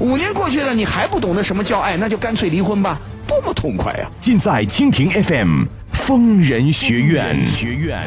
[0.00, 4.10] 五年过去了，你还不懂得什么叫爱，那就干脆离婚吧，多么痛快啊！
[4.20, 7.46] 尽在蜻蜓 FM 疯人学院。
[7.46, 8.02] 学院。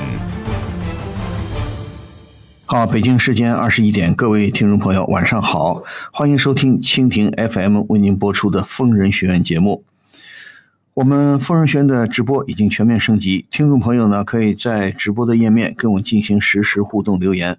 [2.66, 5.82] 好，北京时间二十一点，各位听众朋友，晚上好，
[6.12, 9.86] 欢迎收听蜻蜓 FM 为您播出的疯人学院节目。
[10.96, 17.58] 我们疯人学院的直播已经全面升级，听众朋友呢可以在直播的页面跟我进行实时互动留言。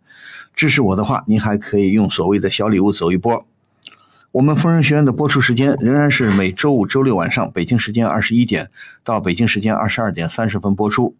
[0.54, 3.46] 支持我的话，您还可以用所谓的小礼物走一波。
[4.30, 8.68] 我们疯人学院的播出时间仍然是每周五、周六晚上，北京时间二十一点
[9.02, 11.16] 到北京时间二十二点三十分播出。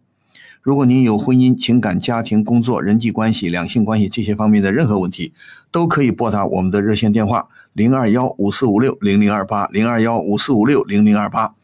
[0.61, 5.33] 如果您有婚姻、情感、家庭、工作、人际关系、两性关系这些方面的任何问题，
[5.71, 11.55] 都可以拨打我们的热线电话零二幺五四五六零零二八零二幺五四五六零零二八。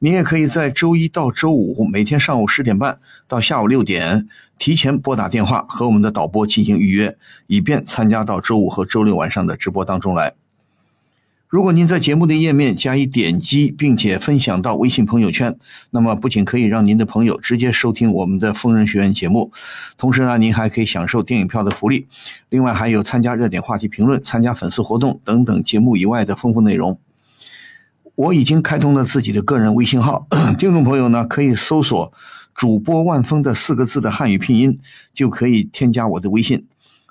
[0.00, 4.26] 您也可以在周一到周五每天上午十点半到下午六点
[4.58, 10.34] 提前拨打电话和我们的导播进行预约，以便参加到周五和周六晚上的直播当中来。
[11.48, 15.56] 如果您在节目的页面加以点击，并且分享到微信朋友圈，
[15.88, 19.50] 那么不仅可以让您的朋友直接收听我们的疯人学院节目，
[19.96, 22.06] 同时呢，您还可以享受电影票的福利，
[22.50, 27.00] 另外还有参加热点话题评论、参加粉丝活动等等节目以外的丰富内容。
[28.14, 30.26] 我已经开通了自己的个人微信号，
[30.58, 32.12] 听众朋友呢可以搜索
[32.54, 34.78] “主播万峰”的四个字的汉语拼音，
[35.14, 36.66] 就可以添加我的微信。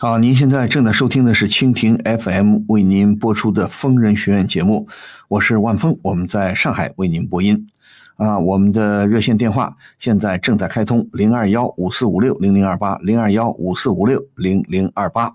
[0.00, 4.86] 好，您现在正在收听的是蜻蜓 FM 为您播出的疯人学院节目，
[5.26, 7.66] 我是万峰，我们在上海为您播音。
[8.14, 15.34] 啊，我们的热线电话现在正在开通，零二幺五四五六零零二八，零二幺五四五六零零二八。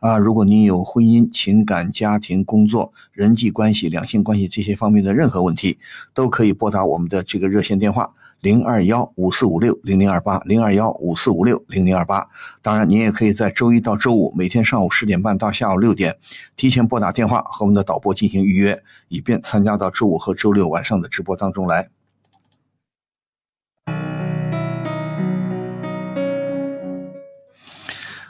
[0.00, 5.78] 啊，如果您有婚姻、情感、家庭、工作、人际关系、两性关系这些方面的任何问题，
[6.12, 8.12] 都可以拨打我们的这个热线电话。
[8.40, 12.26] 零二幺五四五六零零二八，零二幺五四五六零零二八。
[12.62, 16.16] 当然，您也可以在周一到周五每天上午十点半到下午六点，
[16.56, 21.88] 提前拨打电话和我们的导播进行预约，以便参加到周五和周六晚上的直播当中来。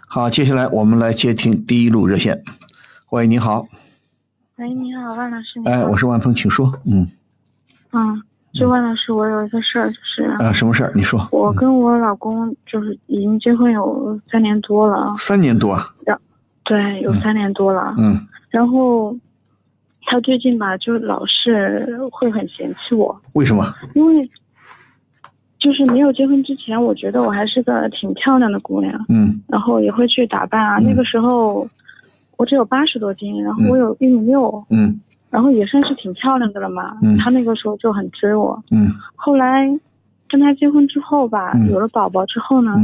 [0.07, 2.43] 好，接下来我们来接听第一路热线。
[3.11, 3.69] 喂，你好。
[4.57, 5.63] 喂，你好，万老师。
[5.65, 6.67] 哎，我是万峰，请说。
[6.85, 7.09] 嗯。
[7.93, 8.23] 嗯。
[8.53, 10.91] 就万老师，我有一个事儿，就是啊，什么事儿？
[10.95, 11.29] 你说。
[11.31, 15.15] 我跟我老公就是已经结婚有三年多了。
[15.19, 15.79] 三年多。
[16.05, 16.19] 然，
[16.65, 17.95] 对，有三年多了。
[17.97, 18.19] 嗯。
[18.49, 19.17] 然后，
[20.07, 23.17] 他最近吧，就老是会很嫌弃我。
[23.35, 23.73] 为什么？
[23.95, 24.29] 因为，
[25.61, 28.93] 就是没有结婚之前，我觉得我还是个挺漂亮的姑娘。
[29.09, 29.41] 嗯。
[29.47, 30.79] 然后也会去打扮啊。
[30.81, 31.69] 那个时候，
[32.37, 34.65] 我只有八十多斤，然后我有一米六。
[34.71, 35.01] 嗯。
[35.31, 38.61] 然后也算是挺漂亮的了嘛，他那个时候就很追我。
[38.71, 39.67] 嗯，后来
[40.29, 42.75] 跟他结婚之后吧，有了宝宝之后呢，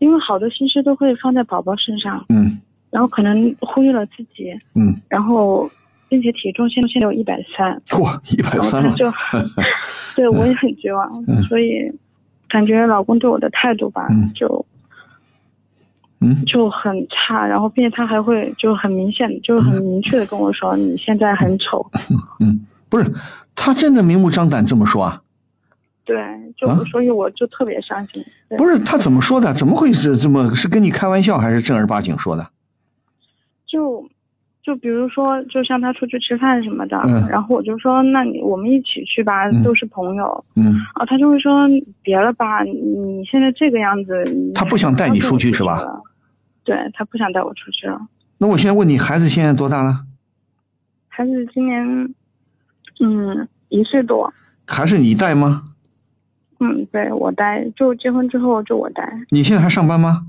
[0.00, 2.24] 因为好多心思都会放在宝宝身上。
[2.28, 4.52] 嗯，然后可能忽略了自己。
[4.74, 5.70] 嗯，然后
[6.08, 7.70] 并且体重现在现在有一百三。
[8.00, 9.06] 哇，一百三就，
[10.16, 11.90] 对我也很绝望，所以
[12.48, 14.66] 感觉老公对我的态度吧，就。
[16.22, 21.84] 嗯，就很差，然后并且他还会就很明显，就是很明确的跟我说你现在很丑。
[22.40, 23.12] 嗯，不是，
[23.54, 25.20] 他真的明目张胆这么说啊？
[26.04, 26.16] 对，
[26.56, 28.24] 就所以我就特别伤心。
[28.56, 29.52] 不是他怎么说的？
[29.54, 30.50] 怎么会是这么？
[30.54, 32.46] 是跟你开玩笑还是正儿八经说的？
[33.66, 34.04] 就
[34.62, 36.98] 就比如说，就像他出去吃饭什么的，
[37.30, 40.44] 然后我就说那你我们一起去吧，都是朋友。
[40.60, 41.68] 嗯，啊，他就会说
[42.02, 44.52] 别了吧，你现在这个样子。
[44.54, 45.80] 他不想带你出去是吧？
[46.64, 48.00] 对他不想带我出去了。
[48.38, 50.04] 那我现在问你，孩子现在多大了？
[51.08, 52.14] 孩子今年，
[53.00, 54.32] 嗯，一岁多。
[54.66, 55.64] 还是你带吗？
[56.60, 59.06] 嗯，对我带，就结婚之后就我带。
[59.30, 60.26] 你现在还上班吗？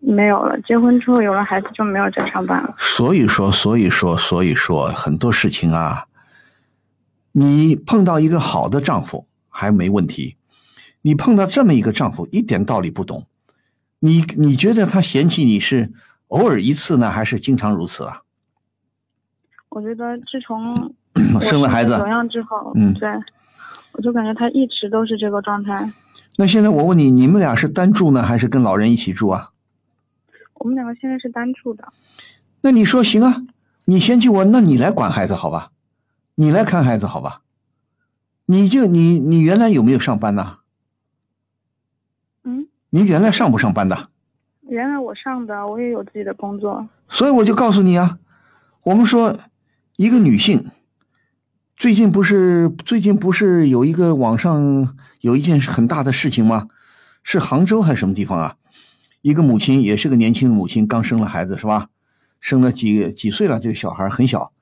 [0.00, 2.74] 没有了，结婚之后有了孩子就没有再上班了。
[2.78, 6.06] 所以说，所以说，所以说，很多事情啊，
[7.32, 10.36] 你碰到一个好的丈夫还没问题，
[11.02, 13.26] 你碰到这么一个丈夫，一点道理不懂，
[14.06, 15.92] 你你觉得他嫌弃你是
[16.28, 18.22] 偶尔一次呢，还是经常如此啊？
[19.70, 20.94] 我觉得自从
[21.42, 23.08] 生了孩子走样之后，嗯对，
[23.92, 25.86] 我就感觉他一直都是这个状态。
[26.36, 29.50] 那现在我问你，你们俩是单住呢，还是跟老人一起住啊？
[30.54, 31.88] 我们两个现在是单住的。
[32.62, 33.42] 那你说行啊？
[33.86, 35.70] 你嫌弃我，那你来管孩子好吧？
[36.36, 37.42] 你来看孩子好吧？
[38.46, 40.42] 你就你你原来有没有上班呢？
[40.44, 40.65] 嗯，
[42.96, 44.08] 你原来上不上班的？
[44.70, 46.88] 原来我上的，我也有自己的工作。
[47.10, 48.18] 所以我就告诉你啊，
[48.84, 49.38] 我们说
[49.96, 50.70] 一个女性，
[51.76, 56.68] 最近不是最近不是有一个网上有一件很大的事情吗？
[57.22, 58.56] 是杭州还是什么地方啊？
[59.20, 61.90] 一个母亲也是个年轻的母亲，刚生了孩子是吧？
[62.40, 63.60] 生了几几岁了？
[63.60, 64.52] 这个小孩很小，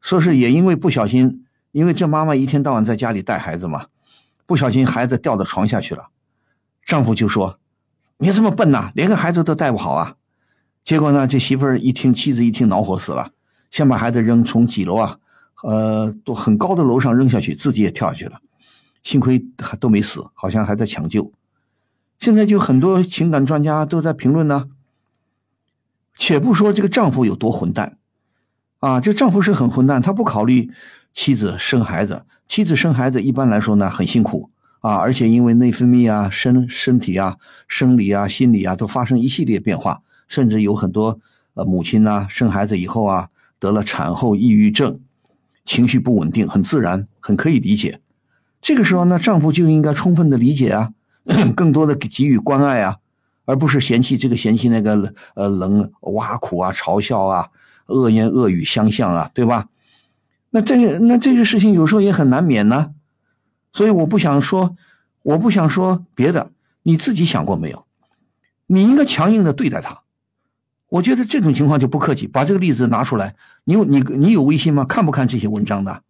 [0.00, 3.88] 说是也因为不小心，因为这妈妈一天到晚在家里带孩子嘛，
[4.46, 6.08] 不小心孩子掉到床下去了，
[6.82, 7.58] 丈夫就说
[8.18, 10.16] ：“你这么笨呐、连个孩子都带不好啊！”
[10.84, 13.30] 结果呢，这媳妇儿一听，妻子一听恼火死了，
[13.70, 15.18] 先把孩子扔从几楼啊，
[15.64, 18.40] 呃，都很高的楼上扔下去，自己也跳下去了，
[19.02, 21.32] 幸亏还都没死，好像还在抢救。
[22.20, 24.68] 现在就很多情感专家都在评论呢。
[26.16, 27.98] 且不说这个丈夫有多混蛋，
[28.78, 30.70] 啊，这丈夫是很混蛋，他不考虑
[31.12, 34.50] 妻子生孩子，妻子生孩子一般来说呢很辛苦
[34.86, 37.36] 啊，而且因为内分泌啊、身身体啊、
[37.66, 41.18] 生理啊、心理啊都发生一系列变化，甚至有很多
[41.54, 43.28] 呃母亲呢、生孩子以后啊
[43.58, 45.00] 得了产后抑郁症，
[45.64, 48.00] 情绪不稳定，很自然，很可以理解。
[48.60, 50.92] 这个时候呢，丈夫就应该充分的理解啊，
[51.56, 52.96] 更多的给予关爱啊，
[53.44, 57.48] 而不是嫌弃这个嫌弃那个呃冷挖苦啊、嘲笑啊、
[57.86, 59.68] 恶言恶语相向啊，对吧？
[60.50, 62.92] 那这个那这个事情有时候也很难免呢，
[63.76, 64.74] 所以我不想说，
[65.22, 66.50] 我不想说别的，
[66.84, 67.84] 你自己想过没有？
[68.68, 70.00] 你应该强硬的对待他。
[70.88, 73.36] 我觉得这种情况就不客气，把这个例子拿出来。
[73.64, 74.86] 你有你你有微信吗？
[74.86, 76.02] 看不看这些文章的？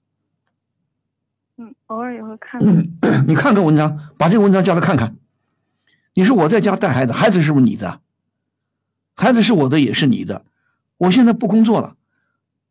[1.57, 2.63] 嗯，偶尔也会看。
[3.27, 5.17] 你看看文章，把这个文章叫他看看。
[6.15, 8.01] 你说我在家带孩子，孩子是不是你的？
[9.17, 10.45] 孩子是我的，也是你的。
[10.99, 11.97] 我现在不工作了，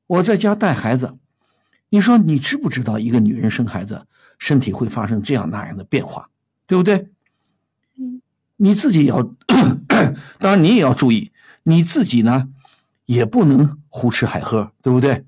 [0.07, 1.17] 我在家带孩子。
[1.89, 4.07] 你说你知不知道，一个女人生孩子，
[4.39, 6.29] 身体会发生这样那样的变化，
[6.67, 7.09] 对不对？
[7.97, 8.21] 嗯，
[8.57, 9.23] 你自己也要，
[10.39, 11.31] 当然你也要注意，
[11.63, 12.49] 你自己呢，
[13.05, 15.25] 也不能胡吃海喝，对不对？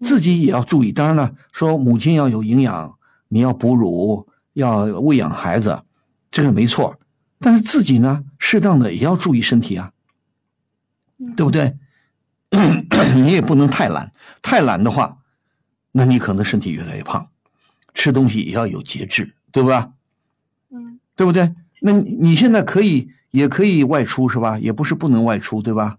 [0.00, 0.90] 自己也要注意。
[0.92, 2.98] 当然了，说母亲要有营养，
[3.28, 5.82] 你要哺乳，要喂养孩子，
[6.30, 6.98] 这个没错。
[7.38, 9.92] 但是自己呢，适当的也要注意身体啊，
[11.36, 11.76] 对不对？
[13.14, 15.18] 你也不能太懒，太懒的话，
[15.92, 17.28] 那你可能身体越来越胖。
[17.94, 19.92] 吃东西也要有节制，对吧？
[20.70, 21.54] 嗯对不对？
[21.80, 24.58] 那你你现在可以，也可以外出是吧？
[24.58, 25.98] 也不是不能外出，对吧？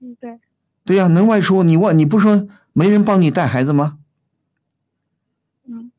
[0.00, 0.38] 嗯，对，
[0.84, 3.98] 对呀、能外出，你外你不说没人帮你带孩子吗？
[5.68, 5.90] 嗯，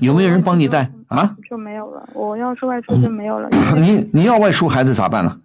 [0.00, 1.36] 有没有人帮你带啊？
[1.48, 2.08] 就没有了。
[2.12, 5.40] 我要是外出就没有了，你你要外出，孩子咋办呢？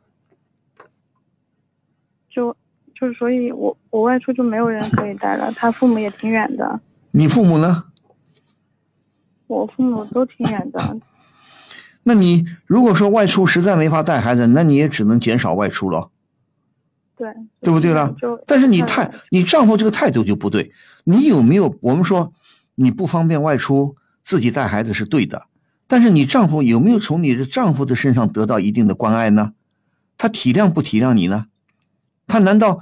[2.29, 2.55] 就
[2.99, 5.51] 就是所以我我外出就没有人可以带了。
[5.53, 6.79] 他父母也挺远的，
[7.11, 7.85] 你父母呢？
[9.49, 10.97] 我父母都挺远的。
[12.03, 16.11] 那你如果说外出实在没法带孩子，那你也只能减少外出了，
[17.17, 17.27] 对，
[17.59, 18.41] 对不对了就？
[18.45, 20.71] 但是你看态，你丈夫这个态度就不对。
[21.03, 21.75] 你有没有？
[21.81, 22.31] 我们说
[22.75, 25.47] 你不方便外出，自己带孩子是对的，
[25.87, 29.53] 但是你丈夫有没有从你的丈夫的身上得到一定的关爱呢？
[30.17, 31.47] 他体谅不体谅你呢？
[32.27, 32.81] 他难道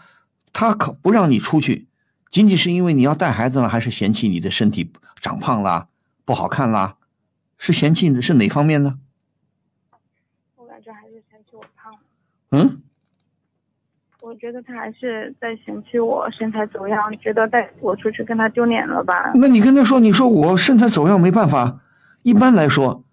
[0.52, 1.88] 他可不让你出去，
[2.30, 5.88] 仅仅是因为你要带孩子了，还是嫌弃你的身体长胖啦、
[6.27, 6.98] 不好看啦？
[7.57, 9.00] 是嫌弃的是哪方面呢？
[10.57, 11.93] 我感觉还是嫌弃我胖。
[12.51, 12.81] 嗯，
[14.22, 19.31] 我觉得他还是在嫌弃我身材走样，觉得带我出去跟他丢脸了吧？
[19.36, 21.79] 那你跟他说，你说我身材走样没办法。
[22.24, 23.05] 一般来说，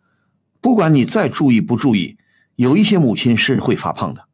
[0.61, 2.19] 不管你再注意不注意，
[2.57, 4.27] 有一些母亲是会发胖的。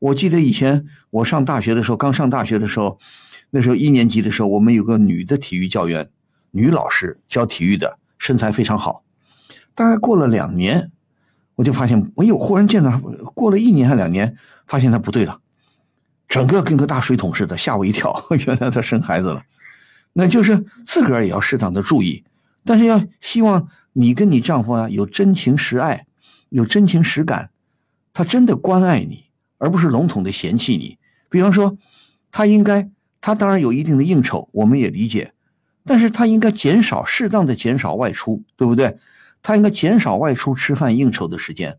[0.00, 2.98] 我记得以前我上大学的时候，刚上大学的时候，
[3.50, 6.10] 那时候一年级的时候，我们有个女的体育教员，
[6.50, 9.04] 女老师教体育的，身材非常好。
[9.74, 10.90] 大概过了两年，
[11.54, 12.98] 我就发现，哎呦，忽然见到，
[13.34, 15.40] 过了一年还两年，发现她不对了，
[16.26, 19.42] 整个跟个大水桶似的，吓我一跳， 原来她生孩子了。
[20.14, 22.24] 那就是自个儿也要适当的注意，
[22.64, 26.06] 但是要希望你跟你丈夫啊有真情实爱，
[26.48, 27.50] 有真情实感，
[28.12, 29.26] 他真的关爱你，
[29.58, 30.98] 而不是笼统的嫌弃你。
[31.30, 31.78] 比方说，
[32.32, 35.34] 他应该，他当然有一定的应酬，我们也理解，
[35.88, 38.98] 但是他应该减少，适当的减少外出，对不对？
[39.40, 41.78] 他应该减少外出吃饭应酬的时间。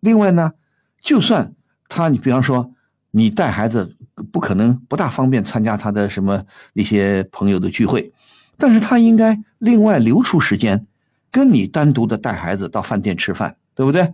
[0.00, 0.52] 另外呢，
[1.00, 1.54] 就算
[1.88, 2.74] 他，你比方说，
[3.12, 3.96] 你带孩子
[4.30, 6.44] 不可能不大方便参加他的什么
[6.74, 8.12] 一些朋友的聚会，
[8.58, 10.86] 但是他应该另外留出时间，
[11.30, 14.12] 跟你单独的带孩子到饭店吃饭，对不对？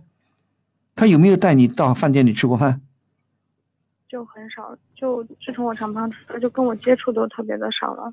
[0.95, 2.81] 他有没有带你到饭店里吃过饭？
[4.07, 8.09] 就很少，就自从我长胖出来，就跟我接触都特别的少了。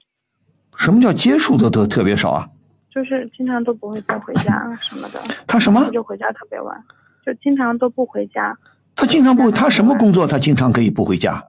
[0.76, 2.48] 什么叫接触的特特别少啊？
[2.90, 5.20] 就是经常都不会再回家什么的。
[5.46, 5.90] 他什么？
[5.90, 6.84] 就回家特别晚，
[7.24, 8.56] 就经常都不回家。
[8.94, 10.26] 他经常不，他什么工作？
[10.26, 11.44] 他经常可以不回家？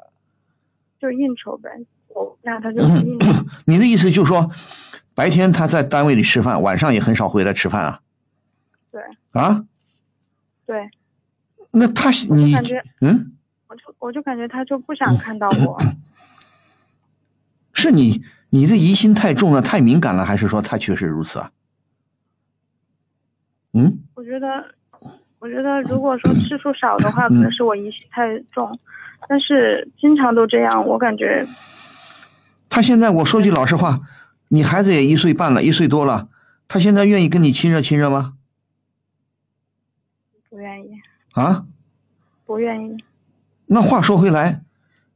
[1.00, 1.70] 就应酬呗。
[2.16, 3.28] 哦那他就应酬。
[3.66, 4.50] 你的意思就是说，
[5.14, 8.00] 白天他在单位里吃饭，晚上也很少回来吃饭啊？
[8.92, 9.02] 对。
[9.34, 9.66] 啊？
[10.66, 10.90] 对。
[11.72, 13.34] 那他你感觉嗯？
[13.68, 15.80] 我就我就感觉他就不想看到我。
[17.74, 18.24] 是你
[18.56, 21.52] 你的疑心太重了，太敏感了，还是说他确实如此啊？
[23.74, 24.00] 嗯？
[24.14, 24.48] 我觉得，
[25.40, 28.80] 我觉得如果说次数少的话，可能是我疑心太重，
[29.28, 31.46] 但是经常都这样，我感觉。
[32.70, 34.00] 他现在我说句老实话，
[34.48, 36.30] 你孩子也一岁半了，一岁多了，
[36.70, 38.38] 他现在愿意跟你亲热亲热吗？
[40.50, 40.92] 不愿意。
[41.34, 41.66] 啊？
[42.46, 43.04] 不愿意。
[43.66, 44.62] 那话说回来，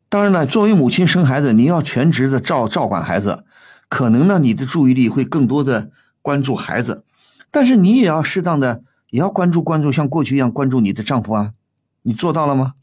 [0.10, 3.46] 当然了，作为母亲生孩子，你要全职的照照管孩子，
[3.88, 5.92] 可能呢，你的注意力会更多的
[6.24, 7.04] 关注孩子，
[7.52, 11.54] 但是你也要适当的也要关注关注，像过去一样关注你的丈夫啊，
[12.02, 12.74] 你做到了吗？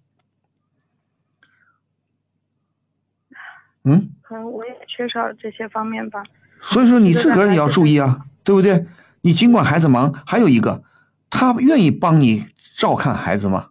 [3.83, 6.23] 嗯，可能我也缺少这些方面吧。
[6.61, 8.87] 所以说你自个儿也要注意啊，对不对？
[9.23, 10.85] 你尽管孩子忙，还有一个，
[11.29, 13.71] 他愿意帮你照看孩子吗？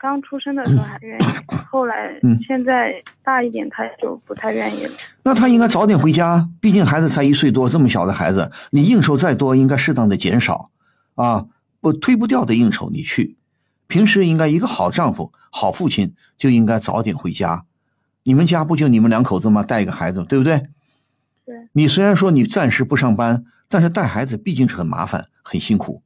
[0.00, 1.24] 刚出生的时候还愿意，
[1.70, 4.92] 后来现在大一点他就不太愿意了。
[5.22, 10.70] 那他应该早点回家，毕竟孩子才一岁多，这么小的孩子，你应酬再多，应该适当的减少，
[11.16, 11.44] 啊，
[11.82, 13.36] 不推不掉的应酬你去。
[13.88, 17.66] 平时应该一个好丈夫、好父亲就应该早点回家。
[18.22, 19.62] 你们家不就你们两口子吗？
[19.62, 20.68] 带一个孩子，对不对？
[21.44, 21.68] 对。
[21.72, 26.02] 你虽然说你暂时不上班，但是带孩子毕竟是很麻烦、很辛苦。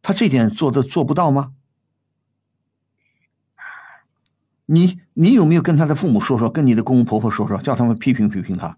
[0.00, 1.50] 他这点做的做不到吗？
[4.72, 8.74] 你你有没有跟他的父母说说，跟你的公公婆婆说说，叫他们批评批评他？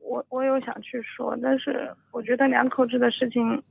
[0.00, 3.62] 我我有想去说，但是我觉得两口子的事情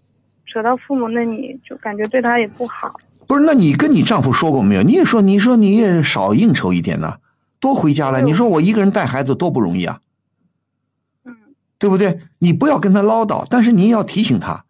[0.47, 2.91] 扯到父母那里，就感觉对他也不好。
[3.27, 4.81] 不是，那你跟你丈夫说过没有？
[4.81, 7.19] 你也说，你说你也少应酬一点呢，
[7.59, 8.19] 多回家了。
[8.23, 10.01] 你说我一个人带孩子多不容易啊，
[11.23, 11.35] 嗯，
[11.77, 12.21] 对不对？
[12.39, 14.65] 你不要跟他唠叨，但是你也要提醒他。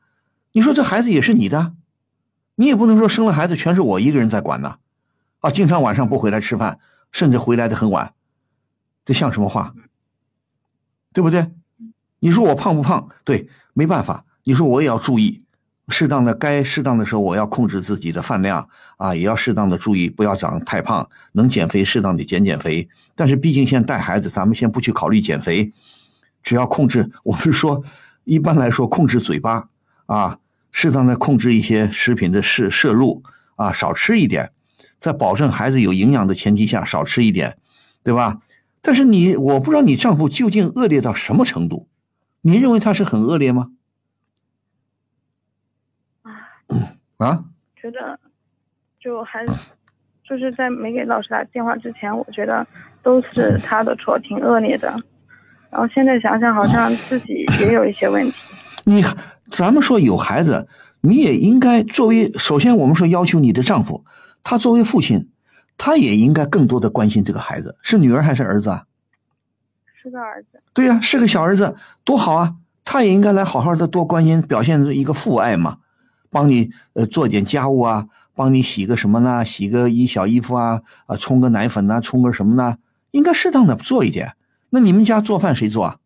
[0.51, 1.71] 你说这孩子也是你的，
[2.55, 4.67] 你也不能说生了孩子全是我一个人在管呢。
[4.67, 4.79] 啊，
[5.39, 6.79] 啊经常晚上不回来吃饭，
[7.11, 8.13] 甚至回来的很晚，
[9.05, 9.73] 这像什么话？
[11.13, 11.51] 对不对？
[12.19, 13.09] 你说我胖不胖？
[13.23, 14.25] 对，没办法。
[14.43, 15.45] 你说我也要注意，
[15.87, 18.67] 适当的该适当的时候我要控制自己的饭量
[18.97, 21.09] 啊，也要适当的注意，不要长太胖。
[21.31, 22.89] 能减肥，适当的减减肥。
[23.15, 25.73] 但是毕竟现在带孩子，咱们先不去考虑减肥，
[26.43, 27.09] 只要控制。
[27.23, 27.83] 我们说，
[28.23, 29.69] 一般来说，控制嘴巴
[30.05, 30.39] 啊，
[30.71, 33.23] 适当的控制一些食品的摄摄入
[33.55, 34.51] 啊，少吃一点。
[34.99, 37.57] 在保证孩子有营养的前提下，少吃一点，
[38.03, 38.39] 对吧？
[38.81, 41.87] 但是你，我不知道你丈夫究竟恶劣到什么程度？
[42.41, 43.71] 你认为他是很恶劣吗？
[47.17, 47.43] 啊？
[47.75, 48.19] 觉得，
[49.01, 49.45] 就还
[50.27, 52.65] 就是在没给老师打电话之前，我觉得
[53.03, 54.87] 都是他的错，挺恶劣的。
[55.69, 58.37] 然后现在想想，好像自己也有一些问题。
[58.85, 59.03] 你，
[59.47, 60.67] 咱们说有孩子，
[61.01, 64.05] 你也应该作为首先，我们说要求你的丈夫。
[64.49, 65.29] 他作为父亲，
[65.77, 68.85] 他也应该更多的关心这个孩子，是女儿还是儿子啊？
[69.93, 70.59] 是个儿子。
[70.73, 72.55] 对呀，是个小儿子，多好啊！
[72.83, 75.77] 他也应该来好好的多关心，表现出一个父爱嘛，
[76.31, 79.45] 帮你呃做点家务啊，帮你洗个什么呢？
[79.45, 82.79] 洗个衣小衣服啊，啊，冲个奶粉呐，冲个什么呢？
[83.11, 84.33] 应该适当的做一点。
[84.71, 85.97] 那你们家做饭谁做啊？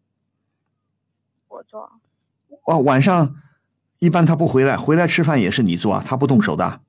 [1.48, 1.90] 我做。
[2.66, 3.36] 哦，晚上
[4.00, 6.82] 一般他不回来，回来吃饭也是你做啊，他不动手的。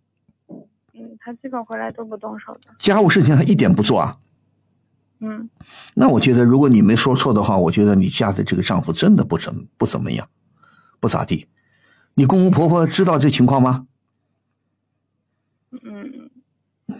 [1.24, 4.16] 他基本回来都不动手的，家务事情他一点不做啊。
[5.20, 5.48] 嗯，
[5.94, 10.28] 那我觉得如果你没说错的话，我觉得你嫁的这个丈夫真的不怎不怎么样，
[11.00, 11.46] 不咋地。
[12.14, 13.86] 你公公婆婆知道这情况吗？
[15.70, 16.30] 嗯，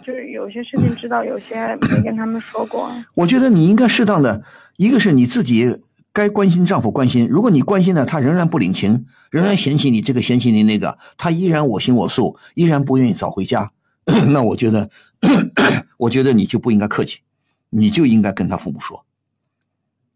[0.03, 2.91] 就是有些事情知道，有些没跟他们说过。
[3.13, 4.43] 我觉得你应该适当的，
[4.77, 5.77] 一个是你自己
[6.11, 7.27] 该关心丈夫关心。
[7.29, 13.71] 如果你关心了，他仍然不领情，仍然嫌弃你这个嫌弃你那个，他依然我行我素，依然不愿意早回家，
[14.31, 14.89] 那我觉得，
[15.97, 17.21] 我觉得你就不应该客气，
[17.69, 19.05] 你就应该跟他父母说，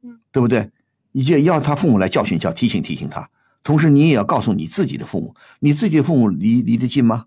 [0.04, 0.70] 嗯，对不对？
[1.12, 3.30] 你就要他父母来教训教提醒提醒他，
[3.64, 7.26] 同时你也要告诉你自己的父母，你自己的父母离离得近吗？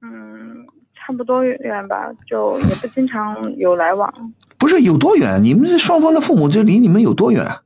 [0.00, 4.12] 嗯，差不多远吧，就也不经常有来往，
[4.56, 5.42] 不是有多远？
[5.42, 7.44] 你们这双方的父母就离你们有多远？
[7.44, 7.62] 啊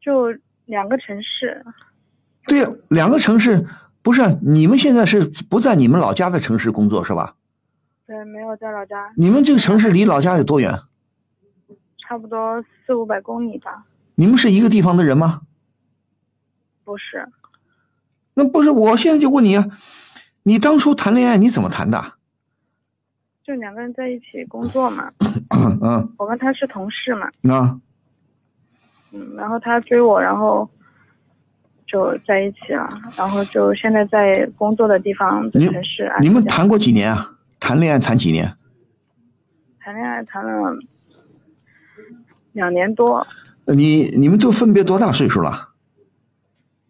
[0.00, 0.26] 就
[0.66, 1.64] 两个城市。
[2.46, 3.66] 对呀，两个城市
[4.04, 7.34] 不是你们现在是不在你们老家的城市工作是吧？
[8.06, 10.78] 对，没有在老家，你们这个城市离老家有多远？
[11.98, 13.86] 差不多四五百公里吧。
[14.16, 15.40] 你们是一个地方的人吗？
[16.84, 17.26] 不是，
[18.34, 19.66] 那不是，我现在就问你啊，
[20.42, 22.12] 你当初谈恋爱你怎么谈的？
[23.42, 25.10] 就两个人在一起工作嘛。
[25.80, 27.80] 嗯我跟他是同事嘛，啊，
[29.12, 30.68] 嗯，然后他追我，然后
[31.86, 36.12] 就在一起了，然后就现在在工作的地方城市。
[36.20, 37.36] 你们谈过几年啊？
[37.60, 38.54] 谈恋爱谈几年？
[39.78, 40.76] 谈恋爱谈了
[42.52, 43.26] 两年多，
[43.66, 45.70] 呃你你们都分别多大岁数了？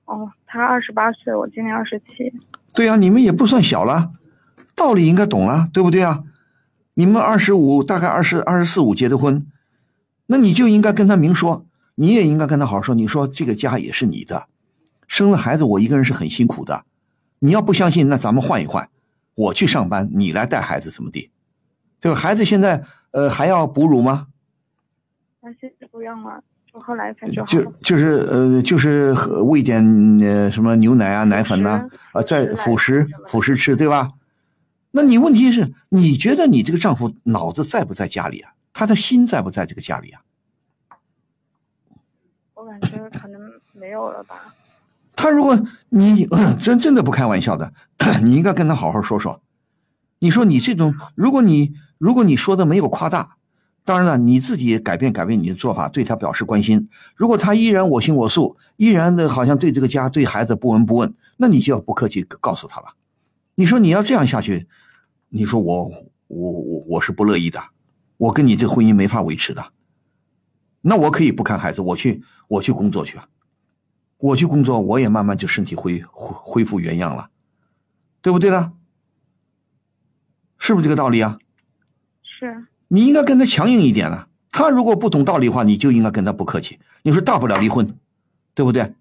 [0.05, 2.33] 哦，他二十八岁，我今年二十七，
[2.75, 4.11] 对呀、你们也不算小了，
[4.77, 6.23] 道理应该懂了，对不对啊？
[6.95, 9.47] 你们二十五，大概二十二十四五结的婚，
[10.27, 14.47] 那你就应该跟他明说，你也应该跟他好好说，你说这个家也是你的，
[15.07, 16.85] 生了孩子我一个人是很辛苦的，
[17.39, 18.89] 你要不相信，那咱们换一换，
[19.35, 21.31] 我去上班，你来带孩子，怎么地？
[22.01, 22.19] 对吧？
[22.19, 24.29] 孩子现在呃还要哺乳吗？
[25.41, 26.43] 那现在不用了，
[26.73, 27.73] 就后来才就好就了。
[27.83, 29.85] 就是呃就是喝喂点
[30.21, 34.13] 呃什么牛奶啊奶粉呐、啊，在辅食辅食吃对吧？
[34.91, 38.53] 那你问题是，你觉得你这个丈夫脑子在不在家里啊？
[38.73, 40.23] 他的心在不在这个家里啊？
[42.55, 43.41] 我感觉可能
[43.73, 44.45] 没有了吧。
[45.25, 46.29] 他如果你
[46.61, 47.73] 真真的不开玩笑的，
[48.23, 49.41] 你应该跟他好好说说。
[50.19, 53.39] 你说你这种，如果你如果你说的没有夸大，
[53.87, 56.91] 当然了，你自己改变改变你的做法，对他表示关心。
[57.17, 62.89] 如果他依然我行我素，依然的好像对这个家对孩子不闻不问，那你就要不客气告诉他了。
[63.55, 64.67] 你说你要这样下去，
[65.31, 65.91] 你说我
[66.27, 67.59] 我我我是不乐意的，
[68.19, 69.73] 我跟你这婚姻没法维持的。
[70.83, 73.27] 那我可以不看孩子，我去我去工作去啊。
[74.25, 77.29] 我去工作，我也慢慢就身体恢恢恢复原样了，
[78.23, 78.73] 对不对呢？
[80.57, 81.39] 是不是这个道理啊？
[82.23, 84.29] 是，你应该跟他强硬一点了。
[84.51, 86.79] 他如果不懂道理的话，你就应该跟他不客气。
[87.03, 87.87] 你说大不了离婚，
[88.55, 88.95] 对不对？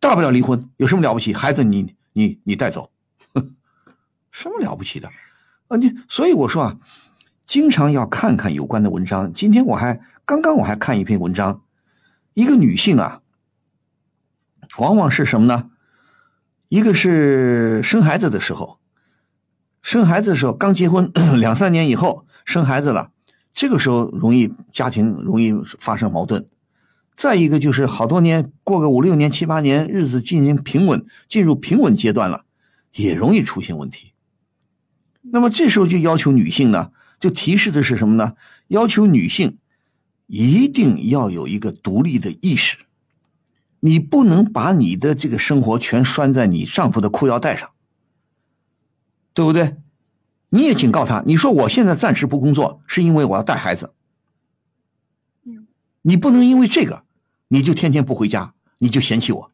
[0.00, 1.32] 大不了离婚，有什么了不起？
[1.32, 2.90] 孩子你你你带走，
[4.32, 5.08] 什么了不起的？
[5.68, 6.78] 啊，你所以我说啊，
[7.46, 9.32] 经常要看看有关的文章。
[9.32, 11.62] 今天我还刚刚我还看一篇文章，
[12.34, 13.21] 一个女性啊，
[14.78, 15.70] 往往是什么呢？
[16.68, 18.78] 一个是生孩子的时候，
[19.82, 23.10] 生孩子的时候刚结婚 两三年以后生孩子了，
[23.52, 26.48] 这个时候容易家庭容易发生矛盾。
[27.14, 32.46] 再一个就是好多年过个五六年七八年，日子进行平稳，进入平稳阶段了，
[32.94, 34.14] 也容易出现问题。
[35.20, 38.32] 那么这时候就要求女性呢，就提示的是什么呢？
[38.68, 39.58] 要求女性
[40.26, 42.78] 一定要有一个独立的意识。
[43.84, 47.68] 你不能把你的这个生活全拴在你丈夫的裤腰带上，
[49.34, 49.76] 对不对？
[50.50, 53.92] 你也警告他，你说我现在暂时不工作，是因为我要带孩子。
[55.44, 55.66] 嗯，
[56.02, 57.04] 你不能因为这个，
[57.48, 59.52] 你就天天不回家，你就嫌弃我。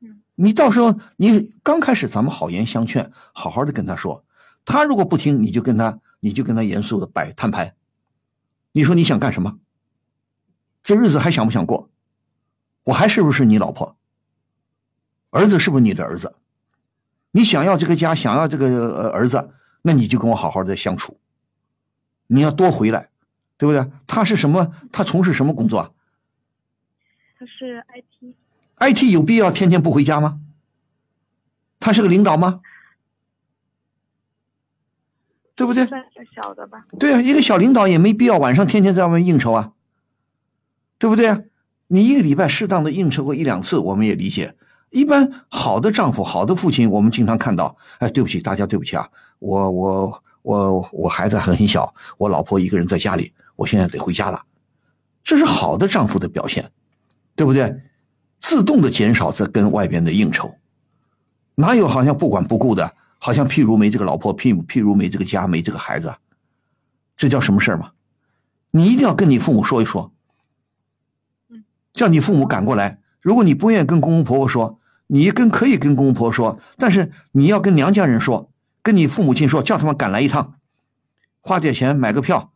[0.00, 4.24] 嗯，你到时候你刚开始咱们好言相劝，好好的跟他说，
[4.64, 7.74] 他如果不听，你就跟他，你就跟他严肃的摆摊牌。
[8.70, 9.58] 你说你想干什么？
[10.84, 11.90] 这日子还想不想过？
[12.84, 13.96] 我还是不是你老婆？
[15.30, 16.34] 儿子是不是你的儿子？
[17.30, 21.18] 你想要这个家，想要这个呃儿子，那你就跟我好好的相处。
[22.26, 23.08] 你要多回来，
[23.56, 23.90] 对不对？
[24.06, 24.74] 他是什么？
[24.92, 25.90] 他从事什么工作啊
[27.38, 30.40] 他是 IT，？IT 有必要天天不回家吗？
[31.80, 32.60] 他是个领导吗？
[35.54, 35.86] 对不对？
[35.86, 36.84] 算是小的吧。
[36.98, 39.72] 对啊，一个小领导也没必要晚上天天在外面应酬啊，
[40.98, 41.40] 对不对啊？
[41.94, 44.56] 你一个礼拜适当的应酬过一两次，我们也理解。
[44.88, 49.06] 一般好的丈夫、好的父亲，我们经常看到，哎，对不起，大家对不起啊，
[49.40, 54.42] 我我我我孩子还很小，我老婆一个人在家里，我现在得回家了，
[55.22, 56.70] 这是好的丈夫的表现，
[57.36, 57.78] 对不对？
[58.38, 60.54] 自动的减少在跟外边的应酬，
[61.56, 66.14] 哪有好像不管不顾的，好像譬如没这个老婆，譬譬如没这个家，没这个孩子，
[67.18, 67.90] 这叫什么事儿吗？
[68.70, 70.10] 你一定要跟你父母说一说。
[71.92, 73.00] 叫你父母赶过来。
[73.20, 78.50] 如果你不愿意跟公公婆婆说，你跟可以跟公公婆婆说，但是你要跟娘家人说，
[78.82, 80.54] 跟你父母亲说，叫他们赶来一趟，
[81.40, 82.52] 花点钱买个票，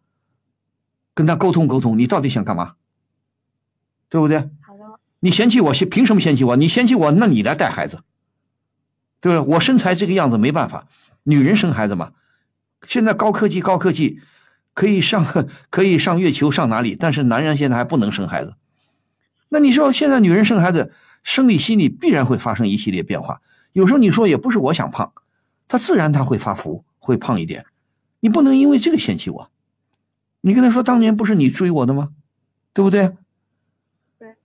[1.15, 2.75] 跟他沟通沟通，你到底想干嘛？
[4.09, 4.39] 对不对？
[4.61, 6.57] 好的，你嫌弃我，嫌凭什么嫌弃我？
[6.57, 8.03] 你嫌弃我，那你来带孩子，
[9.21, 9.55] 对不对？
[9.55, 10.87] 我身材这个样子没办法，
[11.25, 12.13] 女人生孩子嘛，
[12.87, 14.21] 现在高科技，高科技
[14.75, 15.25] 可以上
[15.71, 16.97] 可以上月球，上哪里？
[16.99, 18.55] 但是男人现在还不能生孩子。
[19.49, 23.41] 那你说现在女人生孩子，生理心理必然会发生一系列变化。
[23.73, 25.13] 有时候你说也不是我想胖，
[25.69, 27.67] 她自然她会发福，会胖一点。
[28.21, 29.51] 你不能因为这个嫌弃我。
[30.41, 32.11] 你跟她说当年不是你追我的吗？
[32.73, 33.15] 对不对？
[34.19, 34.37] 对。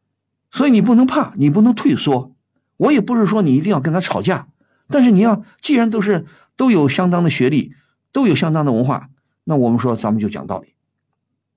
[0.51, 2.35] 所以你不能怕，你不能退缩。
[2.77, 4.47] 我也不是说你一定要跟她吵架，
[4.87, 7.73] 但是你要既然都是都有相当的学历，
[8.11, 9.09] 都有相当的文化，
[9.45, 10.75] 那我们说咱们就讲道理。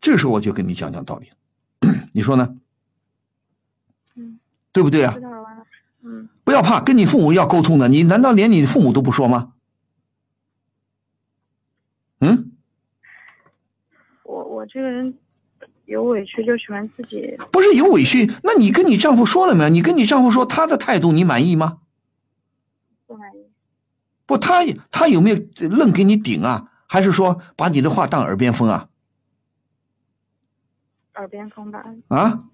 [0.01, 1.31] 这个时候我就跟你讲讲道理，
[2.13, 2.57] 你说呢？
[4.75, 5.15] 嗯，对不对啊。
[6.03, 7.89] 嗯，不要怕，跟你父母要沟通的。
[7.89, 9.53] 你难道连你父母都不说吗？
[12.21, 12.53] 嗯，
[14.25, 15.15] 我我这个人
[15.85, 19.71] 有委屈就喜欢自己，不是有委屈，那你跟你丈夫说了没有？
[19.71, 21.79] 你跟你丈夫说他的态度你满意吗？
[23.07, 23.47] 不满意。
[24.27, 25.37] 不，他他有没有
[25.71, 26.71] 愣给你顶啊？
[26.87, 28.89] 还是说把你的话当耳边风啊？
[31.15, 32.45] 耳边风吧，啊，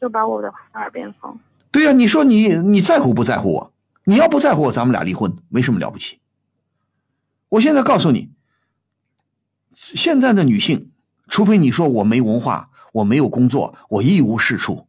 [0.00, 1.38] 就把我的话当耳边风。
[1.70, 3.72] 对呀、你说你你在乎不在乎我？
[4.04, 6.18] 你要不在乎我，咱们俩离婚，没什么了不起。
[7.50, 8.30] 我现在告诉你，
[9.74, 10.92] 现在的女性，
[11.26, 14.88] 除非你说我没文化，我没有工作，我一无是处，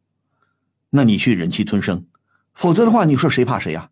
[0.91, 2.05] 那你去忍气吞声，
[2.53, 3.89] 否则的话，你说谁怕谁呀、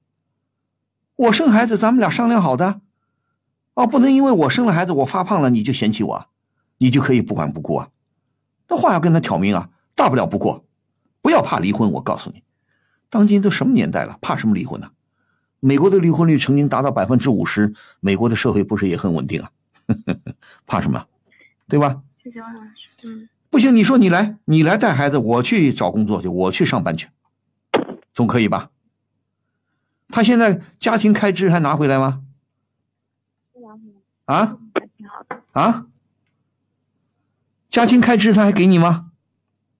[1.15, 2.80] 我生孩子，咱们俩商量好的，
[3.73, 6.30] 哦，不能因为我生了孩子，我发胖了，你就嫌弃我，
[6.77, 7.89] 你就可以不管不顾啊。
[8.69, 10.65] 那话要跟他挑明啊，大不了不过，
[11.28, 11.92] 不要怕离婚。
[11.92, 12.42] 我告诉你，
[13.10, 14.92] 当今都什么年代了，怕什么离婚呢、
[15.60, 19.52] 美国的离婚率曾经达到百分之五十，美国的社会不是也很稳定啊？
[20.66, 21.06] 怕什么？
[21.68, 22.02] 对吧？
[22.24, 22.88] 谢谢王老师。
[23.04, 27.10] 嗯，不行，你说你来，你来带孩子，我去找工作去，我去上班去，
[28.13, 28.72] 总可以吧？
[30.08, 32.24] 他现在家庭开支还拿回来吗？
[34.24, 34.58] 啊
[35.52, 35.88] 啊？
[37.70, 39.12] 家庭开支他还给你吗？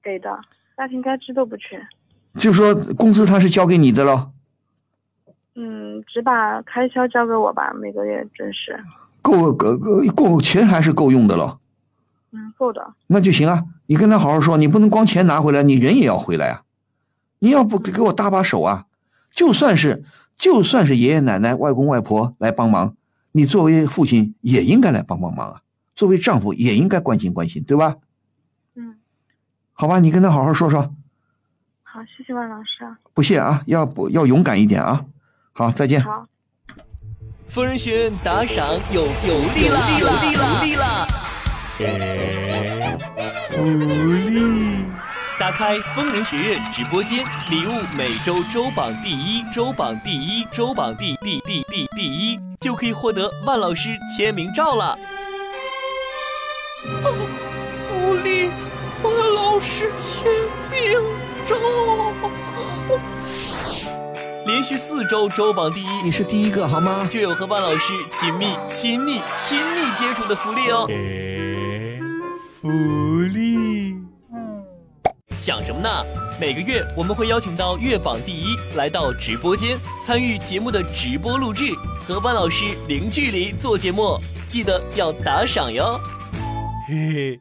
[0.04, 0.30] 给的，
[0.78, 1.82] 家庭开支都不缺。
[2.36, 4.30] 就说工资他是交给你的喽，
[5.56, 8.80] 嗯，只把开销交给我吧，每个月准时。
[9.24, 11.58] 够够够够钱还是够用的喽，
[12.32, 12.94] 嗯，够的。
[13.08, 13.66] 那就行啊。
[13.88, 16.62] 你跟他好好说，你不能光钱拿回来，你人也要回来啊。
[17.40, 18.86] 你要不给给我搭把手啊，
[19.32, 20.04] 就算是
[20.36, 22.96] 就算是爷爷奶奶、外公外婆来帮忙，
[23.32, 25.62] 你作为父亲也应该来帮帮忙啊。
[25.96, 27.96] 作为丈夫也应该关心关心，对吧？
[29.78, 30.82] 嗯，好吧，你跟他好好说说，
[31.84, 32.98] 好，谢谢万老师啊。
[33.14, 35.06] 不谢啊，要不要勇敢一点啊。
[35.54, 36.04] 好，再见。
[36.04, 36.26] 好。
[37.48, 41.08] 疯人学院打赏有有利啦，有利啦，有利啦！
[43.50, 43.64] 福
[44.28, 44.84] 利！
[45.40, 54.98] 打开疯人学院直播间，礼物每周周榜第一，周榜第一，周榜第第第第第一，就可以获得万老师签名照了。
[57.04, 57.37] 哦，福利！
[59.58, 60.32] 万老师签
[60.70, 61.02] 名
[61.44, 61.56] 照。
[64.46, 67.08] 连续四周周榜第一，你是第一个好吗？
[67.10, 70.88] 就有和万老师亲密、亲密、亲密接触的福利哦。
[72.62, 72.70] 福
[73.34, 73.96] 利，
[75.40, 75.90] 想什么呢？
[76.40, 81.74] 每个月我们会邀请到月榜第一来到直播间，参与节目的直播录制，
[82.08, 86.00] 和万老师零距离做节目，记得要打赏哟。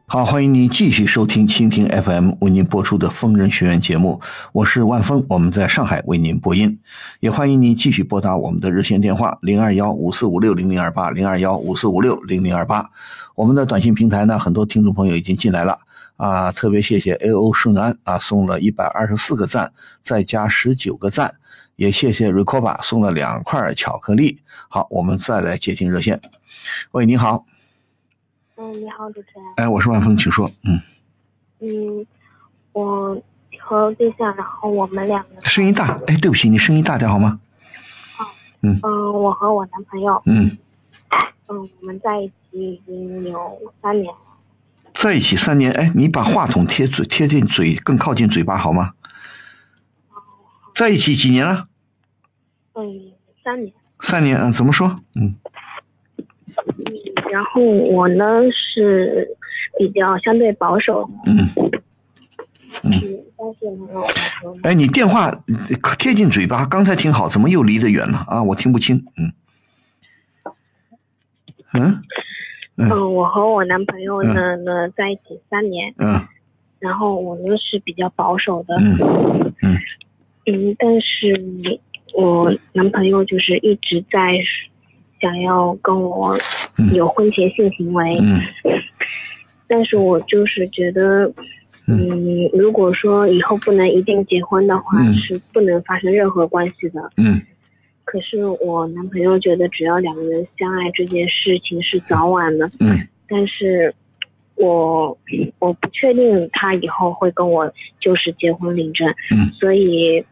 [0.06, 4.20] 好，欢迎您继续收听蜻蜓 FM 为您播出的《疯人学院》节目，
[4.52, 6.76] 我是万峰，我们在上海为您播音，
[7.20, 12.90] 也欢迎您继续拨打我们的热线电话零二幺五四五六零零二八零二幺五四五六零零二八。
[13.36, 15.78] 我们的短信平台呢，很多听众朋友已经进来了
[16.16, 21.32] 啊，特别谢谢 A O 顺安啊送了一百二十四个赞，再加十九个赞，
[21.76, 24.40] 也谢谢 Recoba 送了两块巧克力。
[24.68, 26.20] 好，我们再来接听热线。
[26.90, 27.46] 喂，你好，
[28.56, 29.44] 嗯，你好，主持人。
[29.56, 30.80] 哎，我是万峰，请说，嗯。
[31.60, 32.06] 嗯，
[32.72, 33.22] 我
[33.60, 37.38] 和对象，然后我们两个，声音大，哎，对不起，你声音大点好吗？
[38.62, 40.56] 嗯，我和我男朋友，嗯，
[41.48, 44.18] 嗯，我们在一起已经有三年了。
[44.94, 48.94] 在一起三年，哎，你把话筒贴嘴贴近嘴，更靠近嘴巴好吗？
[50.74, 51.68] 在一起几年了？
[52.72, 53.12] 嗯，
[53.44, 53.72] 三年。
[54.00, 54.88] 三年，嗯，怎么说？
[55.14, 55.34] 嗯嗯，
[57.30, 59.28] 然后我呢是
[59.78, 61.48] 比较相对保守，嗯。
[62.84, 62.90] 嗯，
[63.38, 64.60] 但是能让我说吗？
[64.64, 68.18] 哎，你电话呃贴近嘴巴，刚才挺好，怎么又离得远了？
[68.28, 68.42] 啊？
[68.42, 69.02] 我听不清。
[69.16, 69.32] 嗯，
[71.72, 72.02] 嗯？
[72.76, 76.20] 嗯，我和我男朋友呢呢在一起三年，嗯。
[76.78, 79.54] 然后我呢是比较保守的，嗯。
[79.62, 79.78] 嗯。
[80.44, 81.80] 嗯，但是
[82.12, 84.34] 我男朋友就是一直在
[85.20, 86.38] 想要跟我
[86.94, 88.40] 有婚前性行为，嗯
[89.68, 91.30] 但是我就是觉得，
[91.86, 97.10] 嗯，如果说以后不能一定结婚的话，嗯是不能发生任何关系的。
[97.16, 97.40] 嗯
[98.04, 102.70] 可是我男朋友觉得，只要两个人相爱，这件事情是早晚的。
[102.78, 103.92] 嗯但是
[104.54, 105.18] 我
[105.58, 110.24] 我不确定他以后会跟我就是结婚领证，嗯所以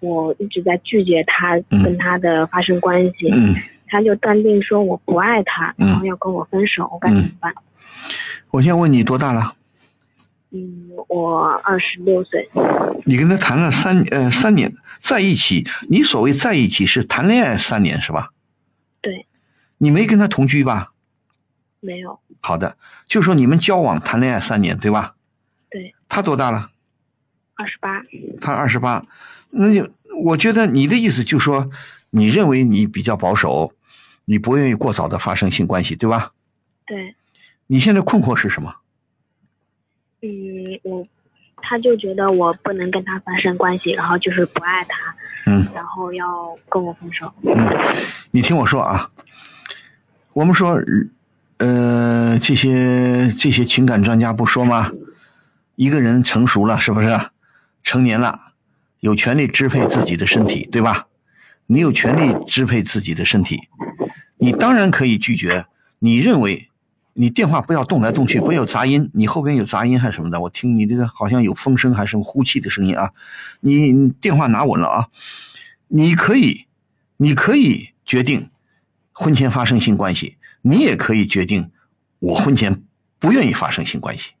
[0.00, 3.28] 我一直在拒绝他嗯跟他的发生关系。
[3.30, 3.54] 嗯，
[3.92, 7.54] 他就断定说我不爱他，嗯然后要跟我分手，我该怎么办？
[8.50, 9.54] 我先问你多大了？
[10.50, 12.48] 嗯，我二十六岁，
[13.04, 18.30] 你跟他谈了三呃三年，在一起，你所谓在一起是谈恋爱三年是吧？
[19.02, 19.26] 对，
[19.76, 20.92] 你没跟他同居吧？
[21.80, 25.16] 没有，好的，就说你们交往谈恋爱三年对吧？
[25.70, 26.70] 对，他多大了？
[27.54, 28.02] 二十八，
[28.40, 29.04] 他二十八，
[29.50, 29.86] 那就
[30.24, 31.70] 我觉得你的意思就是说，
[32.10, 33.72] 你认为你比较保守，
[34.24, 36.32] 你不愿意过早的发生性关系，对吧？
[36.86, 37.14] 对，
[37.66, 38.74] 你现在困惑是什么？
[40.22, 41.06] 嗯，我
[41.56, 45.14] 他就觉得我不能跟他发生关系，然后就是不爱他，
[45.46, 47.32] 嗯然后要跟我分手。
[47.42, 47.54] 嗯
[48.30, 49.10] 你听我说啊，
[50.32, 50.78] 我们说，
[51.58, 54.90] 呃，这些这些情感专家不说吗？
[55.74, 57.18] 一个人成熟了，是不是？
[57.82, 58.52] 成年了，
[59.00, 61.08] 有权利支配自己的身体，对吧？
[61.66, 63.58] 你有权利支配自己的身体，
[64.42, 65.66] 你当然可以拒绝。
[66.00, 66.68] 你认为，
[67.12, 70.40] 你电话不要动来动去，不要杂音，你后边有杂音还是什么的？
[70.40, 73.12] 我听你这个好像有风声还是什么呼气的声音啊？
[73.60, 75.08] 你电话拿稳了啊！
[75.86, 76.66] 你可以，
[77.18, 78.50] 你可以决定
[79.12, 81.70] 婚前发生性关系，你也可以决定
[82.18, 82.82] 我婚前
[83.20, 84.32] 不愿意发生性关系，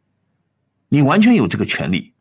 [0.88, 2.12] 你完全有这个权利，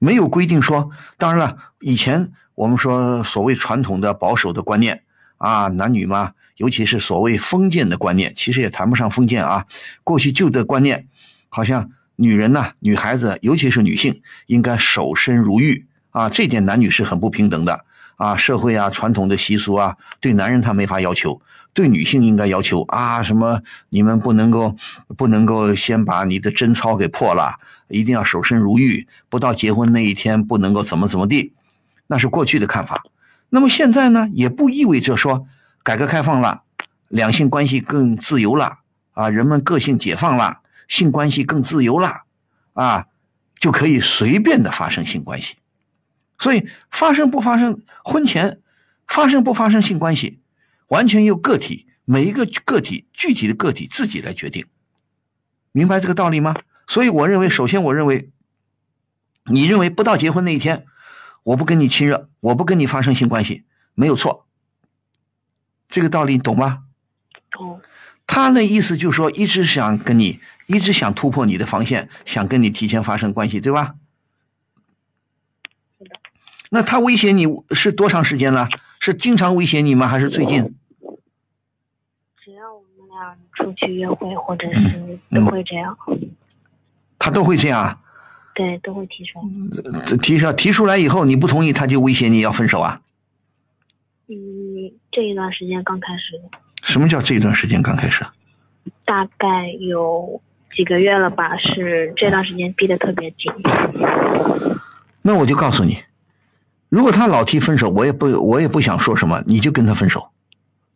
[0.00, 0.90] 没有规定说。
[1.16, 5.04] 当然了，以前我们说所谓传统的保守的观念
[5.36, 9.64] 啊，男女嘛，尤其是所谓封建的观念，其实也谈不上封建啊。
[10.02, 11.06] 过去旧的观念，
[11.48, 17.84] 好像女人呐、女孩子，尤其是女性，应该守身如玉啊，这点男女是很不平等的。
[18.16, 24.76] 啊，社会啊，传统的习俗啊，对男人他没法要求，对女性应该要求啊，什么你们不能够
[25.16, 27.56] 不能够先把你的贞操给破了，
[27.88, 31.54] 一定要守身如玉，不到结婚那一天不能够怎么怎么地，
[32.06, 33.02] 那是过去的看法。
[33.50, 35.48] 那么现在呢，也不意味着说
[35.84, 36.62] 改革开放了，
[37.08, 38.78] 两性关系更自由了
[39.12, 42.22] 啊，人们个性解放了，性关系更自由了
[42.72, 43.06] 啊，
[43.58, 45.56] 就可以随便的发生性关系。
[46.38, 48.60] 所以发生不发生婚前
[49.06, 50.40] 发生不发生性关系，
[50.88, 54.64] 完全由个体每一个个体具体的个体自己来决定，
[55.70, 56.56] 明白这个道理吗？
[56.86, 58.30] 所以我认为，首先我认为，
[59.50, 60.86] 你认为不到结婚那一天，
[61.42, 64.46] 我不跟你亲热，我不跟你发生性关系，没有错。
[65.88, 66.84] 这个道理懂吗？
[67.50, 67.80] 懂。
[68.26, 73.94] 他那意思就是说，一直想跟你，一直想突破你的防线，想跟你提前发生关系，对吧？
[76.70, 78.68] 那他威胁你是多长时间了？
[78.98, 80.08] 是经常威胁你吗？
[80.08, 80.74] 还是最近？
[82.42, 85.96] 只要我们俩出去约会，或者是都会这样，
[87.18, 88.00] 他都会这样啊？
[88.54, 89.92] 对，都会提出来。
[89.92, 93.02] 呃提出提出来以后，你不同意，他就威胁你要分手啊？
[94.26, 94.34] 嗯，
[95.14, 96.40] 这一段时间刚开始，
[96.82, 98.26] 什么叫这一段时间刚开始？
[99.04, 100.42] 大概有
[100.74, 103.52] 几个月了吧，是这段时间逼得特别紧。
[105.22, 106.02] 那我就告诉你，
[106.88, 110.30] 如果他老提分手，我也不我也不想说什么，你就跟他分手。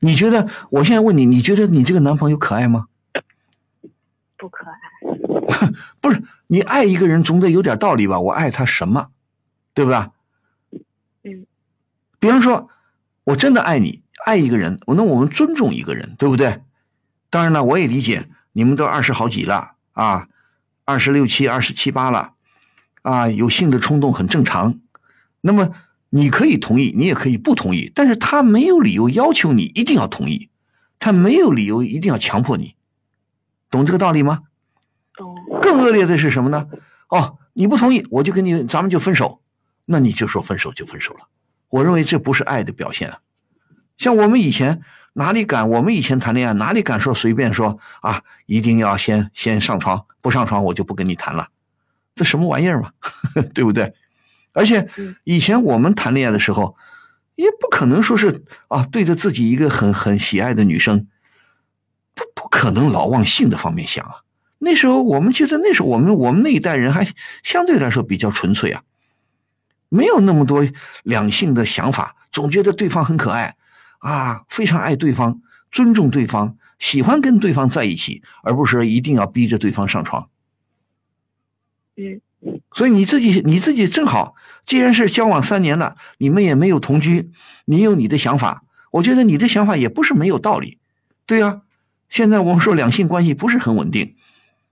[0.00, 0.48] 你觉得？
[0.70, 2.87] 我现在问你，你觉得你这个男朋友可爱吗？
[4.37, 5.70] 不可爱。
[6.00, 8.18] 不是，你爱一个人总得有点道理吧？
[8.18, 9.09] 我爱他什么，
[9.74, 10.11] 对吧？
[11.22, 11.46] 嗯。
[12.18, 12.68] 比方说，
[13.24, 16.61] 我真的爱你，爱一个人，那我们尊重一个人，对不对？
[17.31, 20.28] 当然了，我也理解你们都二十好几了啊，
[20.85, 22.33] 二十六七、二十七八了，
[23.02, 24.81] 啊，有性的冲动很正常。
[25.40, 25.70] 那么
[26.11, 30.48] 你可以同意，你也可以不同意，但是他没有理由要求你一定要同意，
[30.98, 32.74] 他没有理由一定要强迫你，
[33.70, 34.40] 懂这个道理吗？
[35.14, 35.37] 懂。
[35.61, 36.66] 更恶劣的是什么呢？
[37.09, 39.42] 哦，你不同意，我就跟你，咱们就分手，
[39.85, 41.28] 那你就说分手就分手了。
[41.68, 43.20] 我认为这不是爱的表现啊。
[43.98, 44.80] 像我们以前
[45.12, 51.48] 哪里敢，我们以前谈恋爱哪里敢说随便说啊，一定要先先上床，不上床我就不跟你谈了，
[52.14, 52.92] 这什么玩意儿嘛，
[53.52, 53.92] 对不对？
[54.52, 56.76] 而且嗯以前我们谈恋爱的时候，
[57.34, 61.06] 也不可能说是啊，对着自己一个很很喜爱的女生，
[62.14, 64.22] 不不可能老往性的方面想啊。
[64.58, 67.06] 那时候我们觉得那时候我们我们那一代人还
[67.44, 68.82] 相对来说比较纯粹啊，
[69.88, 70.64] 没有那么多
[71.02, 73.56] 两性的想法，总觉得对方很可爱
[73.98, 80.28] 啊，非常爱对方，尊重对方，喜欢跟对方在一起，而不是一定要逼着对方上床。
[81.96, 82.20] 嗯
[82.72, 87.32] 所以你自己你自己正好，既然是交往三年了，你们也没有同居，
[87.64, 90.78] 你有你的想法，我觉得你的想法也不是没有道理，
[91.26, 91.62] 对呀、
[92.08, 94.14] 现在我们说两性关系不是很稳定，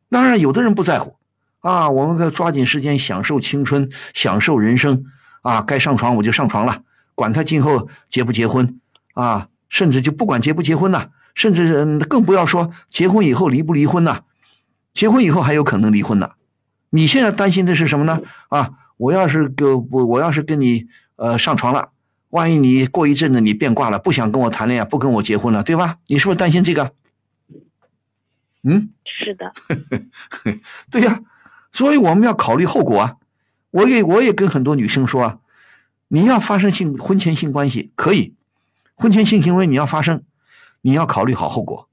[0.08, 1.16] 当然有的人不在乎，
[1.58, 5.04] 啊，我们该抓紧时间享受青春，享受人生，
[5.42, 6.84] 啊，该上床我就上床了，
[7.16, 8.80] 管他今后结不结婚，
[9.16, 14.20] 啊，甚至就不管结不结婚呐、甚至嗯更不要说结婚以后离不离婚呐、
[14.92, 16.32] 结婚以后还有可能离婚呢。
[16.90, 18.20] 你现在担心的是什么呢？
[18.48, 21.90] 啊，我要是跟我我要是跟你呃上床了，
[22.28, 25.96] 万一你过一阵子你变卦了，不想跟我谈恋爱，不跟我结婚了，对吧？
[26.06, 26.92] 你是不是担心这个？
[28.62, 29.52] 嗯，是的，
[30.90, 31.20] 对呀、
[31.72, 33.16] 所以我们要考虑后果啊。
[33.70, 35.38] 我也我也跟很多女生说啊，
[36.08, 38.34] 你要发生性婚前性关系可以，
[38.96, 40.24] 婚前性行为你要发生，
[40.80, 41.88] 你要考虑好后果。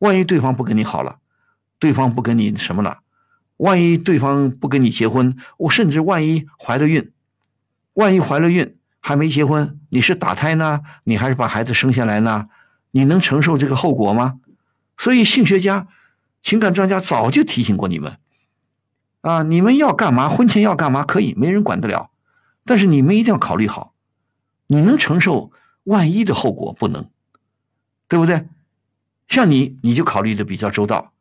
[0.00, 1.18] 万一对方不跟你好了，
[1.78, 2.98] 对方不跟你什么了，
[3.56, 7.12] 万一对方不跟你结婚，我甚至万一怀了孕，
[7.94, 12.48] 万一怀了孕还没结婚，你是打胎呢，你还是把孩子生下来呢？
[12.90, 14.40] 你能承受这个后果吗？
[14.96, 15.86] 所以性学家、
[16.42, 18.18] 情感专家早就提醒过你们，
[19.20, 22.10] 啊，你们要干嘛，婚前要干嘛可以，没人管得了，
[22.64, 23.94] 但是你们一定要考虑好，
[24.66, 25.52] 你能承受
[25.88, 27.08] 万一的后果不能，
[28.08, 28.46] 对不对？
[29.26, 31.12] 像你，你就考虑的比较周到，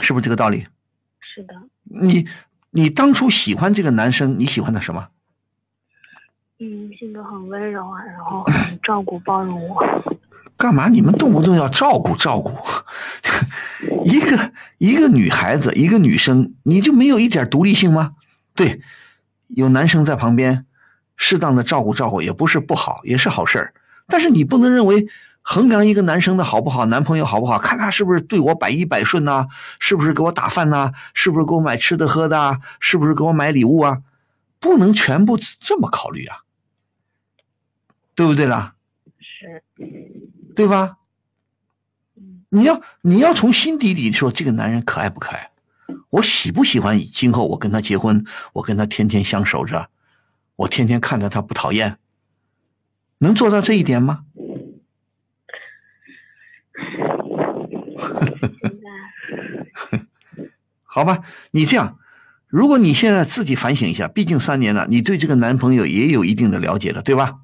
[0.00, 0.66] 是不是这个道理？
[1.20, 2.28] 是的，你
[2.70, 5.08] 你当初喜欢这个男生，你喜欢他什么？
[6.58, 9.82] 嗯，性格很温柔啊，然后 很照顾包容我。
[10.56, 12.50] 干嘛你们动不动要照顾照顾？
[14.04, 18.16] 一个一个女孩子，一个女生，你就没有一点独立性吗？
[18.54, 18.80] 对，
[19.48, 20.64] 有男生在旁边，
[21.16, 23.74] 适当的照顾照顾也不是不好，也是好事儿。
[24.06, 25.06] 但是你不能认为
[25.42, 29.46] 衡量一个男生的好不好，男朋友好不好，看他是不是对我百依百顺呐、
[29.78, 34.02] 是不是给我打饭呐、是不是给我买吃的喝的啊，是不是给我买礼物啊？
[34.58, 36.38] 不能全部这么考虑啊，
[38.14, 38.74] 对不对啦？
[39.20, 39.62] 是，
[40.54, 40.96] 对吧？
[42.16, 45.50] 嗯你要你要从心底里说这个男人可爱不可爱，
[46.10, 49.90] 我喜不喜欢今后我跟他结婚，我跟他天天相守着，
[50.56, 51.98] 我天天看着他不讨厌，
[53.18, 54.24] 能做到这一点吗？
[60.82, 61.98] 好吧，你这样，
[62.46, 67.40] 如果你现在自己反省一下，毕竟三年了，你对这个男朋友也有一定的了解了，对吧？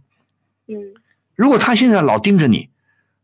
[0.68, 0.94] 嗯，
[1.34, 2.70] 如果他现在老盯着你，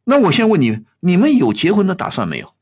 [0.05, 2.55] 那我先问你，你们有结婚的打算没有？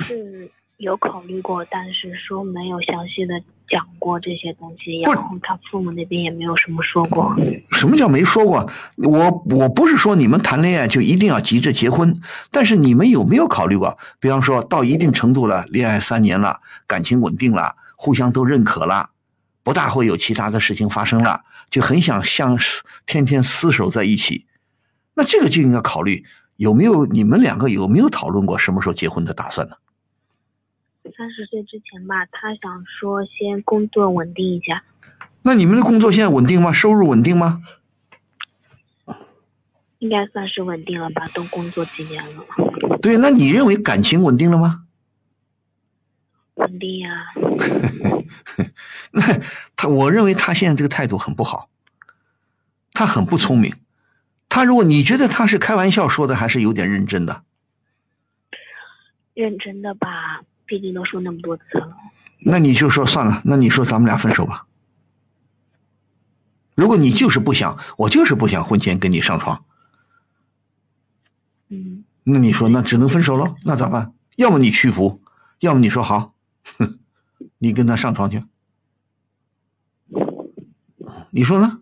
[0.00, 0.33] 是
[0.76, 3.34] 有考虑过，但是说没有详细的
[3.68, 7.34] 讲过这些东西，然后他父母那边也没有什么说过。
[7.72, 8.68] 什么叫没说过？
[8.96, 13.96] 我我不是说你们谈恋爱就一定要急着结婚，但是你们有没有考虑过？
[14.18, 19.10] 比方说到一定程度了，恋爱三年了，感情稳定了，互相都认可了，
[19.62, 22.58] 不大会有其他的事情发生了，就很想像
[23.06, 24.46] 天天厮守在一起。
[25.14, 26.24] 那这个就应该考虑
[26.56, 29.76] 有没有你们两个有没有讨论过什么时候结婚的打算呢？
[31.16, 34.82] 三十岁之前吧，他想说先工作稳定一下。
[35.42, 36.72] 那你们的工作现在稳定吗？
[36.72, 37.62] 收入稳定吗？
[39.98, 42.44] 应该算是稳定了吧，都工作几年了，
[43.00, 44.84] 对，那你认为感情稳定了吗？
[46.56, 47.08] 稳定呀、
[49.12, 49.22] 那
[49.74, 51.68] 他，我认为他现在这个态度很不好，
[52.92, 53.74] 他很不聪明。
[54.48, 57.42] 他如果你觉得他是开玩笑说的，还是有点认真的，
[59.32, 61.96] 认真的吧，毕竟都说那么多次了。
[62.38, 64.66] 那你就说算了，那你说咱们俩分手吧。
[66.74, 69.64] 如果你就是不想，我就是不想婚前跟你上床，
[71.68, 73.54] 嗯，那你说那只能分手喽？
[73.62, 74.12] 那咋办？
[74.36, 75.22] 要么你屈服，
[75.60, 76.34] 要么你说好，
[76.78, 76.98] 哼，
[77.58, 78.42] 你跟他上床去。
[81.30, 81.80] 你说呢？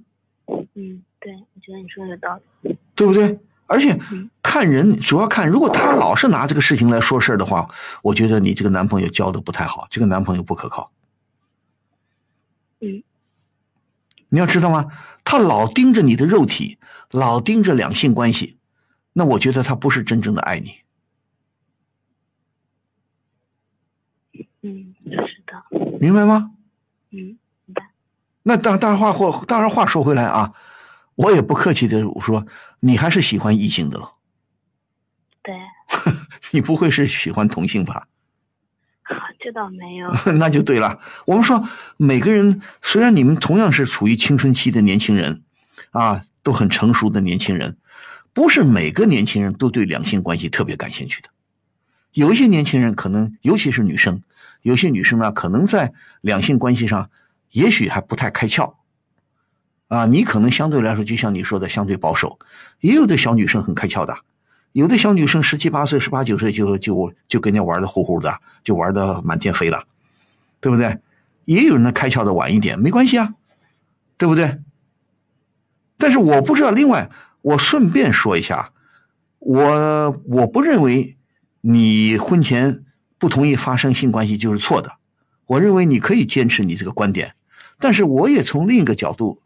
[0.75, 2.77] 嗯，对，我觉得你说的有道理。
[2.95, 3.39] 对不对？
[3.67, 7.69] 而且嗯看人主要看，如果他老是拿这个事情来说事儿的话，
[8.03, 10.91] 我觉得你这个男朋友交的不太好，这个男朋友不可靠。
[12.81, 13.03] 嗯，
[14.29, 14.89] 你要知道吗？
[15.25, 16.79] 他老盯着你的肉体，
[17.11, 18.59] 老盯着两性关系，
[19.13, 20.75] 那我觉得他不是真正的爱你。
[24.63, 25.99] 嗯，是的。
[26.01, 26.51] 明白吗？
[27.11, 27.91] 嗯，明白。
[28.43, 30.53] 那当当然话或当然话说回来啊，
[31.15, 32.47] 我也不客气的说，
[32.81, 34.15] 你还是喜欢异性的了，
[35.43, 35.55] 对，
[36.53, 38.09] 你不会是喜欢同性吧？
[39.39, 40.11] 这倒没有。
[40.39, 41.01] 那就对了。
[41.27, 45.43] 我们说每个人，虽然你们同样是处于青春期的年轻人，
[45.91, 47.77] 啊，都很成熟的年轻人，
[48.33, 51.29] 不是每个年轻人都对两性关系特别感兴趣的。
[52.13, 54.23] 有一些年轻人可能，尤其是女生，
[54.63, 57.11] 有些女生呢，可能在两性关系上，
[57.51, 58.77] 也许还不太开窍。
[59.93, 62.39] 啊，你可能相对来说，就像你说的，相对保守。
[62.81, 64.17] 也有的小女生很开窍的，
[64.73, 69.85] 有的小女生十七八岁、十八九岁就就就跟人家玩的呼呼的，就玩的满天飞了，
[70.63, 70.99] 对不对？
[71.45, 73.35] 也有人开窍的晚一点，没关系啊，
[74.17, 74.61] 对不对？
[75.99, 77.11] 但是我不知道，另外
[77.43, 78.73] 我顺便说一下，
[79.41, 81.19] 我我不认为
[81.61, 82.83] 你婚前
[83.19, 84.93] 不同意发生性关系就是错的，
[85.45, 87.35] 我认为你可以坚持你这个观点，
[87.79, 89.42] 但是我也从另一个角度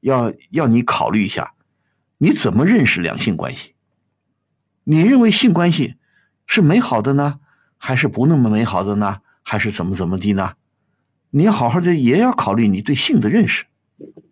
[0.00, 1.54] 要要你考虑一下，
[2.18, 3.74] 你怎么认识两性关系？
[4.84, 5.96] 你认为性关系
[6.46, 7.40] 是美好的呢，
[7.76, 9.20] 还是不那么美好的呢？
[9.42, 10.54] 还是怎么怎么地呢？
[11.30, 13.64] 你好好的，也要考虑你对性的认识，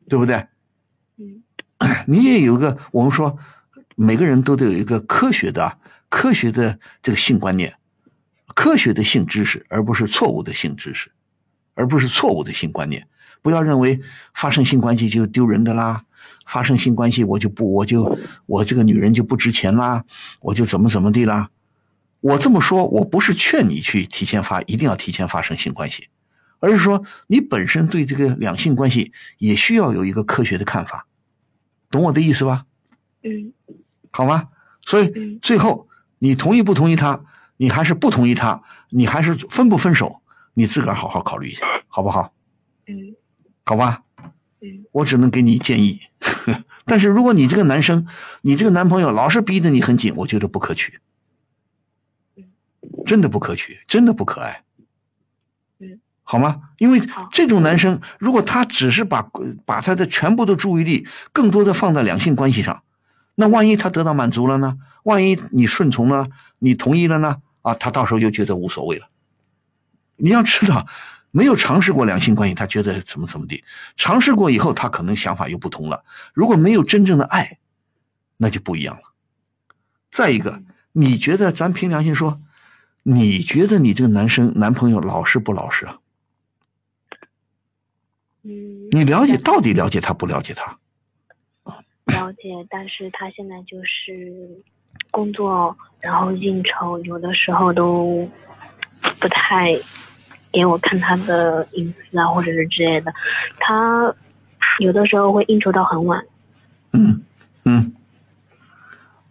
[0.08, 0.46] 对不对？
[1.16, 1.42] 嗯，
[2.06, 3.38] 你也有个，我们说
[3.94, 7.76] 每个人都得有一个科学的、科学的这个性观念，
[8.54, 11.10] 科学的性知识，而不是错误的性知识，
[11.74, 13.06] 而不是错误的性观念。
[13.44, 14.00] 不要认为
[14.32, 16.02] 发生性关系就丢人的啦，
[16.46, 20.02] 发生性关系我就不，我就我这个女人就不值钱啦，
[20.40, 21.50] 我就怎么怎么地啦。
[22.20, 26.08] 我这么说，我不是劝你去提前发，一定要提前发生性关系，
[26.58, 31.06] 而是说你本身对这个两性关系也需要有一个科学的看法，
[31.90, 32.64] 懂我的意思吧？
[33.24, 33.52] 嗯，
[34.10, 34.48] 好吗？
[34.86, 35.86] 所以嗯最后
[36.18, 37.22] 你同意不同意他，
[37.58, 40.22] 你还是不同意他，你还是分不分手，
[40.54, 42.32] 你自个儿好好考虑一下，好不好？
[42.86, 43.14] 嗯
[43.64, 44.02] 好吧？
[44.60, 46.00] 嗯我只能给你建议，
[46.86, 48.06] 但是如果你这个男生，
[48.40, 51.00] 你这个男朋友老是逼得你很紧，我觉得不可取，
[53.04, 54.62] 真的不可取，真的不可爱，
[55.80, 56.70] 嗯，好吗？
[56.78, 59.28] 因为这种男生，如果他只是把
[59.66, 62.82] 把他的全部的注意力更多的放在两性关系上，
[63.34, 64.78] 那万一他得到满足了呢？
[65.02, 67.42] 万一你顺从了，你同意了呢？
[67.60, 69.08] 啊，他到时候就觉得无所谓了。
[70.16, 70.86] 你要知道，
[71.36, 73.64] 没有尝试过两性关系，他觉得怎么怎么地；
[73.96, 76.04] 尝试过以后，他可能想法又不同了。
[76.32, 77.58] 如果没有真正的爱，
[78.36, 79.02] 那就不一样了。
[80.12, 80.62] 再一个，
[80.92, 82.40] 你觉得咱凭良心说，
[83.02, 85.98] 你觉得你这个男生男朋友老实不老实啊？
[88.44, 90.78] 嗯，你了解到底了解他不了解他？
[92.04, 94.62] 了解，但是他现在就是
[95.10, 98.30] 工作，然后应酬，有的时候都
[99.18, 99.76] 不太
[100.54, 103.12] 给我看他的隐私啊，或者是之类的。
[103.58, 104.14] 他
[104.78, 106.24] 有的时候会应酬到很晚。
[106.92, 107.22] 嗯
[107.64, 107.92] 嗯，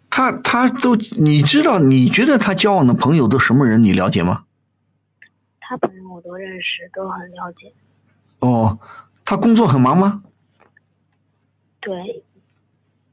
[0.10, 1.80] 他他都你知道？
[1.80, 3.82] 你觉得他交往的朋友都什么人？
[3.82, 4.44] 你了解吗？
[5.62, 7.72] 他朋友我都认识，都很了解。
[8.40, 8.78] 哦，
[9.24, 10.24] 他工作很忙吗？
[11.80, 12.24] 对，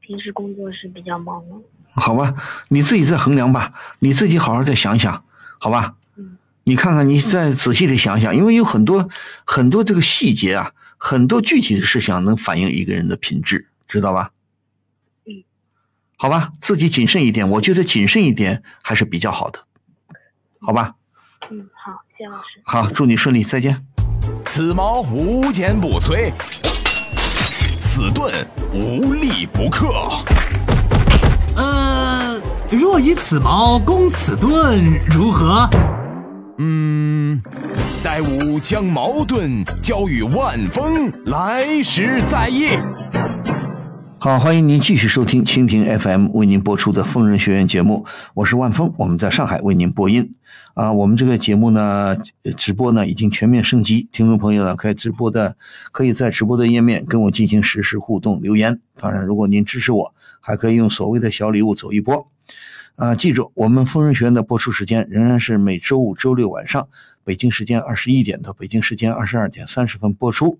[0.01, 1.55] 平时工作是比较忙的。
[1.93, 2.33] 好吧，
[2.69, 5.23] 你自己再衡量吧，你自己好好再想想，
[5.59, 5.95] 好吧？
[6.63, 9.09] 嗯你看看，你再仔细的想想，因为有很多
[9.45, 14.29] 很多这个细节啊，很多具体的事项能反映一个人的品质，知道吧？
[15.25, 15.41] 嗯，
[16.17, 19.59] 好吧，自己谨慎一点，我觉得谨慎一点还是比较好的，
[20.59, 20.93] 好吧？
[21.49, 22.61] 嗯，好，谢谢老师。
[22.63, 23.83] 好，祝你顺利，再见。
[24.45, 26.31] 此矛无坚不摧，
[27.81, 28.31] 此盾
[28.71, 29.89] 无力不克。
[31.57, 32.39] 呃，
[32.71, 35.67] 若以此矛攻此盾，如何？
[36.63, 37.41] 嗯，
[38.03, 42.67] 待吾将矛盾交与万峰，来时再议。
[44.19, 48.05] 好，欢迎您继续收听蜻蜓 FM 为您播出的疯人学院节目，
[48.35, 50.35] 我是万峰，我们在上海为您播音。
[50.75, 52.15] 啊，我们这个节目呢，
[52.55, 55.57] 直播呢已经全面升级，听众朋友呢可以直播的，
[55.91, 58.79] 可以在直播的页面跟我进行实时互动留言。
[58.99, 62.27] 当然，如果您支持我，还可以用所谓的小礼物走一波。
[63.01, 66.87] 啊，记住，我们疯人学院的播出时间仍然是每周五、周六晚上，
[67.23, 70.59] 北京时间二十一点到北京时间二十二点三十分播出。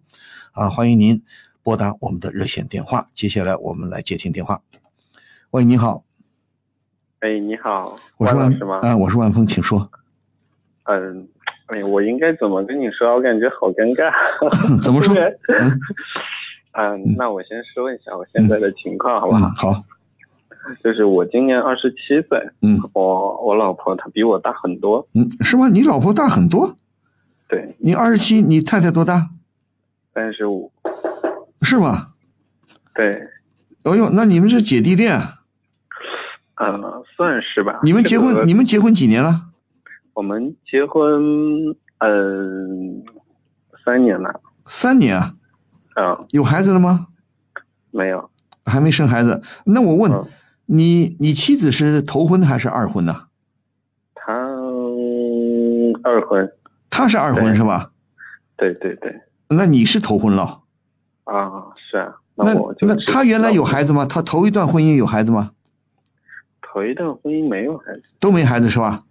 [0.53, 1.21] 啊，欢迎您
[1.61, 3.05] 拨打我们的热线电话。
[3.13, 4.59] 接下来我们来接听电话。
[5.51, 6.03] 喂，你好，
[7.19, 8.79] 哎，你好，我是万万老师吗？
[8.81, 9.87] 啊，我是万峰，请说。
[10.85, 11.27] 嗯，
[11.67, 13.13] 哎，我应该怎么跟你说？
[13.13, 14.11] 我感觉好尴尬。
[14.81, 15.13] 怎么说？
[15.53, 15.79] 嗯
[16.71, 19.45] 嗯，那我先说一下我现在的情况，好不好？
[19.47, 19.83] 嗯，好，
[20.83, 25.67] 就是我今年二十七岁，嗯我我老婆她比我大很多，嗯，是吗？
[25.67, 26.75] 你老婆大很多？
[27.47, 29.29] 对，你二十七，你太太多大？
[30.13, 30.71] 三十五，
[31.61, 32.07] 是吗？
[32.93, 33.27] 对，
[33.83, 35.39] 哎呦，那你们是姐弟恋啊？
[36.55, 37.79] 呃，算是吧。
[37.83, 39.41] 你们结婚，这个你们结婚几年了？
[40.13, 43.03] 我们结婚，嗯、
[43.83, 45.33] 三年了，三年啊？
[45.95, 47.07] 嗯、有孩子了吗？
[47.89, 48.29] 没有，
[48.65, 49.41] 还没生孩子。
[49.65, 50.25] 那我问、嗯
[50.73, 53.23] 你，你妻子是头婚还是二婚呢？
[54.15, 54.33] 他
[56.01, 56.49] 二婚，
[56.89, 57.91] 她是二婚是吧？
[58.55, 59.13] 对对对，
[59.49, 60.61] 那你是头婚了？
[61.25, 64.05] 啊，是啊，那我就那她原来有孩子吗？
[64.05, 65.51] 她头一段婚姻有孩子吗？
[66.61, 69.03] 头一段婚姻没有孩子，都没孩子是吧？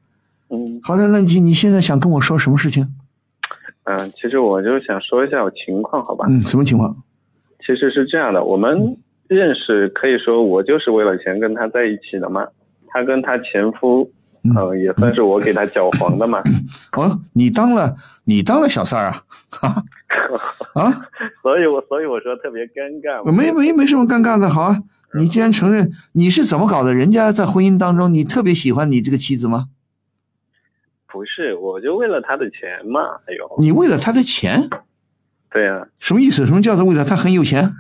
[0.49, 2.89] 嗯好的，那你你现在想跟我说什么事情？
[3.85, 6.25] 嗯、其实我就想说一下我情况，好吧？
[6.27, 6.97] 嗯，什么情况？
[7.59, 8.97] 其实是这样的，我们
[9.37, 12.47] 认识可以说我就是为了钱跟他在一起的嘛。
[12.93, 14.11] 他跟他前夫，
[14.43, 16.43] 嗯呃，也算是我给他搅黄的嘛。
[16.99, 19.25] 哦，你当了你当了小三儿啊？
[19.61, 19.85] 啊
[20.75, 21.07] 啊，
[21.41, 23.23] 所以我所以我说特别尴尬。
[23.31, 24.77] 没没没什么尴尬的，好啊。
[25.15, 26.93] 你既然承认，你是怎么搞的？
[26.93, 29.67] 人家在婚姻当中，你特别喜欢你这个妻子吗？
[31.07, 33.03] 不是，我就为了他的钱嘛。
[33.27, 34.69] 哎呦，你为了他的钱，
[35.53, 36.45] 对呀、什么意思？
[36.47, 37.73] 什么叫做为了他很有钱？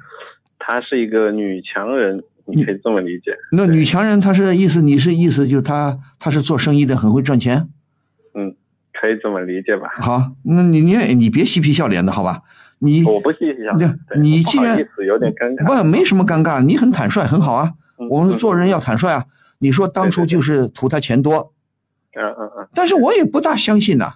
[0.61, 3.35] 她是一个女强人，你可以这么理解。
[3.51, 7.69] 那女强人，她是意思，你是意思就是她她是做生意的，很会赚钱。
[8.35, 8.55] 嗯，
[8.93, 9.89] 可以这么理解吧？
[10.01, 12.43] 好，那你你你别嬉皮笑脸的好吧？
[12.79, 15.83] 你我不嬉皮笑脸你既然有点尴尬。
[15.83, 17.73] 不没什么尴尬，你很坦率，很好啊。
[17.99, 19.25] 嗯我们做人要坦率啊。
[19.59, 21.53] 你说当初就是图他钱多，
[22.15, 24.15] 嗯嗯嗯，但是我也不大相信呐、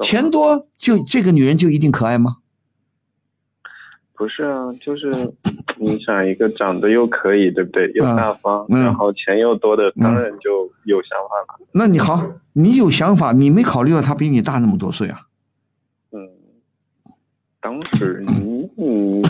[0.00, 2.36] 钱多就这个女人就一定可爱吗？
[4.22, 5.10] 不是啊，就是
[5.80, 7.90] 你想一个长得又可以，对不对？
[7.92, 11.66] 又大方，嗯然后钱又多的，当然就有想法了。
[11.72, 15.22] 那你好，你有想法，你没考虑到他比你大那么多岁啊？
[16.12, 16.28] 嗯，
[17.60, 19.22] 当时你你，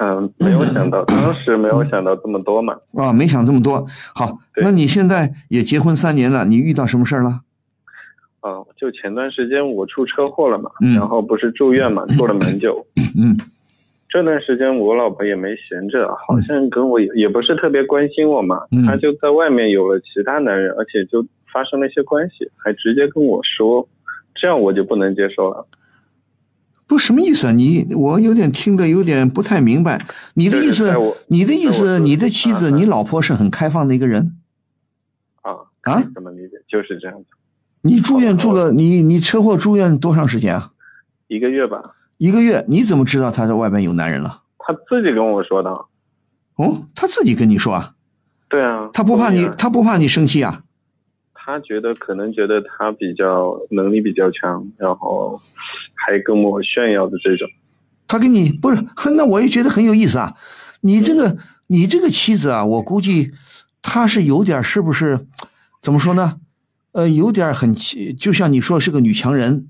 [0.00, 2.76] 嗯，没有想到，当时没有想到这么多嘛。
[2.92, 3.84] 啊，没想这么多。
[4.14, 7.40] 好，那你现在也结婚三年了，你遇到什么事儿了？
[8.38, 12.86] 啊，就前段时间我出车祸了嘛，嗯然后不是住院嘛，住了蛮久。
[13.18, 13.36] 嗯
[14.14, 23.88] 这段时间我老婆也没闲着，好像跟我也也不是特别关心我嘛，嗯她就在外面有了其他男人，而且就发生了一些关系，还直接跟我说，
[24.36, 25.66] 这样我就不能接受了。
[26.86, 27.52] 不，什么意思啊？
[27.52, 30.06] 你我有点听得有点不太明白。
[30.34, 30.94] 你的意思
[31.26, 34.36] 你的意思，你的妻子，你老婆是很开放的一个人
[35.42, 35.50] 啊
[35.80, 36.00] 啊？
[36.14, 36.62] 怎么理解？
[36.68, 37.26] 就是这样子，
[37.82, 40.70] 你住院住了，你你车祸住院多长时间啊？
[41.26, 41.82] 一个月吧，
[42.18, 42.64] 一个月。
[42.68, 44.42] 你怎么知道他在外边有男人了？
[44.58, 45.70] 他自己跟我说的。
[46.56, 47.94] 哦，他自己跟你说啊？
[48.48, 50.62] 对啊，他不怕你他不怕你生气啊？
[51.34, 55.40] 他觉得可能觉得他比较能力比较强，然后
[55.92, 57.46] 还跟我炫耀的这种。
[58.06, 58.82] 他跟你不是？
[59.16, 60.34] 那我也觉得很有意思啊。
[60.82, 61.36] 你这个
[61.66, 63.32] 你这个妻子啊，我估计
[63.82, 65.26] 她是有点是不是？
[65.82, 66.38] 怎么说呢？
[66.92, 69.68] 呃，有点很气，就像你说是个女强人，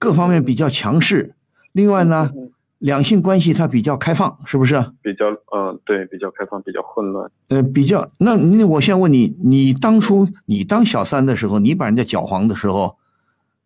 [0.00, 1.35] 各方面比较强势。
[1.76, 2.32] 另外呢，
[2.78, 4.76] 两性关系它比较开放，是不是？
[5.02, 7.30] 比较嗯、对，比较开放，比较混乱。
[7.50, 8.08] 呃，比较。
[8.18, 12.96] 那你我先问你，你当初你当小三的时候，你把人家搅黄的时候，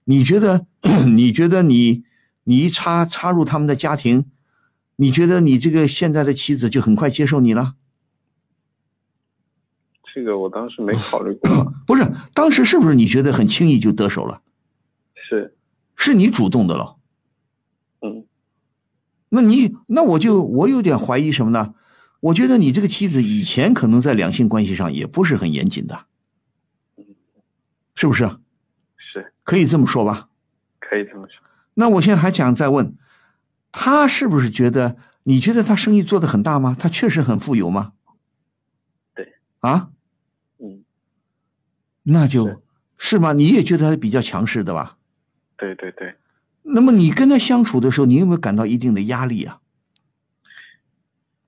[0.07, 0.67] 你觉得
[1.07, 2.03] 你觉得你
[2.43, 4.25] 你一插插入他们的家庭，
[4.97, 7.75] 你觉得你这个现在的妻子就很快接受你了？
[10.13, 14.41] 这个我当时没考虑过， 不是，当时是不是你觉得很轻易就得手了？
[15.15, 15.55] 是
[15.95, 16.97] 是你主动的了？
[19.31, 21.75] 嗯，那你那我就我有点怀疑什么呢？
[22.21, 26.07] 我觉得你这个妻子以前可能在两性关系上也不是很严谨的，
[27.95, 28.25] 是不是？
[28.97, 30.29] 是可以这么说吧？
[30.79, 31.43] 可以这么说。
[31.75, 32.97] 那我现在还想再问，
[33.73, 34.97] 他是不是觉得？
[35.25, 36.75] 你觉得他生意做得很大吗？
[36.79, 37.93] 他确实很富有吗？
[39.15, 39.35] 对。
[39.61, 39.91] 啊？
[40.59, 40.83] 嗯，
[42.05, 42.63] 那就
[42.97, 43.35] 是吗？
[43.35, 44.97] 你也觉得他比较强势的吧？
[45.59, 46.15] 对对对，
[46.63, 49.61] 那么你跟他相处的时候，你有没有感到一定的压力啊？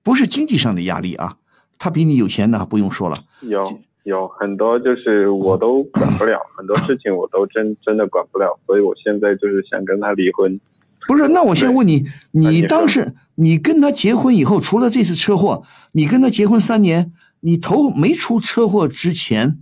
[0.01, 1.37] 不是经济上的压力啊，
[1.77, 3.23] 他比你有钱那不用说了。
[3.41, 10.59] 有有很多就是我都管不了， 很多事情我都真真的管不了，所以我现在就是想跟他离婚。
[11.07, 19.59] 不是，那我先问你，你当时你跟他结婚以后，除了这次车祸，你跟他结婚三年，你头没出车祸之前，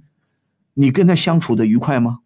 [0.76, 2.20] 你跟他相处的愉快吗？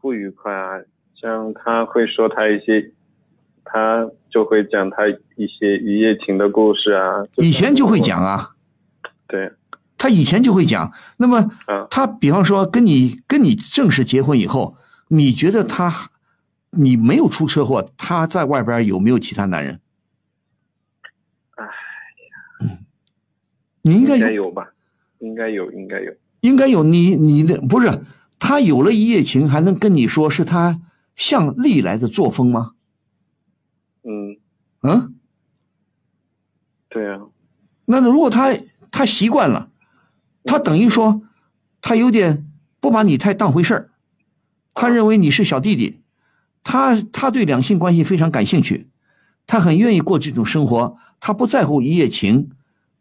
[0.00, 0.80] 不愉快啊，
[1.20, 2.92] 像他会说他一些，
[3.64, 7.22] 他就会讲他一些一夜情的故事啊。
[7.36, 8.52] 以前就会讲啊，
[9.28, 9.52] 对，
[9.98, 10.90] 他以前就会讲。
[11.18, 14.76] 那么嗯他比方说跟你跟你正式结婚以后，
[15.08, 15.92] 你觉得他，
[16.70, 19.80] 你没有出车祸，他在外边有没有其他男人？
[21.56, 21.66] 唉，
[23.82, 24.72] 你应该应该有吧？
[25.18, 26.12] 应该有，应该有。
[26.40, 28.00] 应该有你你的不是
[28.38, 30.80] 他有了一夜情，还能跟你说是他
[31.20, 32.72] 向历来的作风吗？
[34.04, 34.40] 嗯，
[34.80, 35.14] 嗯，
[36.88, 37.26] 对啊，
[37.84, 38.56] 那如果他
[38.90, 39.70] 他习惯了，
[40.44, 41.20] 他等于说
[41.82, 42.50] 他有点
[42.80, 43.90] 不把你太当回事儿，
[44.72, 46.00] 他认为你是小弟弟，
[46.64, 48.88] 他他对两性关系非常感兴趣，
[49.46, 52.50] 他很愿意过这种生活，他不在乎一夜情，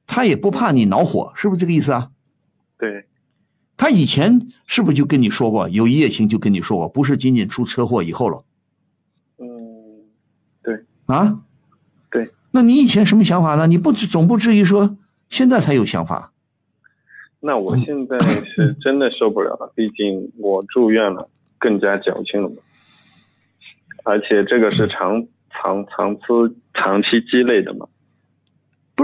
[0.05, 2.11] 他也不怕你恼火，是不是这个意思啊？
[2.77, 3.07] 对，
[3.79, 8.43] 他以前是不是就跟你说过有一夜情就跟你说过，不是仅仅出车祸以后了
[9.37, 9.47] 嗯，
[10.61, 11.39] 对，啊？
[12.11, 13.67] 对，那你以前什么想法呢？
[13.67, 14.97] 你不至总不至于说
[15.29, 16.33] 现在才有想法？
[17.39, 22.57] 那我现在是真的受不了了，毕竟我住院了，更加矫情了嘛。
[24.03, 26.23] 而且这个是长长长期
[26.73, 27.87] 长期积累的嘛。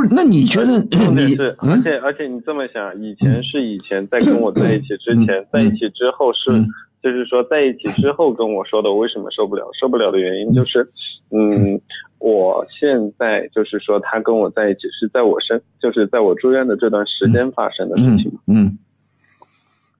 [0.01, 0.13] 不是？
[0.13, 0.79] 那你觉得
[1.13, 6.67] 你是，而嗯且而且你这么想，以前是以前在跟我在一起之前，在一起之后是嗯，
[7.01, 9.65] 就是说在一起之后跟我说的，我为什么受不了？
[9.79, 10.85] 受不了的原因就是，
[11.31, 11.79] 嗯，
[12.19, 18.39] 我现在就是说他跟我在一起是在我身，就是在我住院的这段时间发生的事嗯情。
[18.47, 18.77] 嗯，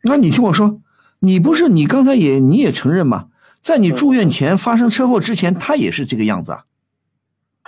[0.04, 0.80] 那你听我说，
[1.20, 3.28] 你不是你刚才也你也承认嘛，
[3.62, 6.64] 在你住院前发生车祸之前，他也是这个样子啊？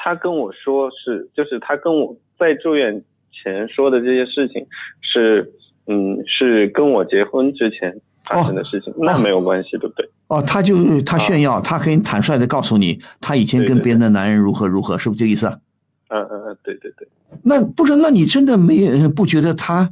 [0.08, 4.66] 他跟我说是，就是他跟我在住院前说的这些事情
[5.02, 5.52] 是，
[5.88, 7.94] 嗯，是跟我结婚之前
[8.24, 10.10] 发生的事情，那没有关系，对不对？
[10.28, 15.60] 哦，他就他炫耀，他可以坦率的告诉你，他以前跟别的男人如何如何，是不是这个意思啊？
[16.08, 17.06] 嗯嗯嗯，对对对，
[17.44, 17.98] 那不是？
[17.98, 19.90] 那你真的没有不觉得他，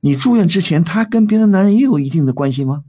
[0.00, 2.82] 你住院之前他跟别的男人也有一定的关系吗？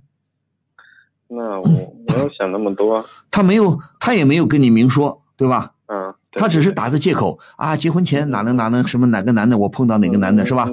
[1.28, 1.68] 那我
[2.08, 5.73] 没有想那么多啊， 他没有，他也没有跟你明说，对吧？
[6.36, 10.70] 他只是打着借口啊，结婚前哪能哪能什么哪个男的我碰到哪个男的是吧？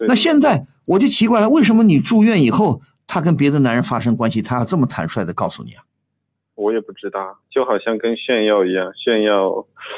[0.00, 5.84] 那现在我就奇怪了，为什么你住院以后，他跟别的男人发生关系，他要这么坦率的告诉你啊？
[6.56, 9.50] 我也不知道，就好像跟炫耀一样，炫耀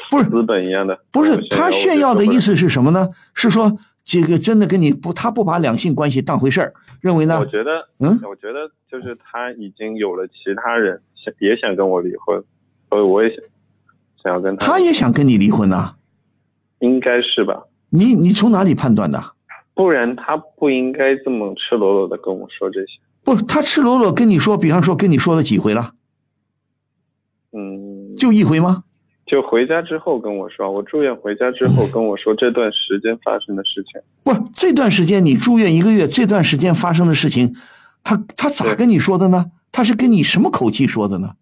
[0.09, 0.99] 不是资本一样的。
[1.11, 3.07] 不是我他炫耀的意思是什么呢？
[3.33, 7.45] 是说这个真的跟你不，他不把两性关系当回事儿，认为呢我？
[7.45, 12.43] 觉得，嗯我觉得就是他已经有了其他人，想也想跟我离婚，
[12.89, 13.37] 所以我也想
[14.27, 15.95] 想要跟他，他也想跟你离婚呐、
[16.79, 17.63] 应该是吧？
[17.89, 19.23] 你你从哪里判断的？
[19.73, 22.99] 不然他不应该这么赤裸裸的跟我说这些。
[23.23, 25.93] 不，他赤裸裸跟你说，比方说跟你说了几回了，
[27.53, 28.83] 嗯，就一回吗？
[29.25, 34.01] 就回家之后跟我说，我住院回家之后跟我说这段时间发生的事情。
[34.23, 37.55] 不是这段时间你住院一个月，这段时间发生的事情，
[38.03, 39.51] 他他咋跟你说的呢？
[39.71, 41.35] 他是跟你什么口气说的呢？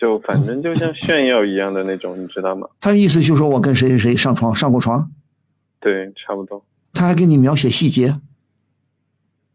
[0.00, 2.66] 就反正就像炫耀一样的那种，你知道吗？
[2.80, 5.10] 他的意思就是说我跟谁谁谁上床上过床，
[5.78, 6.64] 对，差不多。
[6.94, 8.18] 他还给你描写细节，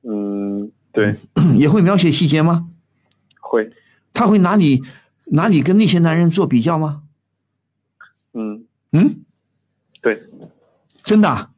[0.03, 1.15] 嗯，对，
[1.57, 2.67] 也会描写细节吗？
[3.41, 3.71] 会。
[4.13, 4.81] 他会拿你
[5.31, 7.01] 拿你跟那些男人做比较吗？
[8.33, 9.25] 嗯，嗯，
[10.01, 10.23] 对
[11.03, 11.49] 真的啊？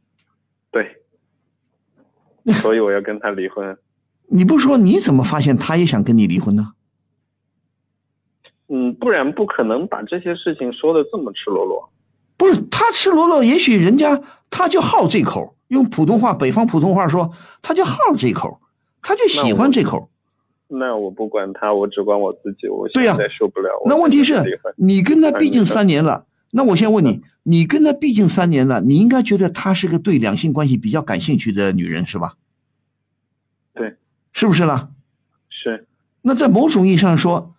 [0.71, 1.03] 对。
[2.55, 3.77] 所以我要跟他离婚。
[4.29, 6.73] 你不说你怎么发现他也想跟你离婚呢？
[8.69, 11.89] 嗯，不然不可能把这些事情说的这么赤裸裸。
[12.37, 18.59] 不是他赤裸裸，也许人家他就好这口，用普通话北方普通话说，他就好这口，
[19.01, 20.09] 他就喜欢这口。
[20.67, 22.67] 那我不管他，我只管我自己。
[22.67, 23.69] 我对在受不了。
[23.83, 24.35] 我那问题是
[24.75, 32.33] 你跟他毕竟三年了，那我先问你，你跟他毕竟三年了，你应该觉得她是个对两性关系比较感兴趣的女人，是吧？
[33.73, 33.95] 对，
[34.33, 34.89] 是不是啦？
[35.49, 35.87] 是
[36.21, 37.56] 那在某种意义上说，呃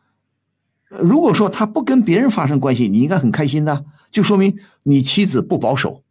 [0.89, 6.03] 如果说他不跟别人发生关系，你应该很开心的，就说明你妻子不保守，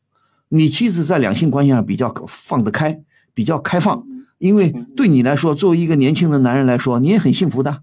[0.49, 3.01] 你妻子在两性关系上比较放得开，
[3.34, 4.05] 比较开放，
[4.38, 7.82] 因为对你来说，作为一个年轻的男人来说，你也很幸福的，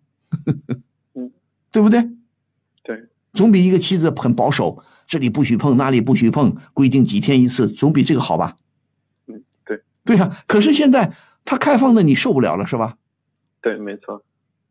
[1.15, 1.33] 嗯，
[1.73, 2.03] 对不对？
[2.85, 8.57] 对，总比一个妻子很保守，这里不许碰，那里不许碰，规定几天一次，总比这个好吧？
[9.27, 11.13] 嗯，对对呀、可是现在
[11.45, 12.97] 他开放的你受不了了，是吧？
[13.61, 14.23] 对，没错。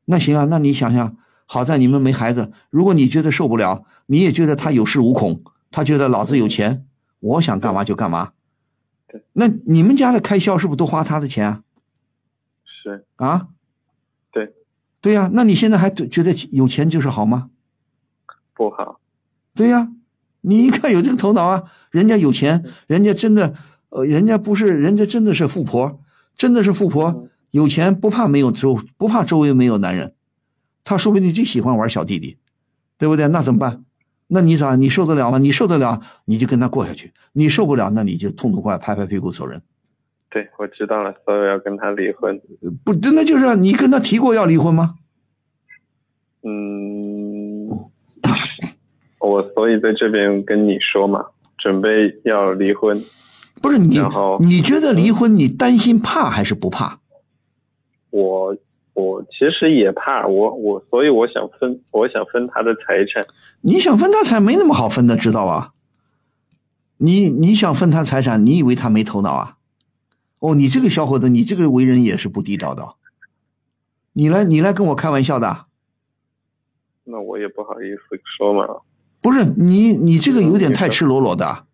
[0.05, 1.17] 那行啊，那你想想，
[1.53, 2.51] 好在你们没孩子。
[2.71, 6.87] 如果你觉得受不了，你也觉得他有恃无恐，他觉得老子有钱，
[7.19, 8.31] 我想干嘛就干嘛
[9.07, 9.23] 对。
[9.33, 11.61] 那你们家的开销是不是都花他的钱啊？
[12.65, 13.49] 是啊？
[14.31, 14.51] 对，
[14.99, 17.51] 对呀、那你现在还觉得有钱就是好吗？
[18.55, 18.99] 不好。
[19.53, 19.89] 对呀、
[20.41, 21.65] 你一看有这个头脑啊。
[21.91, 23.53] 人家有钱，人家真的，
[23.89, 26.01] 呃，人家不是，人家真的是富婆，
[26.35, 30.15] 真的是富婆，有钱不怕没有周，不怕周围没有男人，
[30.83, 32.37] 他说不定就喜欢玩小弟弟，
[32.97, 33.27] 对不对？
[33.27, 33.83] 那怎么办？
[34.27, 34.75] 那你咋？
[34.75, 35.37] 你受得了吗？
[35.37, 39.61] 你受得了，你就跟他过下去；你受不了，那你就痛痛快拍拍屁股走人。
[40.29, 42.41] 对，我知道了，所以要跟他离婚。
[42.83, 44.95] 不，真的就是你跟他提过要离婚吗？
[46.41, 47.67] 嗯，
[49.19, 51.23] 我所以在这边跟你说嘛，
[51.57, 53.03] 准备要离婚。
[53.61, 53.99] 不是你
[54.39, 56.99] 你觉得离婚你担心怕还是不怕？
[58.09, 58.57] 我
[58.93, 63.25] 我其实也怕我我，所以我想分，我想分他的财产。
[63.61, 65.73] 你想分他财没那么好分的，知道吧？
[66.97, 69.57] 你你想分他财产，你以为他没头脑啊？
[70.39, 72.95] 哦，你这个小伙子，你这个为人也是不地道的。
[74.11, 75.65] 你来你来跟我开玩笑的？
[77.05, 78.81] 那我也不好意思说嘛。
[79.21, 81.65] 不是你你这个有点太赤裸裸的。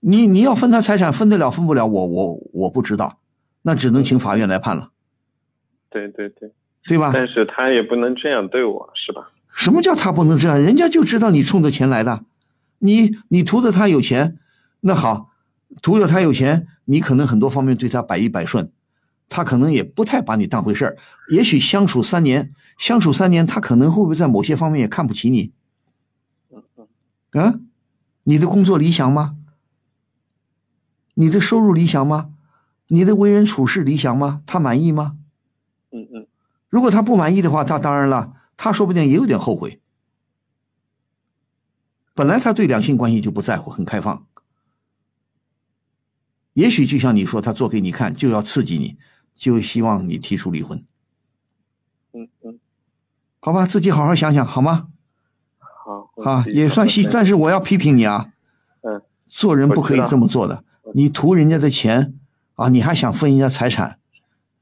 [0.00, 3.18] 你你要分他财产，分得了分不了，我我我不知道，
[3.62, 4.91] 那只能请法院来判了。
[5.92, 6.50] 对对对，
[6.86, 7.10] 对吧？
[7.12, 9.30] 但是他也不能这样对我，是吧？
[9.52, 10.58] 什么叫他不能这样？
[10.60, 12.24] 人家就知道你冲着钱来的，
[12.78, 14.38] 你你图着他有钱，
[14.80, 15.30] 那好，
[15.82, 18.72] 图着他有钱，你可能很多方面对他百依百顺，
[19.28, 20.96] 他可能也不太把你当回事儿。
[21.28, 25.52] 也许相处三年，相处三年，他可能会不会在某些方面也看不起你？
[27.34, 27.66] 嗯，
[28.24, 29.36] 你的工作理想吗？
[31.14, 32.30] 你的收入理想吗？
[32.88, 34.42] 你的为人处事理想吗？
[34.46, 35.16] 他满意吗？
[36.72, 39.82] 如果他不满意的话，他当然了，他说不定也有点后悔。
[42.14, 44.24] 本来他对两性关系就不在乎，很开放。
[46.54, 48.96] 也许就像你说，他做给你看，就要刺激你，
[49.34, 50.82] 就希望你提出离婚。
[52.14, 52.58] 嗯嗯。
[53.38, 54.88] 好吧，自己好好想想，好吗？
[55.58, 56.10] 好。
[56.22, 58.32] 好，也算是，但是我要批评你啊。
[58.80, 59.02] 嗯。
[59.26, 60.64] 做人不可以这么做的。
[60.94, 62.18] 你图人家的钱
[62.54, 63.98] 啊，你还想分人家财产，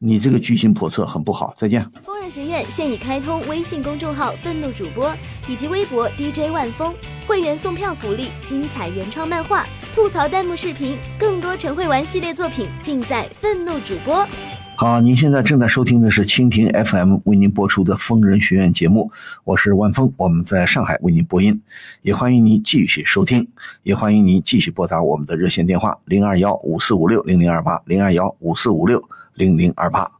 [0.02, 1.52] 你这个居心叵测，很不好。
[1.58, 1.86] 再见。
[2.02, 5.14] 疯人学院现已开通微信公众号“愤怒主播”
[5.46, 6.94] 以及微博 DJ 万峰，
[7.26, 14.26] 会员送票福利、精彩原创漫画、吐槽弹幕视频，更多陈慧玩系列作品尽在愤怒主播。
[14.74, 19.12] 好，您现在正在收听的是蜻蜓 FM 为您播出的疯人学院节目，
[19.44, 21.60] 我是万峰，我们在上海为您播音，
[22.00, 23.46] 也欢迎您继续收听，
[23.82, 29.06] 也欢迎您继续拨打我们的热线电话零二幺五四五六零零二八零二幺五四五六
[29.40, 30.12] 零零二八。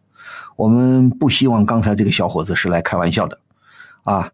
[0.57, 3.39] 我们不希望刚才这个小伙子是来开玩笑的，
[4.05, 4.33] 啊，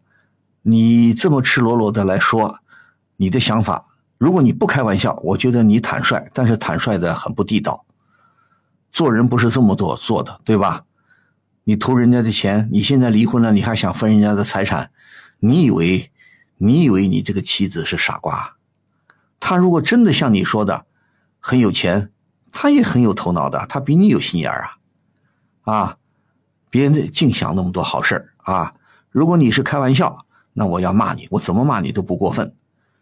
[0.61, 2.59] 你这么赤裸裸的来说
[3.17, 3.83] 你的想法，
[4.17, 7.85] 如果你不开玩笑，我觉得你坦率，但是坦率的很不地道。
[8.91, 10.85] 做人不是这么多做的，对吧？
[11.65, 14.91] 你图人家的钱，你现在离婚了，你还想分人家的财产？
[15.39, 16.11] 你以为，
[16.57, 18.55] 你以为你这个妻子是傻瓜？
[19.39, 20.85] 他如果真的像你说的
[21.39, 22.09] 很有钱，
[22.51, 24.77] 他也很有头脑的，他比你有心眼啊！
[25.73, 25.97] 啊，
[26.69, 28.73] 别人净想那么多好事啊！
[29.09, 32.55] 如果你是开玩笑，那我要骂你，我怎么骂你都不过分。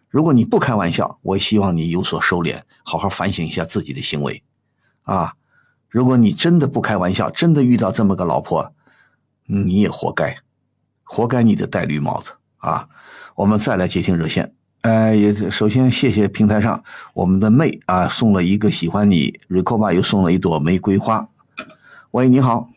[0.10, 4.44] 如果你不开玩笑，我希望你有所收敛，好好反省一下自己的行为，
[5.04, 5.34] 啊！
[5.90, 8.74] 如果你真的不开玩笑，真的遇到这么个老婆，
[9.46, 10.38] 你也活该，
[11.04, 12.90] 活该你的戴绿帽子啊！
[13.36, 16.84] 我们再来接听热线，呃，也首先谢谢平台上
[17.16, 21.28] 我们的妹啊送了一个喜欢你 r i c o b a 又送了一朵玫瑰花。
[22.12, 22.70] 喂，你好。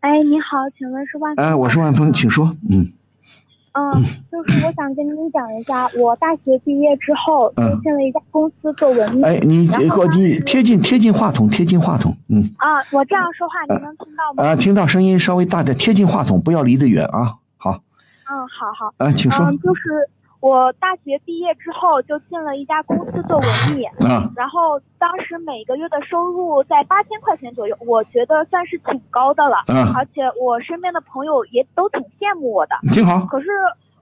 [0.00, 1.32] 哎，你好，请问是万？
[1.36, 2.54] 哎，我是万峰，请说。
[2.70, 2.92] 嗯。
[3.72, 9.22] 嗯，就是我想跟您讲一下，我大学毕业之后就进了一家公司做文秘。
[9.22, 12.42] 哎，你你贴近贴近话筒，贴近话筒，嗯。
[12.58, 14.50] 啊，我这样说话你能听到吗？
[14.50, 17.36] 啊，听到声音稍微大点，贴近话筒，不要离得远啊。
[17.56, 17.72] 好。
[18.30, 18.92] 嗯，好好。
[18.98, 19.46] 啊，请说。
[19.46, 19.82] 嗯，就是
[20.40, 23.84] 我大学毕业之后就进了一家公司做文秘。
[24.06, 24.30] 啊。
[24.36, 29.64] 然后当时每个月的收入在八千块钱左右，我觉得算是挺高的了。
[29.68, 29.92] 嗯。
[29.94, 32.76] 而且我身边的朋友也都挺羡慕我的。
[32.92, 33.24] 挺好。
[33.26, 33.48] 可是。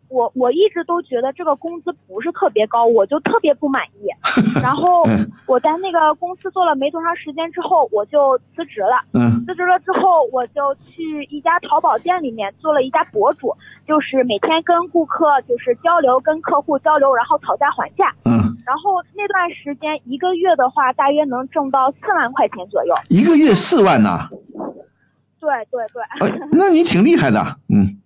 [0.09, 4.07] 我我一直都觉得这个工资不是特别高，我就特别不满意。
[4.63, 5.05] 然后
[5.47, 8.99] 我在那个公司做了没多长时间之后，我就辞职了。
[9.13, 9.45] 嗯。
[9.47, 13.55] 辞职了之后，我就去一家淘宝店里面做了一家博主，
[13.87, 18.13] 就是每天跟顾客就是交流，跟客户交流，然后讨价还价。
[18.25, 18.33] 嗯。
[18.65, 22.95] 然后那段时间一个月的话，大约能挣到四万块钱左右。
[23.11, 24.29] 一个月四万呢？
[25.41, 26.49] 对对对。
[26.53, 28.01] 那你挺厉害的，嗯。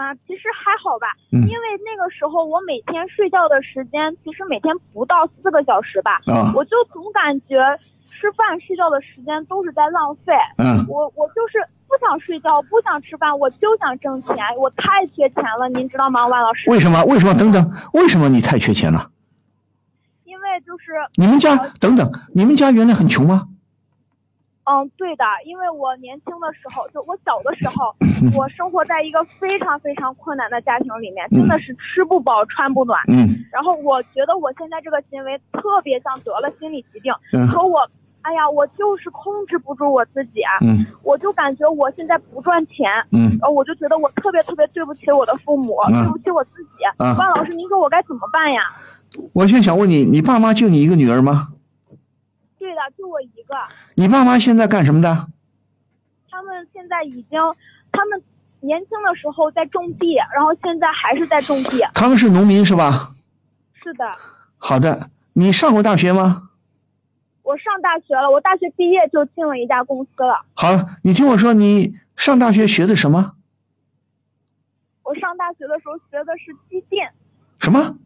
[0.00, 7.60] 啊，其实还好吧，因为那个时候我每天睡觉的时间其实每天不到四个小时吧，啊，我就总感觉
[8.02, 16.70] 吃饭睡觉的时间都是在浪费，嗯，我我就是不想睡觉，不想吃饭，我就想挣钱，我太缺钱了，您知道吗，万老师？
[16.70, 17.04] 为什么？
[17.04, 17.34] 为什么？
[17.34, 19.10] 等等，为什么你太缺钱了？
[20.24, 23.48] 因为就是你们家等等，你们家原来很穷吗？
[24.64, 27.94] 嗯，对的，因为我年轻的时候，就我小的时候，
[28.38, 33.00] 我生活在一个非常非常困难的家庭里面，真的是吃不饱穿不暖。
[33.08, 37.80] 嗯然后我觉得我现在这个行为特别像得了心理疾病，嗯可我，
[38.22, 46.84] 哎呀，我就是控制不住我自己啊，嗯我就感觉我现在不赚钱，嗯呃，我就觉得我特别特别对不起我的父母，嗯对不起我自己。
[46.98, 48.62] 啊万老师，您说我该怎么办呀？
[49.32, 51.48] 我现在想问你，你爸妈就你一个女儿吗？
[52.70, 53.56] 对的，就我一个。
[53.96, 55.26] 你爸妈现在干什么的？
[56.30, 57.40] 他们现在已经，
[57.90, 58.22] 他们
[58.60, 61.82] 年轻的时候在种地，然后现在还是在种地。
[61.94, 63.12] 他们是农民是吧？
[63.82, 64.04] 是的，
[64.56, 66.50] 好的，你上过大学吗？
[67.42, 70.44] 我上大学了，我大学毕业就进了一家公司了。
[70.54, 73.34] 好了，你听我说，你上大学学的什么？
[75.02, 77.12] 我上大学的时候学的是机电，
[77.58, 77.96] 什么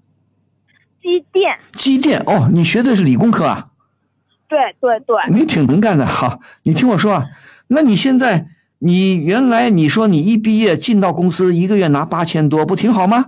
[1.03, 1.59] 机电。
[1.73, 2.19] 机电？
[2.21, 3.73] 哦，你学的是理工科啊？
[4.55, 6.07] 对对对，你挺能干的。
[6.07, 7.25] 哈，你听我说啊，
[7.67, 8.47] 那你现在，
[8.79, 13.27] 你原来你说你一毕业进到公司，一个月拿八千多，不挺好吗？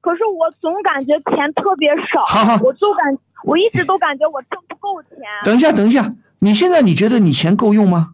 [0.00, 5.18] 可是我总感觉钱特别少，好好我就感，我一直都感觉我挣不够钱。
[5.42, 8.12] 等一下，等一下，你现在你觉得你钱够用吗？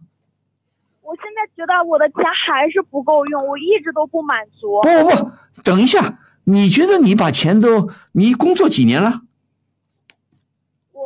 [1.03, 2.15] 我现在觉得我的钱
[2.45, 4.81] 还是不够用，我一直都不满足。
[4.81, 5.31] 不不不，
[5.63, 9.21] 等一下，你觉得你把钱都，你工作几年了？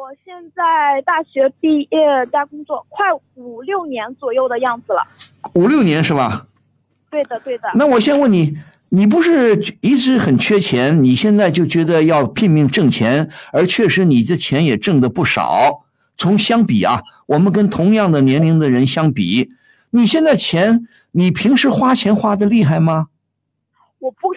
[0.01, 5.03] 我现在大学毕业加工作快五六年左右的样子了。
[5.53, 6.47] 五六年是吧？
[7.11, 7.69] 对的，对的。
[7.75, 8.57] 那我先问你，
[8.89, 15.85] 你不是一直很缺钱，你现在就觉得要拼命挣钱，而确实你这钱也挣的不少。
[16.17, 19.51] 从相比啊，我们跟同样的年龄的人相比，
[19.91, 23.09] 你现在钱，你平时花钱花的厉害吗？
[23.99, 24.33] 我不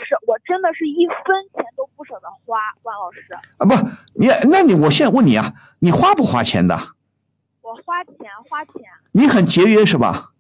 [0.65, 3.21] 的是一分钱都不舍得花，万老师。
[3.59, 3.75] 啊，不，
[4.19, 6.75] 你那你我现在问你啊，你花不花钱的？
[7.63, 8.17] 我花钱
[8.49, 10.31] 花钱，你很节约是吧？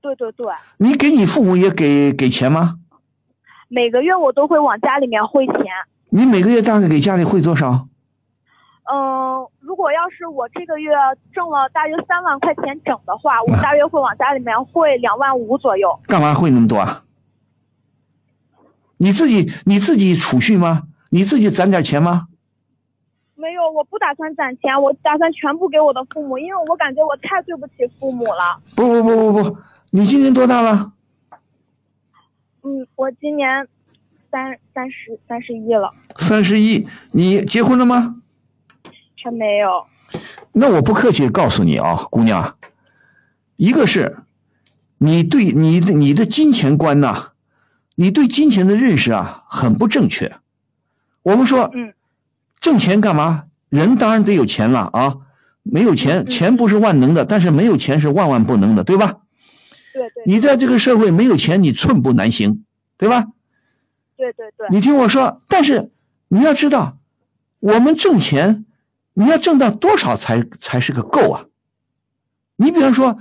[0.00, 0.46] 对对对，
[0.78, 2.78] 你给你父母也给给钱吗？
[3.68, 5.56] 每个月我都会往家里面汇钱。
[6.10, 7.86] 你每个月大概给家里汇多少？
[8.90, 10.90] 嗯、如果要是我这个月
[11.34, 16.00] 挣了大约三万块钱整的话，我大约会往家里面汇两万五左右。
[16.06, 17.02] 干嘛汇那么多啊？
[18.98, 20.84] 你自己你自己储蓄吗？
[21.10, 22.28] 你自己攒点钱吗？
[23.34, 28.60] 没有，我不打算攒钱，我打算全部给我的父母，因为我感觉我太对不起父母了。
[28.76, 29.58] 不不不不不，
[29.90, 30.92] 你今年多大了？
[32.62, 33.66] 嗯，我今年
[34.30, 36.86] 三三十三十一了，三十一。
[37.12, 38.16] 你结婚了吗？
[39.22, 39.86] 还没有。
[40.52, 42.56] 那我不客气地告诉你啊，姑娘，
[43.56, 44.18] 一个是，
[44.98, 47.32] 你对你的你的金钱观呐、
[48.00, 50.36] 你对金钱的认识啊很不正确。
[51.22, 51.94] 我们说，嗯，
[52.60, 53.46] 挣钱干嘛？
[53.70, 55.16] 人当然得有钱了啊，
[55.64, 59.18] 没有钱，钱不是万能的，但是没有钱是万万不能的，对吧？
[59.92, 62.64] 对对你在这个社会没有钱，你寸步难行，
[62.96, 63.26] 对吧？
[64.16, 65.90] 对对对，你听我说，但是
[66.28, 66.98] 你要知道，
[67.58, 68.64] 我们挣钱，
[69.14, 71.46] 你要挣到多少才才是个够啊？
[72.54, 73.18] 你比方说，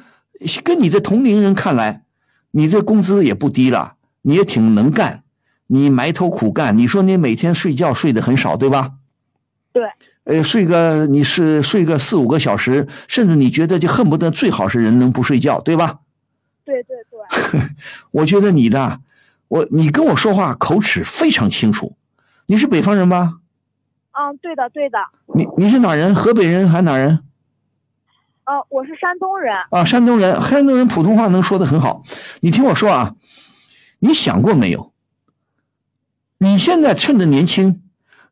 [0.63, 2.03] 跟你的同龄人看来，
[2.51, 5.23] 你这工资也不低了，你也挺能干，
[5.67, 6.77] 你埋头苦干。
[6.77, 8.93] 你说你每天睡觉睡得很少，对吧？
[9.71, 9.83] 对，
[10.23, 15.99] 呃，睡个你是睡个四五个小时，甚至你觉得就恨不得最好是人能不睡觉，对吧？
[16.65, 17.61] 对对对，
[18.11, 18.99] 我觉得你的，
[19.47, 21.95] 我你跟我说话口齿非常清楚。
[22.47, 23.35] 你是北方人吧？
[24.11, 24.97] 嗯，对的对的，
[25.35, 26.15] 你你是哪人？
[26.15, 27.19] 河北人还哪人？
[28.45, 30.41] 呃，我是山东人，啊，山东人。
[30.41, 32.01] 山东人普通话能说的很好。
[32.39, 33.13] 你听我说啊，
[33.99, 34.93] 你想过没有？
[36.39, 37.81] 你现在趁着年轻，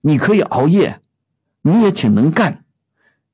[0.01, 1.01] 你可以熬夜，
[1.63, 2.63] 你也挺能干，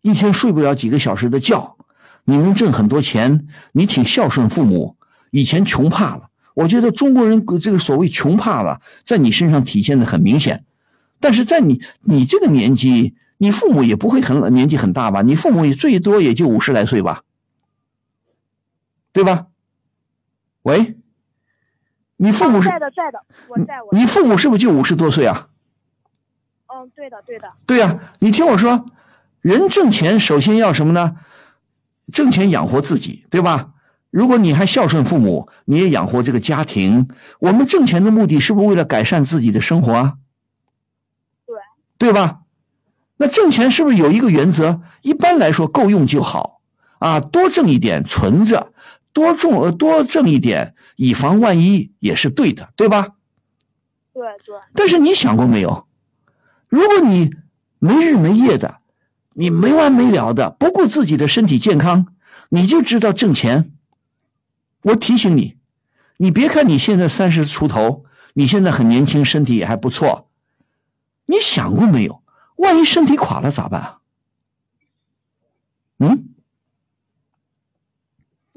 [0.02, 1.76] 一天睡不了几个小时的觉，
[2.24, 4.96] 你能挣很多钱，你挺孝顺父母。
[5.32, 10.66] 以前穷怕了，我觉得中国人这个所谓穷怕了，在你身上体现的很明显。
[11.20, 15.22] 但是在你你这个年纪，你父母也不会很年纪很大吧？
[15.22, 17.24] 你父母也最多也就五十来岁吧，
[19.12, 19.48] 对吧？
[20.64, 20.98] 喂，
[22.24, 25.48] 你父母是在的在的，我在我你父母是不是就五十多岁啊？
[26.68, 28.86] 嗯，对的对的，对呀、你听我说，
[29.42, 31.16] 人挣钱首先要什么呢？
[32.14, 33.72] 挣钱养活自己，对吧？
[34.12, 37.10] 如果你还孝顺父母，你也养活这个家庭。
[37.40, 40.14] 我们挣钱的目的是不是为了改善自己的生活啊？
[41.48, 41.56] 对，
[41.98, 42.42] 对吧？
[43.18, 44.82] 那挣钱是不是有一个原则？
[45.02, 46.62] 一般来说够用就好
[47.00, 48.72] 啊，多挣一点存着，
[49.12, 53.16] 多种呃多挣一点，以防万一也是对的，对吧？
[54.14, 55.88] 对对，但是你想过没有？
[56.68, 57.34] 如果你
[57.80, 58.82] 没日没夜的，
[59.34, 62.14] 你没完没了的不顾自己的身体健康，
[62.50, 63.74] 你就知道挣钱。
[64.84, 65.58] 我提醒你，
[66.18, 70.30] 你别看你现在三十出头，你现在很年轻，身体也还不错。
[71.26, 72.22] 你想过没有？
[72.58, 74.02] 万一身体垮了咋办啊？
[75.98, 76.31] 嗯，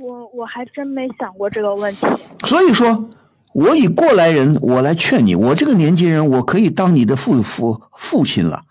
[0.03, 2.01] 我我还真没想过这个问题。
[2.45, 3.09] 所以说，
[3.53, 8.65] 我以过来人，我来劝你，我这个年纪人，我可以当你的父父父亲了，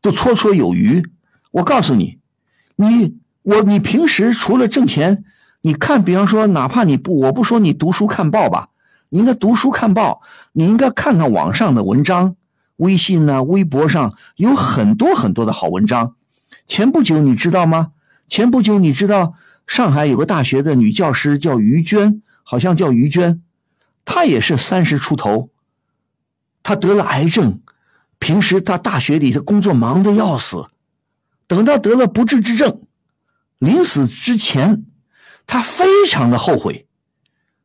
[0.00, 1.02] 都绰绰有余。
[1.50, 2.18] 我告诉你，
[2.76, 5.24] 你我你平时除了挣钱，
[5.62, 8.68] 你看，比方说，哪怕你不，我不说你读书看报吧，
[9.08, 10.22] 你应该读书看报，
[10.52, 12.36] 你应该看看网上的文章，
[12.76, 16.14] 微信呢、微博上有很多很多的好文章。
[16.68, 17.88] 前不久你知道吗？
[18.28, 19.34] 前不久你知道
[19.68, 23.42] 上海有个大学的女教师叫于娟，好像叫于娟，
[24.04, 25.50] 她也是三十出头，
[26.62, 27.60] 她得了癌症，
[28.18, 30.66] 平时她大学里的工作忙得要死，
[31.46, 32.80] 等到得了不治之症，
[33.58, 34.86] 临死之前，
[35.46, 36.86] 她非常的后悔。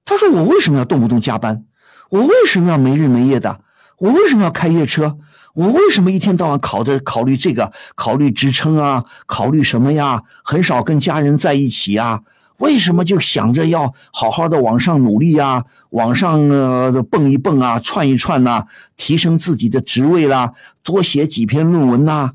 [0.03, 1.65] 她说：“我为什么要动不动加班？
[2.09, 3.61] 我为什么要没日没夜的？
[3.97, 5.17] 我为什么要开夜车？
[5.53, 10.23] 我为什么一天到晚考的考虑这个，考虑职称啊，考虑什么呀？
[10.43, 12.21] 很少跟家人在一起啊？
[12.57, 22.31] 为什么就想着要好好的往上努力呀，往上呃蹦一蹦啊，窜一窜呐，提升自己的职位啦，多写几篇论文呐？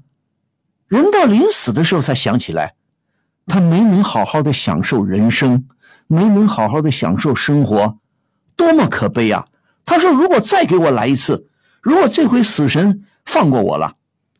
[0.87, 2.75] 人到临死的时候才想起来，
[3.47, 5.66] 他没能好好的享受人生，
[6.07, 7.99] 没能好好的享受生活，
[8.57, 9.47] 多么可悲啊！
[9.85, 11.47] 他说：“如果再给我来一次，
[11.81, 13.97] 如果这回死神放过我了，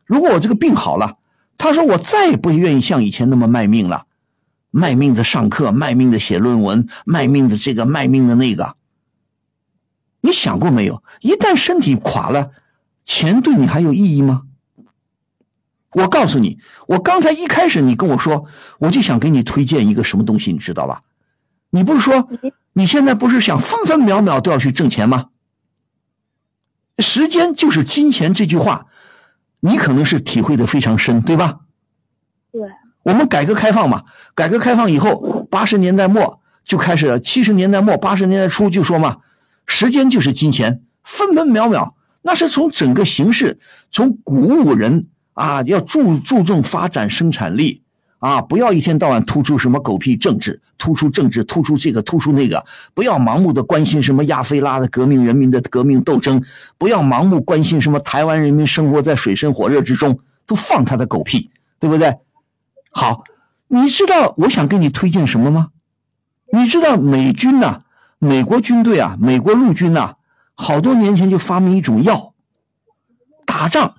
[0.07, 1.19] 如果我这个病好了，
[1.59, 4.07] 他说我再也不愿意像以前那么卖命了，
[4.71, 8.77] 卖命的上课，卖命的写论文，卖命的这个，卖命的那个。
[10.23, 11.03] 你想过没有？
[11.21, 12.51] 一旦身体垮了，
[13.05, 14.45] 钱对你还有意义吗？
[15.93, 18.47] 我告诉你，我刚才一开始你跟我说，
[18.79, 21.03] 我就想给你推荐一个什么东西，你知道吧？
[21.69, 22.31] 你不是说
[22.73, 25.27] 你现在不是想分分秒秒都要去挣钱吗？
[26.99, 28.87] 时间就是金钱这句话，
[29.61, 31.61] 你可能是体会的非常深，对吧？
[32.51, 32.63] 对。
[33.05, 39.19] 我们改革开放嘛，改革开放以后，八十年代末就开始，七十年代末八十年代初就说嘛，
[39.67, 43.59] 时间就是金钱，分分秒秒，那是从整个形势，
[43.91, 47.83] 从鼓舞人啊，要注注重发展生产力。
[48.19, 48.43] 啊！
[48.43, 52.65] 不要一天到晚突出什么狗屁政治，突出政治，突出这个，突出那个。
[52.95, 56.43] 不要盲目的关心什么亚非拉的革命人民的革命斗争，
[56.77, 62.19] 不要盲目关心什么台湾人民生活在水深火热之中，都放他的狗屁，对不对？
[62.91, 63.23] 好，
[63.69, 65.69] 你知道我想给你推荐什么吗？
[66.53, 67.83] 你知道美军呐，
[68.19, 70.15] 美国军队啊，美国陆军呐，
[70.55, 72.33] 好多年前就发明一种药，
[73.47, 73.95] 打仗，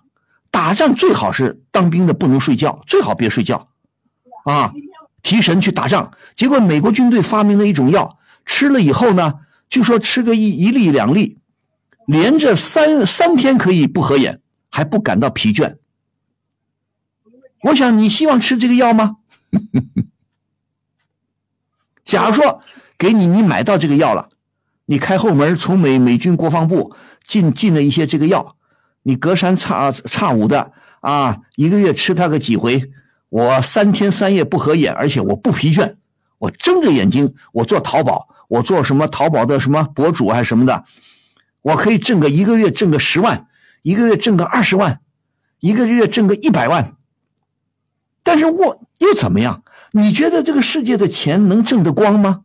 [0.51, 3.67] 打仗最好是当兵的不能睡觉，最好别睡觉。
[4.45, 4.73] 啊，
[5.21, 9.33] 提神去打仗，结果美国军队发明了一种药，吃了以后呢，
[9.69, 11.37] 就说吃个一一粒两粒，
[12.07, 15.77] 连着三三天可以不合眼，还不感到疲倦。
[17.63, 19.17] 我想你希望吃这个药吗？
[22.05, 22.61] 假如说
[22.97, 24.29] 给你，你买到这个药了，
[24.85, 28.55] 你开后门从美美军国防部进进了一些这个药，
[29.03, 30.71] 你隔三差差五的
[31.01, 32.91] 啊，一个月吃它个几回。
[33.29, 35.95] 我三天三夜不合眼，而且我不疲倦，
[36.39, 40.83] 我睁着眼睛，我做淘宝，我做什么淘宝的什么博主还是什么的，
[41.61, 43.47] 我可以挣个一个月挣个十万，
[43.83, 45.01] 一个月挣个二十万，
[45.59, 46.95] 一个月挣个一百万。
[48.23, 49.63] 但是我又怎么样？
[49.91, 52.41] 你觉得这个世界的钱能挣得光吗？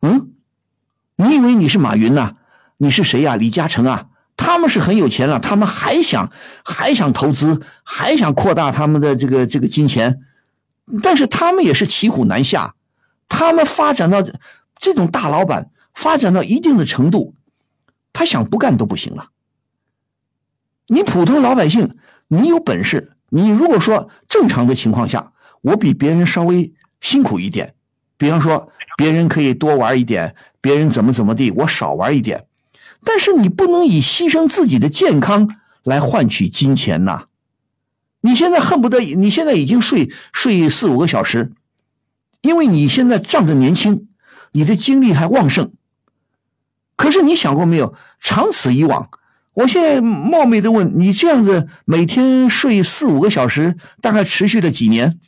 [0.00, 0.32] 嗯，
[1.16, 2.36] 你以为你是马云呐？
[2.78, 3.36] 你是谁呀？
[3.36, 4.08] 李嘉诚啊？
[4.38, 6.32] 他们是很有钱了，他们还想
[6.64, 10.20] 还想投资，还想扩大他们的这个这个金钱，
[11.02, 12.74] 但是他们也是骑虎难下。
[13.28, 14.22] 他们发展到
[14.78, 17.34] 这种大老板发展到一定的程度，
[18.14, 19.28] 他想不干都不行了。
[20.86, 21.96] 你普通老百姓，
[22.28, 26.72] 你有本事，你如果说正常的情况下，我比别人稍微
[27.02, 27.74] 辛苦一点，
[28.16, 32.46] 比方说别人可以多玩一点，别人怎么怎么地，我少玩一点。
[33.04, 37.26] 但是你不能以牺牲自己的健康来换取金钱呐！
[38.20, 41.52] 你现在恨不得你现在已经睡睡四五个小时，
[42.42, 44.08] 因为你现在仗着年轻，
[44.52, 45.72] 你的精力还旺盛。
[46.96, 49.08] 可是你想过没有，长此以往，
[49.54, 55.20] 我现在冒昧的问你，这样子每天睡四五个小时，大概持续了几年？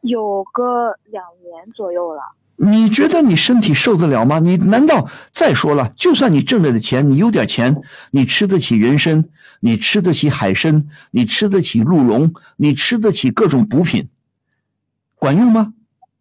[0.00, 2.22] 有个两年左右了。
[2.64, 4.38] 你觉得你身体受得了吗？
[4.38, 5.92] 你难道再说了？
[5.96, 7.76] 就算你挣来的钱，你有点钱，
[8.12, 9.24] 你吃得起人参，
[9.60, 14.08] 你吃得起海参，你吃得起鹿茸，你吃得起各种补品。
[15.16, 15.74] 管用吗？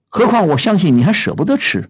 [0.09, 1.89] 何况我相信你还舍不得吃，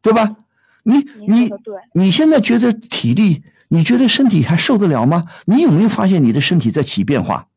[0.00, 0.36] 对吧？
[0.84, 1.50] 你你
[1.92, 5.26] 你现在觉得体力，你觉得身体还受得了吗？
[5.46, 7.48] 你有没有发现你的身体在起变化？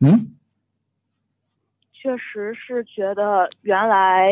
[0.00, 0.32] 嗯，
[2.02, 4.26] 确实是觉得原来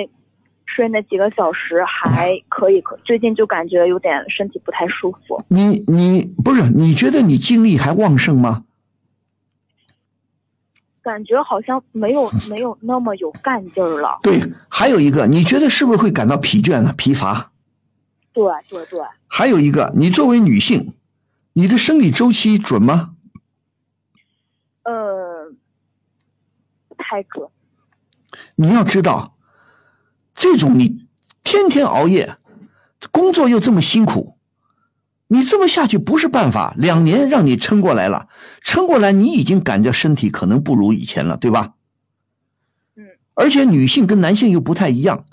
[0.65, 5.39] 睡那几个小时还可以，可最近就感觉有点身体不太舒服。
[5.49, 8.65] 你你不是你觉得你精力还旺盛吗？
[11.03, 14.19] 感觉好像没有 没有那么有干劲儿了。
[14.23, 14.41] 对，
[14.71, 16.95] 还有一个，你觉得是不是会感到疲倦呢？
[16.97, 17.53] 疲乏？
[18.33, 18.99] 对对对。
[19.27, 20.95] 还有一个，你作为女性，
[21.53, 23.15] 你的生理周期准吗？
[24.85, 25.53] 呃，
[26.89, 27.47] 不太准。
[28.61, 29.37] 你要知道，
[30.35, 31.07] 这种你
[31.45, 32.39] 天天熬夜，
[33.13, 34.37] 工作又这么辛苦。
[35.29, 38.29] 你这么下去不是办法，两年让你撑过来了，
[38.61, 41.75] 撑过来你已经感觉身体可能不如以前了，对吧？
[42.97, 43.05] 嗯。
[43.35, 45.25] 而且女性跟男性又不太一样，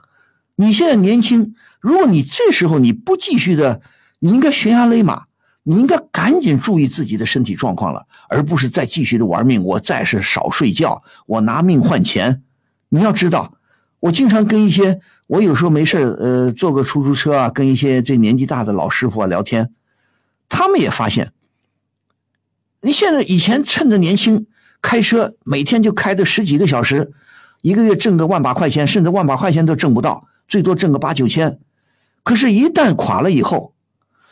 [0.57, 3.81] 你现在年轻，如果你这时候你不继续的，
[4.19, 5.23] 你应该悬崖勒马，
[5.63, 9.63] 你应该赶紧注意自己的身体状况了，而不是再继续的玩命。
[9.63, 12.43] 我再是少睡觉，我拿命换钱。
[12.89, 13.57] 你要知道，
[13.99, 19.71] 我经常跟一些我有时候没事呃，坐个出租车啊，跟一些这年纪大的老师傅啊聊天。
[20.47, 21.33] 他们也发现，
[22.81, 24.45] 你现在以前趁着年轻
[24.81, 27.11] 开车，每天就开的十几个小时，
[27.61, 31.59] 一个月挣个万把块钱，甚至万把块钱都挣不到，最多挣个八九千。
[32.23, 33.73] 可是，一旦垮了以后，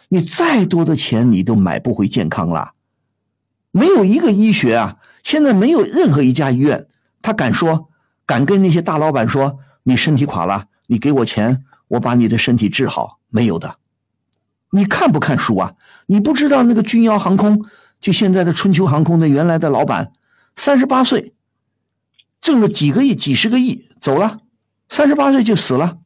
[0.10, 2.74] 你再多的钱你都买不回健康了。
[3.72, 6.86] 没有一个医学啊，现在没有任何一家医院，
[7.24, 7.90] 他敢说，
[8.26, 13.76] 敢跟那些大老板说，你身体垮了，你给我钱，我把你的身体治好，没有的。
[14.72, 15.74] 你看不看书啊？
[16.08, 17.66] 你不知道那个君瑶航空，
[18.00, 20.12] 就现在的春秋航空的原来的老板，
[20.56, 21.34] 三十八岁，
[22.42, 24.40] 挣了几个亿、几十个亿，走了，
[24.90, 25.98] 三十八岁就死了。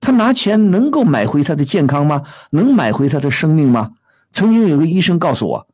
[0.00, 2.22] 他拿钱能够买回他的健康吗？
[2.50, 3.92] 能买回他的生命吗？
[4.32, 5.68] 曾经有个医生告诉我，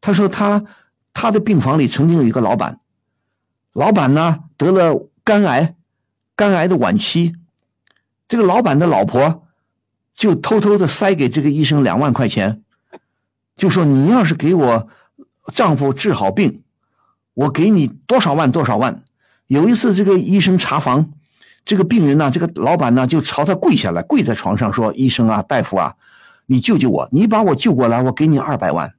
[0.00, 0.64] 他说他
[1.12, 2.78] 他的病房里曾经有一个老板，
[3.72, 5.74] 老板呢得了肝癌，
[6.36, 7.34] 肝癌的晚期，
[8.28, 9.46] 这个老板的老婆。
[10.12, 12.62] 就偷偷的塞给这个医生两万块钱，
[13.56, 14.88] 就说你要是给我
[15.54, 16.62] 丈夫治好病，
[17.32, 19.02] 我给你多少万多少万。
[19.46, 21.12] 有一次这个医生查房，
[21.64, 25.96] 这个病人呢，这个老板呢就朝他跪下来，跪在床上说：“医生啊，大夫啊，
[26.44, 28.92] 你救救我，你把我救过来，我给你二百万。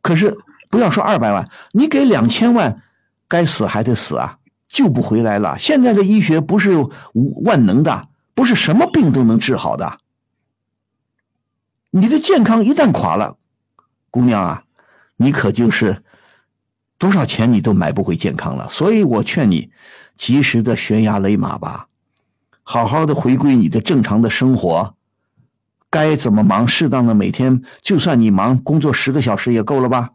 [0.00, 0.38] 可是
[0.74, 2.82] 不要说二百万，你给两千万，
[3.28, 5.56] 该死还得死啊，救不回来了。
[5.56, 6.84] 现在的医学不是
[7.44, 10.00] 万能的。”不是什么病都能治好的。
[11.92, 13.36] 你的健康一旦垮了，
[14.10, 14.64] 姑娘啊，
[15.18, 16.02] 你可就是
[16.98, 18.68] 多少钱你都买不回健康了。
[18.68, 19.70] 所以我劝你，
[20.16, 21.86] 及时的悬崖勒马吧，
[22.64, 24.96] 好好的回归你的正常的生活。
[25.88, 30.10] 该怎么忙，适当的每天，就算你忙工作十个小时也够了吧？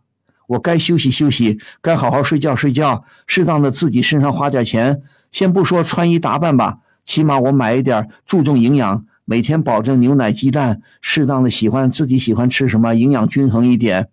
[0.50, 5.02] 我该休息休息，该好好睡觉睡觉，适当的自己身上花点钱。
[5.32, 6.80] 先不说穿衣打扮吧。
[7.06, 14.10] 起码我买一点，注重营养，每天保证牛奶、鸡蛋，适当的喜欢自己喜欢吃什么，营养均衡一点。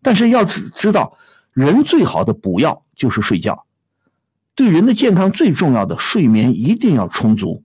[0.00, 1.16] 但是要知知道，
[1.52, 3.66] 人最好的补药就是睡觉，
[4.54, 7.64] 对人的健康最重要的睡眠一定要充足，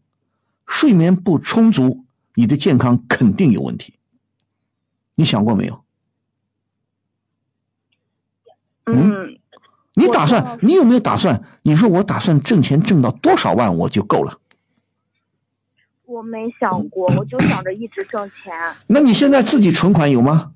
[0.66, 4.00] 睡眠不充足，你的健康肯定有问题。
[5.16, 5.85] 你想过没有？
[8.86, 9.38] 嗯，
[9.95, 11.41] 你打算，你有没有打算？
[11.64, 14.40] 你说我打算挣钱挣到多少万我就够了？
[16.06, 18.53] 我没想过，我就想着一直挣钱。
[18.88, 20.52] 那你现在自己存款有吗？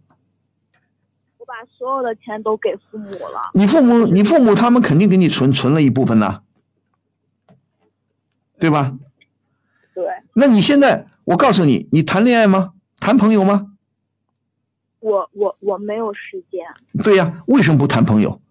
[1.39, 3.49] 我把所有的钱都给父母了。
[3.53, 6.43] 你父母，你父母他们肯定给你存存了一部分呢，
[8.59, 8.93] 对吧？
[9.95, 10.05] 对。
[10.33, 12.73] 那你现在，我告诉你，你谈恋爱吗？
[12.99, 13.71] 谈朋友吗？
[14.99, 16.61] 我我我没有时间。
[17.03, 18.41] 对呀，为什么不谈朋友？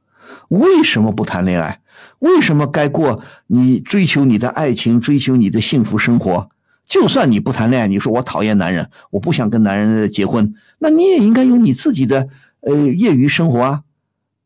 [0.48, 1.80] 为什么不谈恋爱？
[2.18, 6.50] 为什么该过你追求你的爱情，追求你的幸福生活？
[6.84, 12.28] 就算你不谈恋爱，你说我讨厌男人，我不想跟男人结婚，那你也应该有你自己的
[12.60, 13.82] 呃业余生活啊，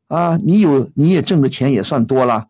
[0.09, 2.49] 啊，你有你也挣的钱也算多了，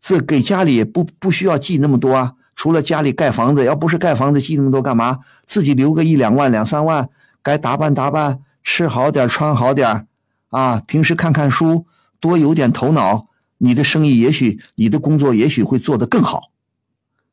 [0.00, 5.20] 这给家里也不不需要寄那么多啊，除了家里盖房子，要不是盖房子寄那么多干嘛？
[5.44, 7.08] 自己留个一两万两三万，
[7.42, 10.08] 该打扮打扮，吃好点穿好点
[10.48, 11.86] 啊，平时看看书，
[12.18, 13.28] 多有点头脑，
[13.58, 16.50] 你的生意也许你的工作也许会做得更好，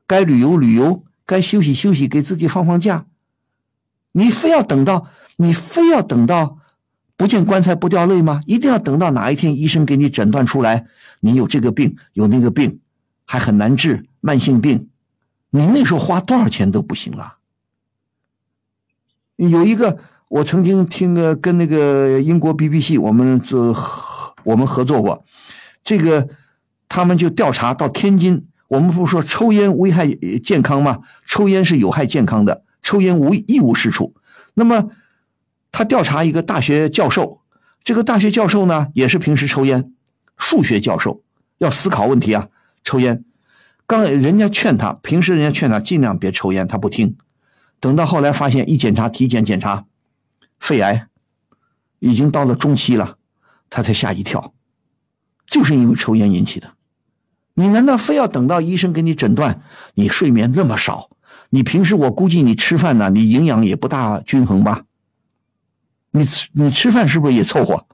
[0.05, 1.03] 该旅游旅游。
[1.23, 3.05] 该休息休息，给自己放放假。
[4.11, 6.57] 你非要等到，你非要等到
[7.15, 8.41] 不见棺材不掉泪吗？
[8.47, 10.87] 一定要等到哪一天医生给你诊断出来，
[11.21, 12.81] 你有这个病，有那个病，
[13.23, 14.89] 还很难治，慢性病，
[15.51, 17.37] 你那时候花多少钱都不行了。
[19.37, 19.99] 有一个，
[20.31, 23.75] 我曾经听个跟那个英国 BBC 我们做
[24.45, 25.25] 我们合作过，
[25.83, 26.29] 这个
[26.87, 30.07] 他们就调查到天津，我们不是说抽烟危害
[30.41, 30.99] 健康吗？
[31.25, 34.15] 抽烟是有害健康的，抽烟无一无是处。
[34.53, 34.91] 那么
[35.69, 37.41] 他调查一个大学教授，
[37.83, 39.91] 这个大学教授呢也是平时抽烟，
[40.37, 41.23] 数学教授
[41.57, 42.47] 要思考问题啊，
[42.85, 43.25] 抽烟。
[43.85, 47.17] 刚人家劝他，平时人家劝他尽量别抽烟，他不听。
[47.81, 49.83] 等到后来发现，一检查体检检查，
[50.61, 51.07] 肺癌
[51.99, 53.17] 已经到了中期了，
[53.69, 54.53] 他才吓一跳，
[55.45, 56.71] 就是因为抽烟引起的。
[57.55, 59.61] 你难道非要等到医生给你诊断？
[59.95, 61.09] 你睡眠那么少，
[61.49, 64.83] 你平时我估计你吃饭呢，你营养也不大均衡吧？
[66.11, 67.85] 你吃你吃饭是不是也凑合？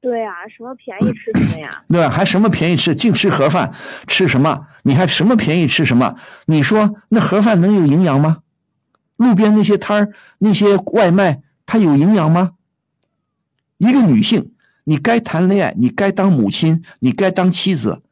[0.00, 1.84] 对啊、什么便宜吃什么呀？
[1.88, 2.10] 对吧？
[2.10, 3.72] 还什么便宜吃，净吃盒饭，
[4.06, 4.66] 吃什么？
[4.84, 6.16] 你还什么便宜吃什么？
[6.46, 8.38] 你说那盒饭能有营养吗？
[9.22, 12.52] 路边那些摊儿那些外卖，它有营养吗？
[13.78, 14.52] 一个女性，
[14.84, 18.02] 你该谈恋爱，你该当母亲，你该当妻子，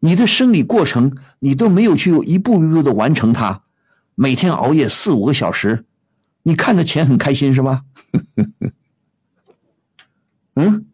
[0.00, 3.62] 你的生理过程你都没有去一步一步的完成它，
[4.14, 5.84] 每天熬夜四五个小时，
[6.42, 7.84] 你看着钱很开心是吧？
[10.54, 10.86] 嗯。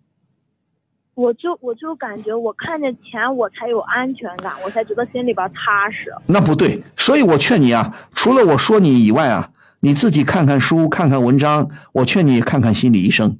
[1.15, 6.13] 我就我就感觉我看见钱我才有安全感，我才觉得心里边踏实。
[6.27, 9.51] 那不对，所以我劝你啊，除了我说你以外啊，
[9.81, 11.71] 你自己看看书，看看文章。
[11.93, 13.39] 我劝你看看心理医生。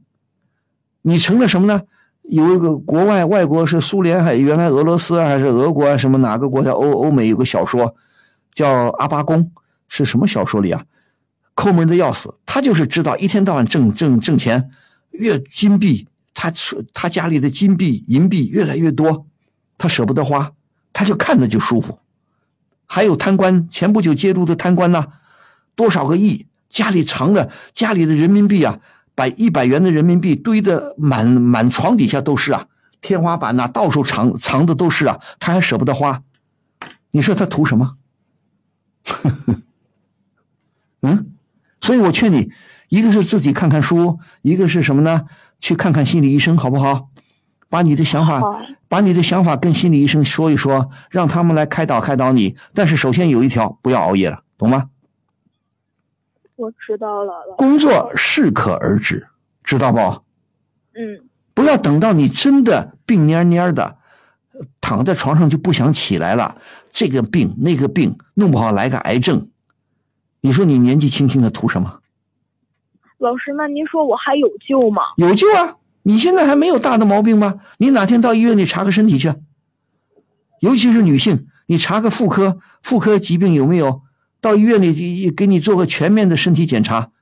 [1.03, 1.83] 你成了什么呢？
[2.23, 5.97] 有一个国外外国是苏联还原来俄罗斯还是俄国啊？
[5.97, 7.97] 什么哪个国家欧欧美有个小说
[8.53, 8.69] 叫
[8.99, 9.51] 阿巴公，
[9.89, 10.85] 是什么小说里啊？
[11.55, 14.71] 抠门的要死，他就是知道一天到晚挣挣挣钱，
[15.11, 16.07] 越金币。
[16.51, 19.27] 他他家里的金币银币越来越多，
[19.79, 20.53] 他舍不得花，
[20.93, 21.99] 他就看着就舒服。
[22.87, 25.07] 还有贪官，前不久揭露的贪官呢，
[25.75, 28.79] 多少个亿，家里藏的家里的人民币啊，
[29.15, 32.67] 把一百元的人民币堆的满满床底下都是啊，
[33.01, 36.23] 天花板呐，到处藏藏的都是啊，他还舍不得花，
[37.13, 37.97] 你说他图什么？
[41.03, 41.33] 嗯，
[41.81, 42.53] 所以我劝你，
[42.89, 45.27] 一个是自己看看书，一个是什么呢？
[45.65, 47.09] 去看看心理医生好不好？
[47.71, 48.43] 把你的想法，
[48.87, 52.55] 把你的想法跟心理医生说一说，让他们来开导开导你。
[52.75, 54.91] 但是首先有一条，不要熬夜了，懂吗？
[56.57, 57.55] 我知道了。
[57.57, 59.27] 工作适可而止，
[59.63, 59.99] 知道不？
[60.93, 61.31] 嗯。
[61.55, 63.97] 不要等到你真的病蔫蔫的，
[64.83, 66.61] 躺在床上就不想起来了，
[66.93, 69.49] 这个病那个病，弄不好来个癌症。
[70.43, 72.01] 你说你年纪轻轻的图什么？
[73.25, 75.03] 老师，那您说我还有救吗？
[75.17, 75.77] 有救啊！
[76.03, 77.55] 你现在还没有大的毛病吧？
[77.79, 79.33] 你哪天到医院里查个身体去？
[80.61, 84.03] 尤其是女性，你查个妇科，妇科疾病有没有？
[84.43, 87.13] 到医院里给你做个全面的身体检查，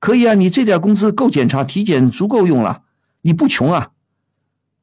[0.00, 0.34] 可以啊！
[0.34, 2.82] 你这点工资够检查，体检足够用了，
[3.22, 3.90] 你不穷啊！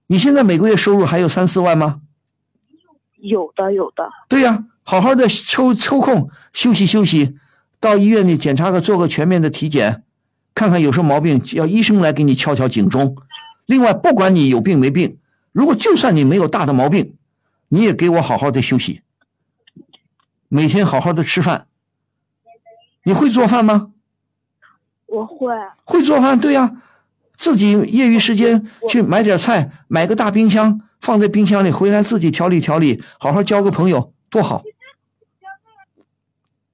[0.07, 1.99] 你现在每个月收入还有三四万吗？
[3.17, 4.09] 有的，有的。
[4.29, 7.35] 对呀、好好的抽抽空休息休息，
[7.81, 10.03] 到医院里检查个做个全面的体检。
[10.55, 13.15] 看看有什么毛病，要医生来给你敲敲警钟。
[13.65, 15.17] 另外，不管你有病没病，
[15.51, 17.15] 如果就算你没有大的毛病，
[17.69, 19.01] 你也给我好好的休息，
[20.49, 21.67] 每天好好的吃饭。
[23.03, 23.91] 你会做饭吗？
[25.07, 25.53] 我会。
[25.83, 26.81] 会做饭，对呀、
[27.35, 34.63] 自己业余时间去买点菜，买个大冰箱放在冰箱里，回来自己调理调理，好好交个朋友，多好，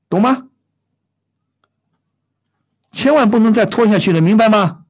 [0.10, 0.49] 懂吗？
[3.00, 4.84] 千万不能再拖下去了，明白吗？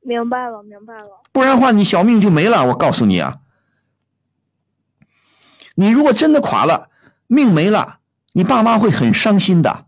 [0.00, 1.22] 明白了，明白了。
[1.30, 2.66] 不然的话，你小命就没了。
[2.66, 3.38] 我告诉你啊，
[5.76, 6.88] 你如果真的垮了，
[7.28, 7.98] 命没了，
[8.32, 9.84] 你爸妈会很伤心的，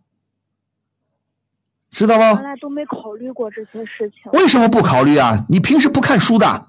[1.90, 2.23] 知道不？
[2.23, 4.31] 原来都没考虑过这些事情。
[4.31, 5.44] 为什么不考虑啊？
[5.48, 6.69] 你平时不看书的？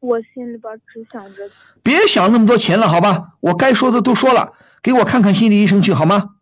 [0.00, 1.48] 我心里边只想着，
[1.84, 3.34] 别想那么多钱了，好吧？
[3.38, 6.34] 我该说的都说了，给我看看心理医生去好吗？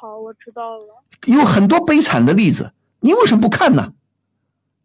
[0.00, 1.02] 好，我知道了。
[1.26, 3.94] 有很多悲惨的例子，你为什么不看呢？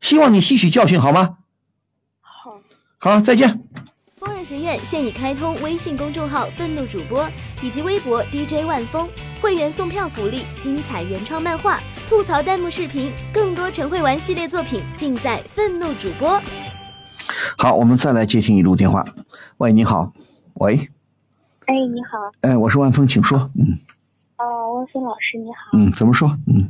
[0.01, 1.37] 希望你吸取教训，好吗？
[2.19, 2.59] 好，
[2.97, 3.61] 好，再见。
[4.17, 7.29] 疯人学院现已开通微信公众号“愤怒主播”
[7.61, 9.07] 以及微博 DJ 万峰，
[9.39, 11.79] 会员送票福利、精彩原创漫画、
[12.09, 16.41] 吐槽弹幕视频，更多陈慧玩系列作品尽在愤怒主播。
[17.55, 19.05] 好，我们再来接听一路电话。
[19.57, 20.11] 喂，你好。
[20.55, 20.73] 喂，
[21.67, 23.47] 哎，你好，哎，我是万峰，请说。
[23.59, 23.77] 嗯
[24.43, 26.27] 哦，汪峰老师你好，嗯，怎么说？
[26.47, 26.67] 嗯，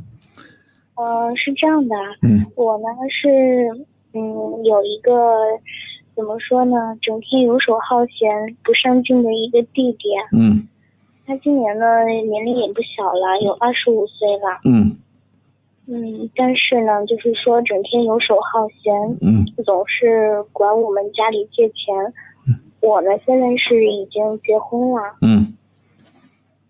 [0.94, 3.68] 呃，是这样的，嗯我呢是
[4.12, 5.12] 嗯有一个
[6.14, 10.08] 怎么说呢，整天游手好闲、不上进的一个弟弟。
[10.32, 10.68] 嗯
[11.26, 14.60] 他今年呢年龄也不小了，有二十五岁了。
[14.64, 14.94] 嗯
[15.88, 21.94] 嗯，但是呢，就是说整天游手好闲，嗯总是管我们家里借钱。
[22.80, 25.56] 我呢现在是已经结婚了，嗯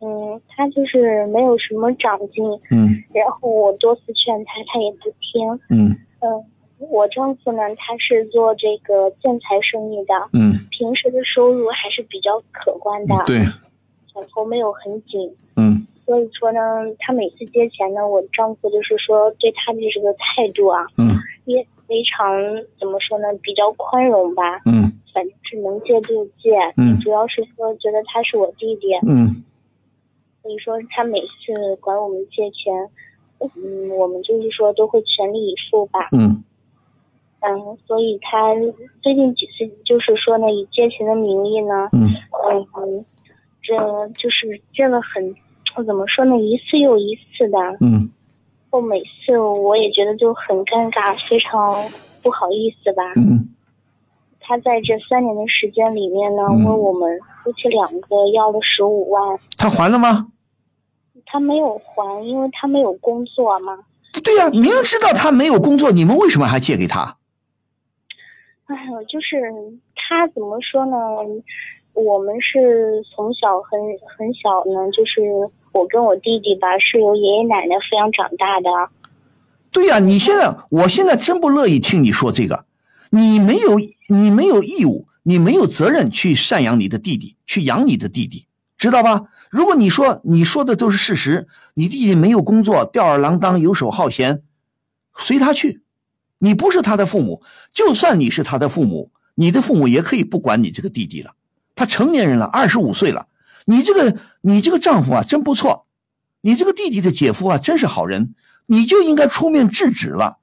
[0.05, 5.49] 嗯，他就是没有什么长进，嗯然后我多次劝他，他也不听。
[5.71, 6.45] 嗯嗯，
[6.91, 13.43] 我丈夫呢，他是做这个建材生意的，嗯，平时的收入还是比较可观的，对，
[14.13, 15.35] 手头没有很紧。
[15.57, 16.61] 嗯所以说呢，
[16.99, 21.09] 他每次借钱呢，我丈夫就是说对他的这个态度啊，嗯
[21.47, 22.29] 也非常
[22.79, 24.61] 怎么说呢，比较宽容吧。
[24.67, 29.45] 嗯反正是能借就借，嗯主要是说觉得他是我弟弟，嗯
[30.45, 32.71] 所以说他每次管我们借钱，
[33.41, 36.11] 嗯，我们就是说都会全力以赴吧。
[36.13, 36.45] 嗯
[37.41, 38.55] 嗯，所以他
[39.03, 42.11] 最近几次就是说呢，以借钱的名义呢，嗯
[42.77, 43.05] 嗯，
[43.63, 43.75] 这
[44.19, 45.35] 就是借了很，
[45.87, 48.11] 怎么说呢，一次又一次的，嗯
[48.71, 51.75] 我每次我也觉得就很尴尬，非常
[52.23, 53.03] 不好意思吧。
[53.17, 53.49] 嗯
[54.47, 60.29] 他在这三年的时间里面呢，嗯问我们夫妻两个要了十五万，他还了吗？
[61.27, 63.79] 他没有还，因为他没有工作嘛。
[64.23, 67.17] 对呀、明知道他没有工作，你们为什么还借给他？
[68.67, 69.37] 哎呦，就是
[69.95, 70.97] 他怎么说呢？
[71.95, 73.79] 我们是从小很
[74.17, 75.21] 很小呢，就是
[75.73, 78.71] 我跟我弟弟吧，是由爷爷奶奶抚养长大的。
[79.71, 82.65] 对呀、你现在，我现在真不乐意听你说这个。
[83.11, 83.79] 你没有，
[84.09, 88.47] 你没有义务，你没有责任去赡养你的弟弟，去养你的弟弟，
[88.79, 89.23] 知道吧？
[89.55, 94.43] 如果你说你说的都是事实，你弟弟没有工作，吊儿郎当，游手好闲，
[95.17, 95.83] 随他去。
[96.39, 97.41] 你不是他的父母，
[97.73, 101.37] 就算你是他的父母，你的父母也可以不管你这个弟弟了。
[101.77, 103.29] 他成年人了，二十五岁了，
[103.67, 105.87] 你这个你这个丈夫啊，真不错，
[106.41, 108.35] 你这个弟弟的姐夫啊，真是好人，
[108.67, 110.39] 你就应该出面制止了。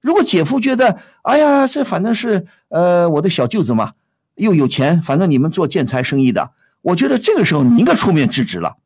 [0.00, 3.94] 如果姐夫觉得，哎呀，这反正是呃我的小舅子嘛，
[4.36, 6.52] 又有钱，反正你们做建材生意的，
[6.82, 8.76] 我觉得这个时候你应该出面制止了。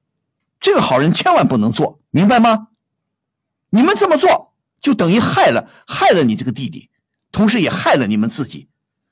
[0.61, 2.69] 这个好人千万不能做，明白吗？
[3.71, 6.89] 你们这么做，就等于害了害了你这个弟弟，
[7.33, 8.69] 同时也害了你们自己。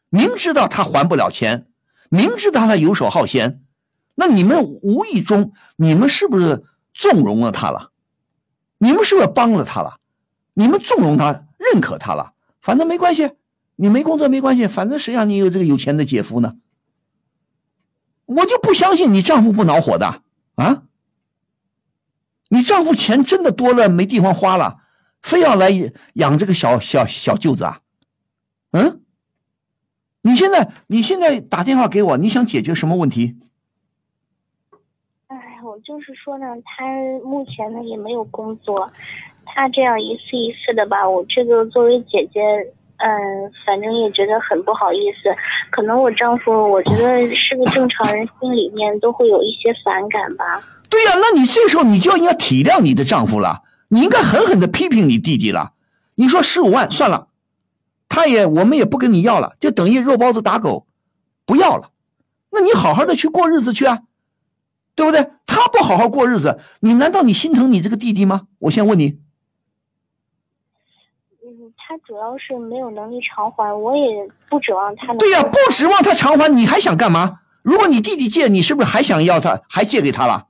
[0.08, 1.66] 明知道他还不了钱，
[2.08, 3.62] 明知道他游手好闲，
[4.14, 7.90] 那你们无意中，你们是不是纵容了他了？
[8.78, 9.98] 你们是不是帮了他了？
[10.54, 13.32] 你们纵容他，认可他了，反正没关系，
[13.76, 16.54] 你没工作没关系，反正谁让你有这个有钱的姐夫呢？
[18.26, 20.22] 我就不相信你丈夫不恼火的
[20.56, 20.84] 啊！
[22.48, 24.78] 你丈夫钱真的多了没地方花了，
[25.20, 25.70] 非要来
[26.14, 27.80] 养这个小小小舅子啊？
[28.72, 29.02] 嗯？
[30.22, 33.36] 你现在你现在打电话给我，你想解决什么问题？
[35.26, 36.86] 哎，我就是说呢，他
[37.24, 38.90] 目前呢也没有工作，
[39.44, 42.40] 他这样一次一次的吧，我这个作为姐姐，
[43.04, 45.28] 嗯，反正也觉得很不好意思。
[45.70, 50.62] 可能我丈夫，我觉得是个正常人，心里面都会有一些反感吧。
[50.88, 55.72] 对呀、那你这时候你就应该体谅你的丈夫了，你应该狠狠的批评你弟弟了。
[56.14, 57.28] 你说十五万算了，
[58.08, 60.86] 他也我们也不跟你要了，就等于肉包子打狗，
[61.44, 61.90] 不要了。
[62.52, 64.00] 那你好好的去过日子去啊，
[64.94, 65.28] 对不对？
[65.46, 68.46] 他不好好过日子，你难道你心疼你这个弟弟吗？
[68.60, 69.18] 我先问你，
[71.94, 75.18] 他主要是没有能力偿还，我也不指望他能。
[75.18, 77.38] 对呀、不指望他偿还，你还想干嘛？
[77.62, 80.48] 如果你弟弟借，你是不是还想要他，还借给他了？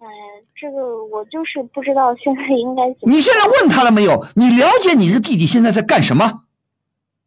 [0.00, 0.06] 哎，
[0.54, 3.14] 这个我就是不知道现在应该怎么。
[3.14, 4.26] 你现在问他了没有？
[4.34, 6.42] 你了解你的弟弟现在在干什么？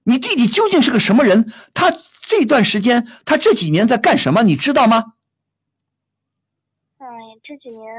[0.03, 1.51] 你弟弟究竟是个什么人？
[1.73, 1.91] 他
[2.21, 4.43] 这段时间，他这几年在干什么？
[4.43, 5.13] 你知道吗？
[6.99, 7.07] 哎，
[7.43, 7.89] 这几年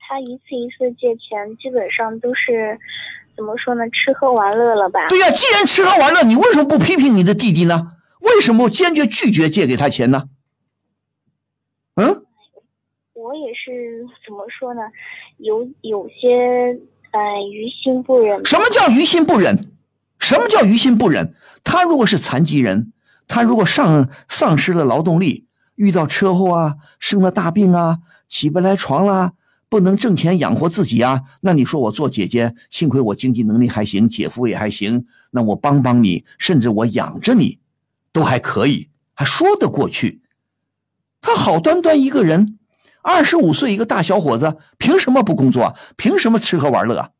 [0.00, 2.78] 他一次一次借钱，基本上都是
[3.36, 3.82] 怎么说呢？
[3.90, 5.06] 吃喝玩乐了吧？
[5.08, 7.90] 对呀、既然吃喝玩乐，你为什么不批评你的弟弟呢？
[8.20, 10.24] 为什么坚决拒绝借给他钱呢？
[11.96, 12.24] 嗯，
[13.12, 14.80] 我也是怎么说呢？
[15.36, 16.80] 有有些
[17.12, 17.20] 呃
[17.52, 18.44] 于心不忍。
[18.44, 19.72] 什么叫于心不忍？
[20.18, 21.34] 什么叫于心不忍？
[21.62, 22.92] 他如果是残疾人，
[23.28, 29.32] 他如果丧丧失了劳动力，遇到车祸啊，生了大病啊，起不来床啦，
[29.68, 37.58] 不能挣钱养活自己啊，那你说我做姐姐，幸亏我经济能力还行，姐夫也还行，那我帮帮你，甚至我养着你，
[38.12, 40.22] 都还可以，还说得过去。
[41.20, 42.58] 他好端端一个人，
[43.02, 45.76] 二十五岁一个大小伙子，凭什么不工作？
[45.96, 47.12] 凭什么吃喝玩乐？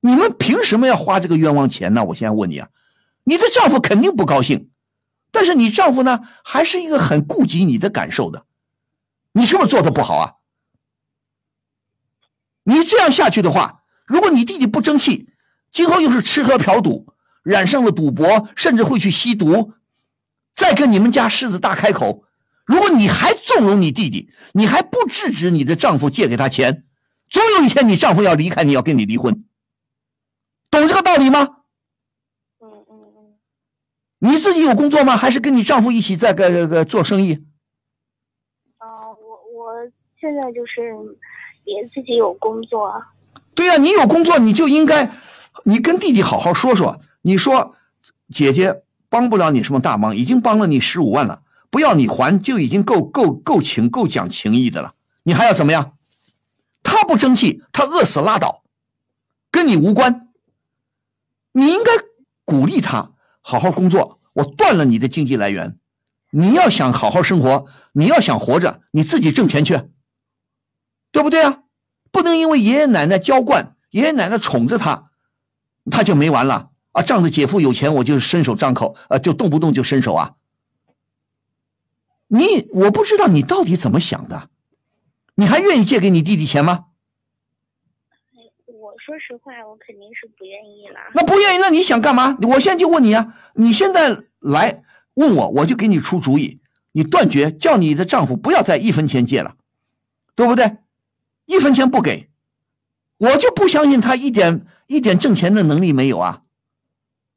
[0.00, 2.04] 你们凭什么要花这个冤枉钱呢？
[2.06, 2.68] 我现在问你啊，
[3.22, 4.70] 你的丈夫肯定不高兴，
[5.30, 8.44] 但是你丈夫呢，还是一个很顾及你的感受的，
[9.32, 10.34] 你是不是做的不好啊？
[12.64, 15.28] 你这样下去的话，如果你弟弟不争气，
[15.70, 19.74] 今后又是吃喝嫖赌，染上了赌博，甚至会去吸毒，
[20.54, 22.24] 再跟你们家狮子大开口。
[22.64, 26.84] 如果你还纵容你弟弟，你还不制止你的丈夫借给他钱，
[27.28, 29.44] 总有一天你丈夫要离开你，要跟你离婚，
[30.70, 31.58] 懂这个道理吗？
[32.60, 33.34] 嗯嗯嗯。
[34.20, 35.18] 你自己有工作吗？
[35.18, 37.44] 还是跟你丈夫一起在个个做生意？
[38.78, 39.74] 啊，我我
[40.18, 40.94] 现在就是
[41.64, 43.02] 也自己有工作。
[43.54, 45.10] 对呀，你有工作，你就应该，
[45.64, 47.00] 你跟弟弟好好说说。
[47.22, 47.74] 你说，
[48.32, 51.40] 姐姐帮不了你什么大忙，已经帮了你十五万了。
[51.70, 55.94] 不要你还就已经够够够情够讲情义的了，你还要怎么样？
[56.82, 58.62] 他不争气，他饿死拉倒，
[59.50, 60.28] 跟你无关。
[61.52, 61.90] 你应该
[62.44, 64.20] 鼓励他好好工作。
[64.34, 65.78] 我断了你的经济来源，
[66.30, 69.80] 你要想好好生活，你要想活着，你自己挣钱去，
[71.14, 71.60] 对不对啊？
[72.10, 75.10] 不能因为爷爷奶奶娇惯，爷爷奶奶宠着他，
[75.88, 77.02] 他就没完了啊！
[77.02, 80.34] 仗着姐夫有钱，我就伸手张口，呃，就动不动就伸手啊！
[82.26, 84.50] 你我不知道你到底怎么想的，
[85.36, 86.86] 你还愿意借给你弟弟钱吗？
[88.66, 90.98] 我说实话，我肯定是不愿意了。
[91.14, 92.36] 那不愿意，那你想干嘛？
[92.42, 94.82] 我现在就问你啊，你现在来
[95.14, 96.60] 问我，我就给你出主意，
[96.90, 99.54] 你断绝，叫你的丈夫不要再一分钱借了，
[100.34, 100.78] 对不对？
[101.46, 102.30] 一分钱不给，
[103.18, 106.42] 我就不相信他一点一点挣钱的能力没有啊，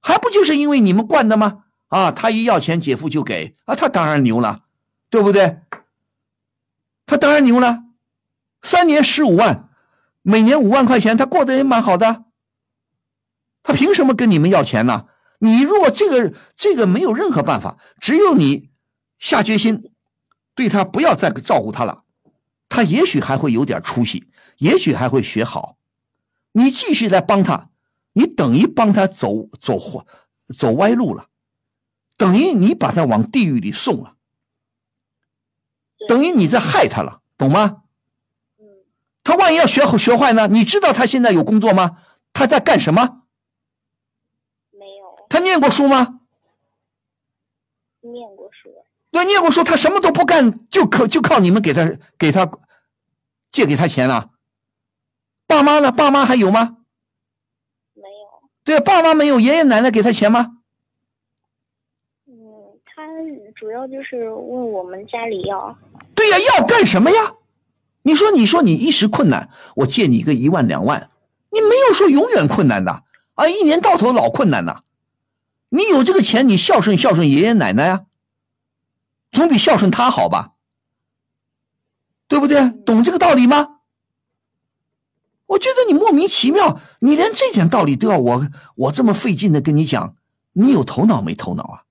[0.01, 1.63] 还不就是因为你们惯的吗？
[1.87, 4.63] 啊，他一要钱，姐夫就给啊，他当然牛了。
[5.09, 5.61] 对不对？
[7.05, 7.85] 他当然牛了，
[8.61, 9.69] 三年十五万，
[10.21, 12.25] 每年五万块钱，他过得也蛮好的。
[13.63, 15.05] 他凭什么跟你们要钱呢？
[15.39, 18.69] 你如果这个这个没有任何办法，只有你
[19.17, 19.93] 下决心
[20.53, 22.03] 对他不要再照顾他了，
[22.69, 25.77] 他也许还会有点出息，也许还会学好。
[26.51, 27.69] 你继续来帮他，
[28.13, 29.77] 你等于帮他走走
[30.55, 31.29] 走歪路了，
[32.17, 34.15] 等于你把他往地狱里送了。
[36.07, 37.83] 等于你在害他了，懂吗？
[39.23, 40.47] 他万一要学学坏呢？
[40.47, 42.01] 你知道他现在有工作吗？
[42.31, 43.23] 他在干什么？
[44.71, 45.25] 没有。
[45.27, 46.21] 他念过书吗？
[47.99, 48.49] 念过
[49.17, 49.23] 书。
[49.23, 52.49] 对，念过说，他什么都不干，就靠就靠你们给他给他
[53.51, 54.29] 借给他钱了。
[55.47, 55.91] 爸妈呢？
[55.91, 56.77] 爸妈还有吗？
[57.93, 58.49] 没有。
[58.63, 60.57] 对，爸妈没有，爷爷奶奶给他钱吗？
[62.27, 62.35] 嗯，
[62.85, 63.01] 他
[63.55, 65.77] 主要就是问我们家里要。
[66.13, 67.33] 对呀，要干什么呀？
[68.03, 71.09] 你说，你说你一时困难，我借你个一万两万，
[71.49, 73.03] 你没有说永远困难的
[73.35, 74.83] 啊，一年到头老困难呐。
[75.69, 78.05] 你有这个钱，你孝顺孝顺爷爷奶奶啊，
[79.31, 80.53] 总比孝顺他好吧？
[82.27, 82.69] 对不对？
[82.85, 83.75] 懂这个道理吗？
[85.45, 90.15] 我觉得你莫名其妙，你连这点道理都要我我这么费劲的跟你讲，
[90.51, 91.83] 你有头脑没头脑啊？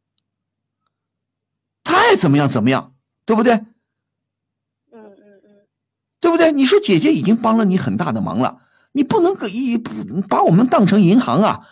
[1.82, 2.94] 他爱怎么样怎么样，
[3.24, 3.54] 对不对？
[3.54, 3.66] 嗯
[4.92, 5.66] 嗯嗯
[6.20, 6.52] 对不对？
[6.52, 8.60] 你说姐姐已经帮了你很大的忙了，
[8.92, 9.78] 你不能个一
[10.28, 11.66] 把我们当成银行啊，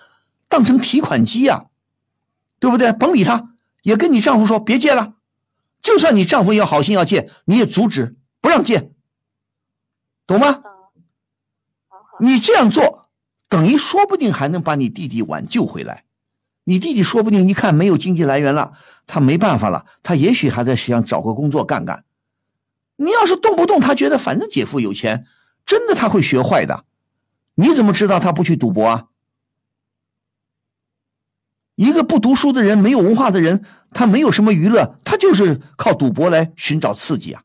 [0.49, 1.67] 当成提款机啊，
[2.59, 2.93] 对不对？
[2.93, 5.17] 甭理他，也跟你丈夫说别借了。
[5.85, 8.91] 就算你丈夫要好心要借，你也阻止不让借，
[10.27, 10.63] 懂吗？
[12.19, 13.11] 你这样做，
[13.51, 16.05] 等于说不定还能把你弟弟挽救回来。
[16.65, 18.73] 你弟弟说不定一看没有经济来源了，
[19.07, 22.05] 他没办法了，他也许还在想找个工作干干。
[22.97, 25.27] 你要是动不动他觉得反正姐夫有钱，
[25.67, 26.87] 真的他会学坏的。
[27.57, 29.09] 你怎么知道他不去赌博啊？
[31.75, 37.43] 一个不读书的人，没有文化的人，他没有什么娱乐，他就是靠赌博来寻找刺激啊！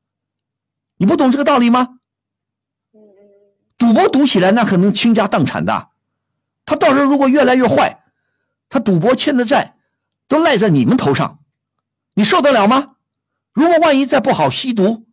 [0.97, 1.99] 你不懂这个道理吗？
[3.77, 5.89] 赌博赌起来那可能倾家荡产的。
[6.65, 8.03] 他到时候如果越来越坏，
[8.67, 9.77] 他赌博欠的债
[10.27, 11.39] 都赖在你们头上，
[12.13, 12.95] 你受得了吗？
[13.53, 15.07] 如果万一再不好吸毒，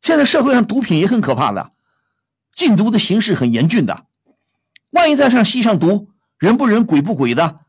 [0.00, 1.72] 现在社会上毒品也很可怕的，
[2.54, 4.06] 禁毒的形势很严峻的。
[4.90, 7.60] 万一再上吸上毒，人不人鬼不鬼的，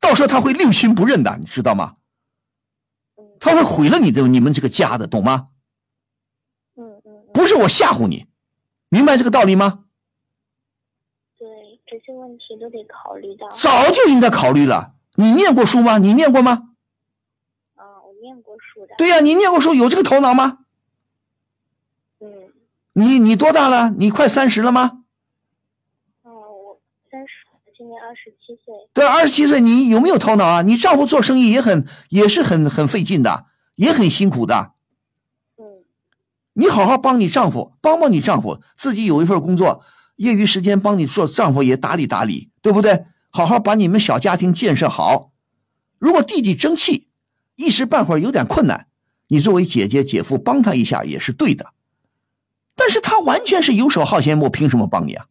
[0.00, 1.96] 到时候他会六亲不认的，你知道吗？
[3.38, 5.48] 他会毁了你的你们这个家的，懂吗？
[6.76, 7.26] 嗯嗯。
[7.32, 8.26] 不是我吓唬你，
[8.88, 9.84] 明白这个道理吗？
[11.38, 11.48] 对，
[11.86, 13.48] 这些问题都得考虑到。
[13.50, 14.94] 早就应该考虑了。
[15.14, 15.96] 你念过书吗？
[15.96, 16.70] 你念过吗？
[17.76, 18.94] 啊，我念过书的。
[18.98, 20.58] 对呀，你念过书，有这个头脑吗？
[22.20, 22.52] 嗯
[22.92, 23.88] 你你多大了？
[23.90, 25.04] 你快三十了吗？
[26.24, 26.78] 嗯，我
[27.10, 28.74] 三十，今年二十七岁。
[28.92, 30.62] 对，二十七岁，你有没有头脑啊？
[30.62, 33.46] 你丈夫做生意也很也是很很费劲的，
[33.76, 34.72] 也很辛苦的。
[35.56, 35.84] 嗯。
[36.54, 39.84] 你好好帮你丈夫，帮帮你丈夫，自己有一份工作，
[40.16, 43.04] 业余时间帮你做，丈夫也打理打理，对不对？
[43.30, 45.30] 好好把你们小家庭建设好。
[46.00, 47.06] 如果弟弟争气，
[47.54, 48.88] 一时半会儿有点困难，
[49.28, 51.74] 你作为姐姐姐夫帮他一下也是对的。
[52.74, 55.26] 但是他完全是游手好闲，我凭什么帮你啊？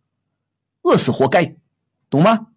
[0.83, 1.57] 饿死活该，
[2.09, 2.47] 懂吗？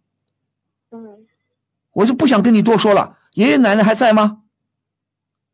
[1.93, 2.01] 嗯。
[2.01, 3.19] 我就不想跟你多说了。
[3.35, 4.43] 爷爷奶奶还在吗？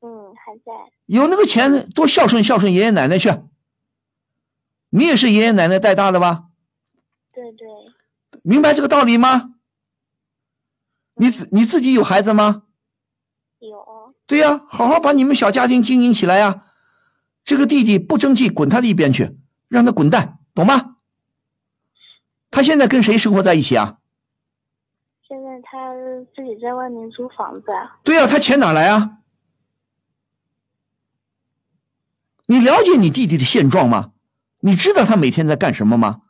[0.01, 0.73] 嗯，还在。
[1.06, 3.31] 有那个钱，多孝顺孝顺爷爷奶奶去。
[4.90, 6.44] 你也是爷爷奶奶带大的吧？
[7.32, 7.69] 对对。
[8.43, 9.55] 明白这个道理吗？
[11.15, 12.62] 你自你自己有孩子吗？
[13.59, 14.15] 有。
[14.27, 16.65] 对呀，好好把你们小家庭经营起来呀。
[17.44, 19.36] 这个弟弟不争气，滚他的一边去，
[19.69, 20.97] 让他滚蛋，懂吗？
[22.51, 23.98] 他现在跟谁生活在一起啊？
[26.27, 27.99] 自己在外面租房子啊。
[28.05, 29.19] 对呀，他钱哪来啊？
[32.47, 34.12] 你了解你弟弟的现状吗？
[34.61, 36.23] 你知道他每天在干什么吗？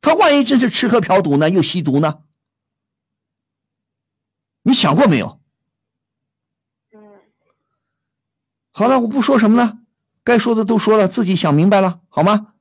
[0.00, 2.22] 他万一真是吃喝嫖赌呢，又吸毒呢？
[4.62, 5.40] 你想过没有？
[6.92, 7.00] 嗯。
[8.72, 9.78] 好了，我不说什么了。
[10.24, 12.54] 该说的都说了，自己想明白了，好吗？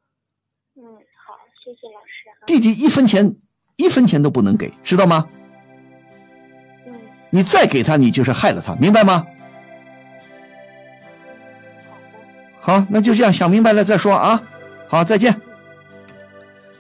[0.76, 2.46] 嗯，好，谢谢老师。
[2.48, 3.38] 弟弟一分钱，
[3.78, 5.30] 一分钱都不能给，知道吗？
[7.32, 7.40] 嗯。
[7.40, 9.26] 你再给他，你就是害了他，明白吗？
[12.60, 14.42] 好，那就这样，想明白了再说啊。
[14.88, 15.36] 好，再见。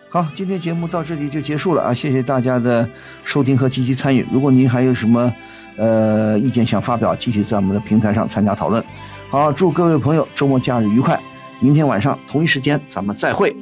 [0.09, 1.93] 好，今天节目到这里就结束了啊！
[1.93, 2.87] 谢谢大家的
[3.23, 4.27] 收听和积极参与。
[4.31, 5.33] 如果您还有什么
[5.77, 8.83] 呃意见想发表，继续在我们的平台上参加讨论。
[9.29, 11.17] 好，祝各位朋友周末假日愉快！
[11.61, 13.55] 明天晚上同一时间咱们再会。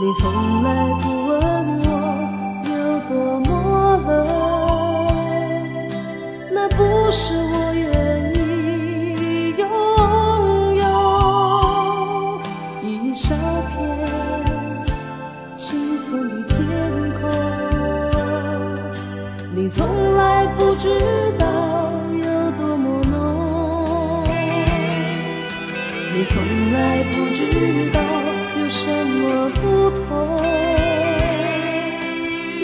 [0.00, 1.40] 你从来不问
[1.80, 1.88] 我
[2.70, 2.70] 有
[3.08, 3.50] 多么
[4.06, 4.08] 冷，
[6.52, 8.36] 那不是我愿意
[9.58, 9.68] 拥
[10.76, 12.40] 有
[12.80, 13.34] 一小
[13.74, 13.76] 片
[15.56, 16.56] 青春的天
[17.20, 17.28] 空。
[19.52, 20.88] 你从来不知
[21.40, 21.44] 道
[22.12, 24.24] 有多么浓，
[26.14, 26.40] 你从
[26.72, 27.98] 来不知道
[28.68, 30.36] 有什么不同，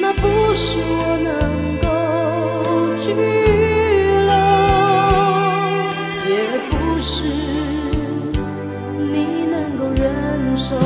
[0.02, 1.86] 那不是我能够
[3.00, 3.14] 拘
[4.28, 4.34] 留，
[6.28, 6.36] 也
[6.68, 7.24] 不是
[9.14, 10.76] 你能够忍受，